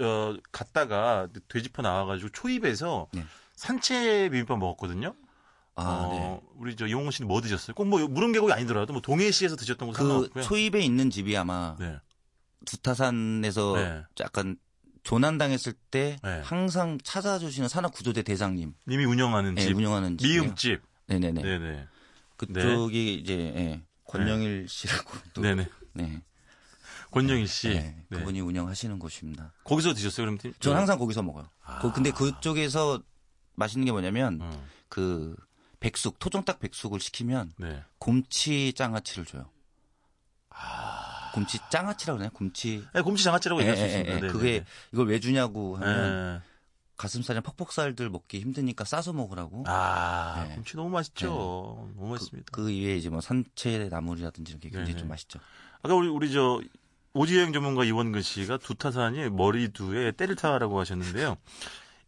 어, 0.00 0.34
갔다가 0.50 1.28
돼지퍼 1.48 1.82
나와가지고 1.82 2.30
초입에서 2.30 3.06
네. 3.12 3.24
산채 3.56 4.28
비빔밥 4.30 4.58
먹었거든요. 4.58 5.14
아, 5.76 5.82
어, 5.82 6.12
네. 6.12 6.48
우리 6.56 6.76
저 6.76 6.86
이용호 6.86 7.10
씨는 7.10 7.26
뭐 7.28 7.40
드셨어요? 7.40 7.74
꼭 7.74 7.86
뭐 7.86 8.06
무릉계곡이 8.06 8.52
아니더라도 8.52 8.92
뭐 8.92 9.02
동해시에서 9.02 9.56
드셨던 9.56 9.88
거그 9.88 9.98
상관없고요. 9.98 10.44
초입에 10.44 10.80
있는 10.80 11.10
집이 11.10 11.36
아마 11.36 11.76
네. 11.80 11.98
두타산에서 12.64 13.76
네. 13.76 14.02
약간 14.20 14.56
조난당했을 15.02 15.72
때 15.90 16.16
네. 16.22 16.40
항상 16.44 16.98
찾아주시는 17.02 17.68
산업구조대 17.68 18.22
대장님 18.22 18.72
님이 18.88 19.04
운영하는 19.04 19.56
예, 19.58 19.62
집 19.62 19.76
운영하는 19.76 20.16
집 20.16 20.26
미음집. 20.28 20.80
네네네. 21.08 21.42
네네. 21.42 21.86
그쪽이 22.36 23.14
이제 23.16 23.34
예, 23.34 23.82
권영일 24.06 24.66
씨라고 24.68 25.10
또 25.34 25.42
네네. 25.42 25.68
네. 25.94 26.22
권영일 27.10 27.46
씨. 27.46 27.68
네, 27.68 27.96
네. 28.08 28.18
그분이 28.18 28.40
운영하시는 28.40 28.98
곳입니다. 28.98 29.52
거기서 29.64 29.92
드셨어요, 29.94 30.24
그럼? 30.26 30.38
팀? 30.38 30.52
저는 30.58 30.78
항상 30.78 30.98
거기서 30.98 31.22
먹어요. 31.22 31.48
아. 31.64 31.78
그- 31.80 31.92
근데 31.92 32.10
그쪽에서 32.10 33.00
맛있는 33.54 33.84
게 33.84 33.92
뭐냐면 33.92 34.38
어, 34.42 34.66
그 34.88 35.36
백숙 35.80 36.18
토종닭 36.18 36.60
백숙을 36.60 37.00
시키면 37.00 37.54
네. 37.58 37.82
곰치 37.98 38.72
장아찌를 38.74 39.26
줘요. 39.26 39.50
아. 40.50 41.30
곰치 41.34 41.58
장아찌라고 41.68 42.18
그러나요? 42.18 42.30
곰치. 42.32 42.84
네, 42.94 43.02
곰치 43.02 43.24
장아찌라고 43.24 43.60
예, 43.62 43.66
얘기할 43.66 43.76
수 43.76 43.82
예, 43.82 43.86
있습니다. 43.86 44.12
예. 44.12 44.20
네네. 44.20 44.32
그게 44.32 44.64
이걸 44.92 45.08
왜 45.08 45.18
주냐고 45.18 45.76
하면 45.76 46.40
예. 46.42 46.54
가슴살이나 46.96 47.42
퍽퍽살들 47.42 48.08
먹기 48.08 48.40
힘드니까 48.40 48.84
싸서 48.84 49.12
먹으라고. 49.12 49.64
아, 49.66 50.46
네. 50.48 50.54
곰치 50.54 50.76
너무 50.76 50.90
맛있죠. 50.90 51.90
너무 51.96 52.10
맛있습니다. 52.12 52.50
그 52.52 52.70
이외에 52.70 52.96
이제 52.96 53.10
뭐 53.10 53.20
산채 53.20 53.88
나물이라든지 53.90 54.52
이렇게 54.52 54.68
굉장히 54.68 54.90
네네. 54.90 54.98
좀 55.00 55.08
맛있죠. 55.08 55.40
아까 55.82 55.94
우리 55.94 56.08
우리 56.08 56.32
저 56.32 56.60
오지여행 57.14 57.52
전문가 57.52 57.84
이원근 57.84 58.22
씨가 58.22 58.58
두타산이 58.58 59.30
머리두에 59.30 60.12
때를 60.12 60.36
타라고 60.36 60.78
하셨는데요. 60.80 61.36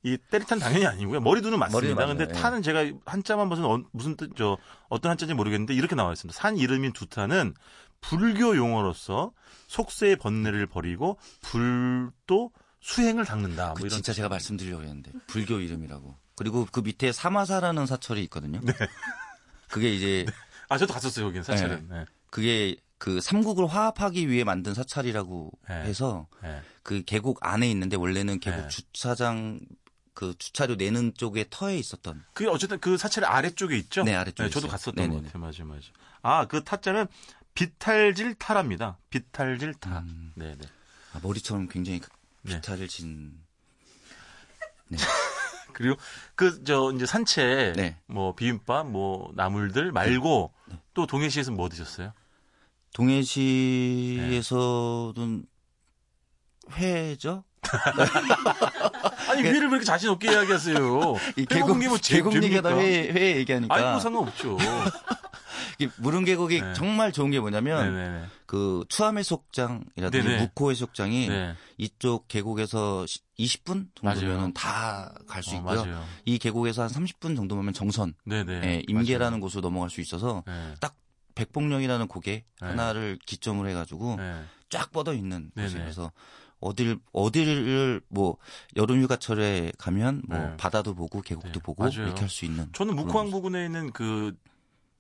이 0.07 0.17
때를 0.31 0.47
탄 0.47 0.61
당연히 0.61 0.87
아니고요. 0.87 1.21
머리두는 1.21 1.59
맞습니다. 1.59 2.07
근데 2.07 2.29
예. 2.31 2.33
타는 2.33 2.63
제가 2.63 2.85
한자만 3.05 3.49
무슨 3.49 3.65
어, 3.65 3.83
무슨 3.91 4.17
뜻, 4.17 4.31
저 4.37 4.57
어떤 4.89 5.11
한자인지 5.11 5.35
모르겠는데 5.35 5.75
이렇게 5.75 5.97
나와 5.97 6.13
있습니다. 6.13 6.39
산 6.39 6.57
이름인 6.57 6.93
두타는 6.93 7.55
불교 8.01 8.57
용어로서 8.57 9.33
속세의 9.67 10.17
번뇌를 10.17 10.69
버리고 10.69 11.19
불도 11.43 12.53
수행을 12.79 13.25
닦는다. 13.25 13.67
뭐그 13.71 13.81
이런 13.81 13.91
진짜 13.91 14.13
제가 14.13 14.29
말씀드리려고 14.29 14.85
했는데 14.85 15.11
불교 15.27 15.59
이름이라고. 15.59 16.15
그리고 16.37 16.69
그 16.71 16.81
밑에 16.81 17.11
사마사라는 17.11 17.87
사철이 17.87 18.23
있거든요. 18.25 18.61
네. 18.63 18.73
그게 19.69 19.93
이제 19.93 20.25
아 20.69 20.79
저도 20.79 20.93
갔었어요 20.93 21.25
거기는 21.25 21.43
사실은. 21.43 21.89
네. 21.91 22.05
그게 22.31 22.77
그 22.99 23.21
삼국을 23.21 23.67
화합하기 23.67 24.29
위해 24.29 24.45
만든 24.45 24.73
사찰이라고 24.73 25.51
네. 25.69 25.75
해서 25.83 26.29
네. 26.45 26.61
그 26.85 27.03
계곡 27.03 27.45
안에 27.45 27.69
있는데 27.73 27.97
원래는 27.97 28.39
계곡 28.39 28.63
네. 28.63 28.69
주차장 28.69 29.59
그 30.17 30.35
주차료 30.39 30.75
내는 30.77 31.13
쪽에 31.15 31.45
터에 31.51 31.77
있었던 31.77 32.25
그 32.33 32.49
어쨌든 32.51 32.81
그 32.81 32.97
사찰 32.97 33.27
아래쪽에 33.27 33.77
있죠. 33.77 34.03
네, 34.03 34.15
아래쪽에 34.15 34.49
저도 34.49 34.61
있어요. 34.67 34.71
갔었던 34.73 34.95
네네네. 34.97 35.21
것 35.21 35.27
같아요. 35.27 35.43
맞아요, 35.43 35.67
맞아요. 35.69 35.83
아, 36.23 36.47
그 36.47 36.65
타자는 36.65 37.07
비탈질 37.55 38.35
타랍니다. 38.37 38.97
비탈질 39.11 39.75
타. 39.75 39.99
음. 40.01 40.33
네, 40.35 40.57
네. 40.57 40.67
아, 41.13 41.21
머리처럼 41.23 41.69
굉장히 41.69 42.01
네. 42.43 42.55
비탈을 42.57 42.89
진 42.89 43.39
그리고 45.75 45.97
그 46.35 46.65
저 46.65 46.91
이제 46.95 47.05
산채 47.05 47.75
네. 47.77 47.99
뭐 48.07 48.35
비빔밥 48.35 48.87
뭐 48.89 49.31
나물들 49.35 49.93
말고 49.93 50.51
또 50.95 51.07
동해시에서 51.07 51.53
뭐 51.53 51.69
드셨어요? 51.69 52.15
동해시에서는 52.95 55.45
회죠? 56.73 57.45
아니 59.29 59.43
그- 59.43 59.49
회를 59.49 59.63
왜 59.63 59.69
이렇게 59.71 59.85
자신 59.85 60.09
없게 60.11 60.33
이야기하세요? 60.33 61.15
계곡 61.49 61.83
얘기하다 61.83 61.99
죄입니까? 62.01 62.77
회, 62.79 63.13
회 63.13 63.37
얘기하니까 63.37 63.75
아니 63.75 63.85
뭐 63.85 63.99
상관없죠. 64.01 64.57
이게 65.79 65.91
무릉 65.99 66.25
계곡이 66.25 66.61
네. 66.61 66.75
정말 66.75 67.13
좋은 67.13 67.31
게 67.31 67.39
뭐냐면 67.41 67.95
네네네. 67.95 68.27
그 68.47 68.85
추암 68.89 69.19
해수욕장이라든지 69.19 70.29
네네. 70.29 70.51
묵호 70.55 70.71
해수욕장이 70.71 71.29
네. 71.29 71.55
이쪽 71.77 72.29
계곡에서 72.29 73.05
20분 73.39 73.89
맞아요. 74.03 74.21
정도면 74.21 74.55
다 74.55 75.15
갈수 75.29 75.55
어, 75.55 75.59
있고요. 75.59 75.85
맞아요. 75.85 76.05
이 76.25 76.39
계곡에서 76.39 76.83
한 76.83 76.89
30분 76.89 77.37
정도면 77.37 77.75
정선, 77.75 78.15
네네. 78.25 78.53
예, 78.65 78.83
임계라는 78.89 79.41
곳으로 79.41 79.63
넘어갈 79.63 79.91
수 79.91 80.01
있어서. 80.01 80.43
네. 80.47 80.75
백봉령이라는 81.35 82.09
고개 82.09 82.45
네. 82.63 82.67
하나를 82.67 83.19
기점으로 83.27 83.69
해가지고 83.69 84.17
네. 84.17 84.43
쫙 84.71 84.91
뻗어 84.91 85.13
있는. 85.13 85.51
곳이라서 85.55 86.11
어딜 86.61 86.99
어디를 87.13 88.01
뭐 88.09 88.39
여름 88.77 89.03
휴가철에 89.03 89.73
가면 89.79 90.23
뭐 90.27 90.39
네. 90.39 90.57
바다도 90.57 90.95
보고 90.95 91.21
계곡도 91.21 91.53
네, 91.53 91.59
보고 91.61 91.83
맞아요. 91.85 92.07
이렇게 92.07 92.21
할 92.21 92.29
수 92.29 92.45
있는. 92.45 92.69
저는 92.73 92.97
묵호항 92.97 93.27
곳. 93.27 93.33
부근에 93.33 93.65
있는 93.67 93.93
그 93.93 94.35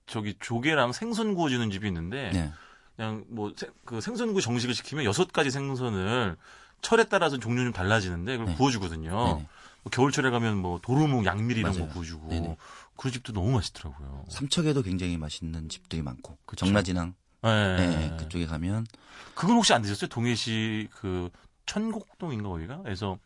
저기 0.07 0.35
조개랑 0.39 0.93
생선 0.93 1.35
구워주는 1.35 1.71
집이 1.71 1.87
있는데 1.89 2.31
네. 2.33 2.53
그냥 2.97 3.25
뭐 3.29 3.53
그 3.85 4.01
생선구 4.01 4.41
정식을 4.41 4.75
시키면 4.75 5.05
여섯 5.05 5.33
가지 5.33 5.51
생선을 5.51 6.37
철에 6.83 7.05
따라서 7.05 7.39
종류 7.39 7.65
좀 7.65 7.73
달라지는데 7.73 8.33
그걸 8.37 8.47
네. 8.53 8.57
구워주거든요. 8.57 9.11
네네. 9.11 9.47
뭐 9.83 9.91
겨울철에 9.91 10.31
가면 10.31 10.59
뭐 10.59 10.79
도루묵, 10.83 11.25
양미리 11.25 11.61
이런 11.61 11.73
맞아요. 11.73 11.87
거 11.87 11.93
구워주고 11.95 12.29
네네. 12.29 12.57
그 12.97 13.11
집도 13.11 13.33
너무 13.33 13.53
맛있더라고요. 13.53 14.25
삼척에도 14.29 14.83
굉장히 14.83 15.17
맛있는 15.17 15.69
집들이 15.69 16.03
많고 16.03 16.37
그쵸. 16.45 16.67
정라진항 16.67 17.15
네. 17.43 17.77
네, 17.77 18.17
그쪽에 18.19 18.47
가면 18.47 18.87
그건 19.35 19.57
혹시 19.57 19.73
안 19.73 19.83
드셨어요? 19.83 20.09
동해시 20.09 20.89
그 20.93 21.31
천곡동인가 21.67 22.49
거기가? 22.49 22.79
그래서 22.83 23.19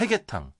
해계탕, 0.00 0.52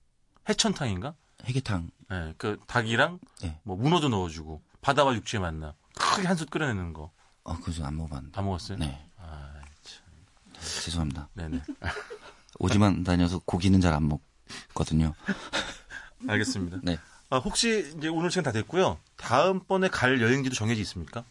해천탕인가? 0.47 1.15
해계탕 1.45 1.89
네, 2.09 2.33
그 2.37 2.59
닭이랑 2.67 3.19
네. 3.41 3.59
뭐 3.63 3.75
문어도 3.77 4.09
넣어주고 4.09 4.61
바다와 4.81 5.13
육지의 5.15 5.41
만남 5.41 5.73
크게 5.95 6.27
한 6.27 6.35
솥 6.37 6.49
끓여내는 6.49 6.93
거다어 6.93 7.59
그거 7.63 7.85
안 7.85 7.97
먹어봤는데. 7.97 8.41
먹었어요? 8.41 8.77
네 8.77 9.09
아, 9.17 9.53
참. 9.83 10.03
죄송합니다. 10.83 11.29
네네. 11.33 11.61
오지만 12.59 13.03
다녀서 13.03 13.39
고기는 13.45 13.79
잘 13.81 13.93
안 13.93 14.09
먹거든요. 14.09 15.13
알겠습니다. 16.27 16.79
네. 16.83 16.97
아, 17.29 17.37
혹시 17.37 17.93
이제 17.97 18.07
오늘 18.09 18.31
시간 18.31 18.43
다 18.43 18.51
됐고요. 18.51 18.99
다음번에 19.15 19.87
갈 19.87 20.19
여행지도 20.21 20.55
정해져 20.55 20.81
있습니까? 20.81 21.23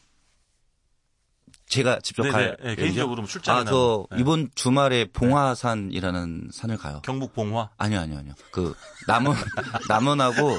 제가 1.68 2.00
직접 2.00 2.22
네네. 2.22 2.32
갈 2.32 2.56
네, 2.62 2.74
개인적으로 2.76 3.16
뭐 3.22 3.26
출장이나 3.26 3.62
아저 3.62 3.70
뭐. 3.76 4.08
네. 4.10 4.20
이번 4.20 4.50
주말에 4.54 5.04
봉화산이라는 5.12 6.48
산을 6.52 6.76
가요. 6.78 7.02
경북 7.04 7.34
봉화. 7.34 7.70
아니요, 7.76 8.00
아니요, 8.00 8.18
아니요. 8.18 8.34
그 8.50 8.74
남원 9.06 9.36
남원하고 9.88 10.58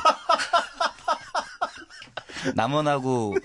남원하고 2.56 3.36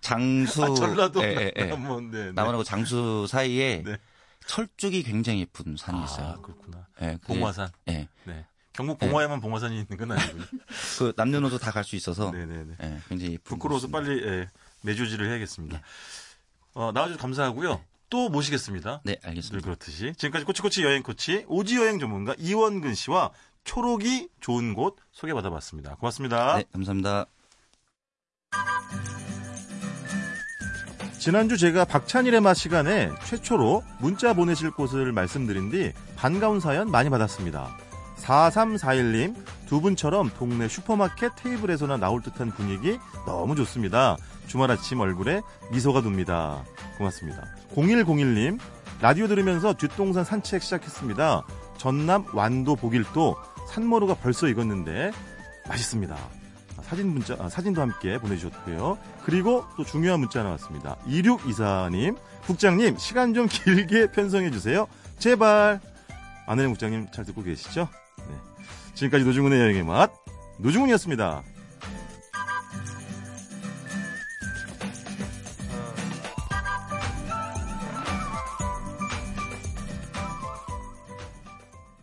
장수 0.00 0.64
아, 0.64 0.74
전라도. 0.74 1.22
예, 1.22 1.36
예, 1.36 1.52
예. 1.56 1.64
뭐, 1.76 2.00
네, 2.00 2.26
네. 2.26 2.32
남원하고 2.32 2.64
장수 2.64 3.26
사이에 3.28 3.82
네. 3.84 3.96
철쭉이 4.46 5.02
굉장히 5.02 5.40
예쁜 5.40 5.76
산이 5.76 5.98
아, 6.00 6.04
있어요. 6.04 6.42
그렇구나. 6.42 6.86
예, 7.02 7.18
봉화산. 7.26 7.70
예. 7.88 8.08
네. 8.24 8.46
경북 8.72 8.98
봉화에만 8.98 9.40
봉화산이 9.40 9.78
있는 9.80 9.96
건 9.98 10.12
아니고요. 10.12 10.44
그 10.98 11.12
남녀노소 11.16 11.58
다 11.58 11.72
갈 11.72 11.84
수 11.84 11.96
있어서 11.96 12.30
네네네. 12.30 12.74
예, 12.82 13.00
굉장히 13.08 13.36
부끄러워서. 13.38 13.88
빨리 13.88 14.22
예, 14.24 14.48
매주지를 14.82 15.28
해야겠습니다. 15.28 15.80
네. 16.74 16.82
어, 16.82 16.92
나와주셔서 16.92 17.20
감사하고요. 17.20 17.80
또 18.10 18.28
모시겠습니다. 18.28 19.02
네, 19.04 19.16
늘 19.16 19.28
알겠습니다. 19.28 19.64
그렇듯이. 19.64 20.12
지금까지 20.16 20.44
코치코치 20.44 20.82
여행 20.84 21.02
코치 21.02 21.44
오지 21.46 21.76
여행 21.76 21.98
전문가 21.98 22.34
이원근 22.38 22.94
씨와 22.94 23.30
초록이 23.64 24.28
좋은 24.40 24.74
곳 24.74 24.96
소개받아봤습니다. 25.12 25.96
고맙습니다. 25.96 26.56
네, 26.56 26.64
감사합니다. 26.72 27.26
지난주 31.20 31.58
제가 31.58 31.84
박찬일의 31.84 32.40
맛 32.40 32.54
시간에 32.54 33.10
최초로 33.26 33.84
문자 33.98 34.32
보내실 34.32 34.70
곳을 34.70 35.12
말씀드린 35.12 35.70
뒤 35.70 35.92
반가운 36.16 36.60
사연 36.60 36.90
많이 36.90 37.10
받았습니다. 37.10 37.76
4341님, 38.16 39.34
두 39.66 39.80
분처럼 39.80 40.30
동네 40.30 40.66
슈퍼마켓 40.66 41.32
테이블에서나 41.36 41.98
나올 41.98 42.22
듯한 42.22 42.50
분위기 42.50 42.98
너무 43.26 43.54
좋습니다. 43.54 44.16
주말 44.50 44.68
아침 44.72 44.98
얼굴에 44.98 45.42
미소가 45.70 46.02
돕니다. 46.02 46.64
고맙습니다. 46.98 47.44
0101님, 47.76 48.58
라디오 49.00 49.28
들으면서 49.28 49.74
뒷동산 49.74 50.24
산책 50.24 50.60
시작했습니다. 50.64 51.46
전남 51.78 52.24
완도 52.34 52.74
보길도 52.74 53.36
산머루가 53.68 54.14
벌써 54.14 54.48
익었는데 54.48 55.12
맛있습니다. 55.68 56.16
아, 56.16 56.82
사진 56.82 57.12
문자, 57.12 57.36
아, 57.38 57.48
사진도 57.48 57.80
함께 57.80 58.18
보내주셨고요. 58.18 58.98
그리고 59.24 59.64
또 59.76 59.84
중요한 59.84 60.18
문자 60.18 60.42
나왔습니다. 60.42 60.96
2624님, 61.06 62.16
국장님, 62.46 62.98
시간 62.98 63.32
좀 63.34 63.46
길게 63.46 64.10
편성해주세요. 64.10 64.88
제발. 65.20 65.80
안혜영 66.46 66.72
국장님 66.72 67.06
잘 67.12 67.24
듣고 67.24 67.44
계시죠? 67.44 67.88
네. 68.18 68.34
지금까지 68.94 69.24
노중훈의 69.24 69.60
여행의 69.60 69.84
맛, 69.84 70.10
노중훈이었습니다. 70.58 71.44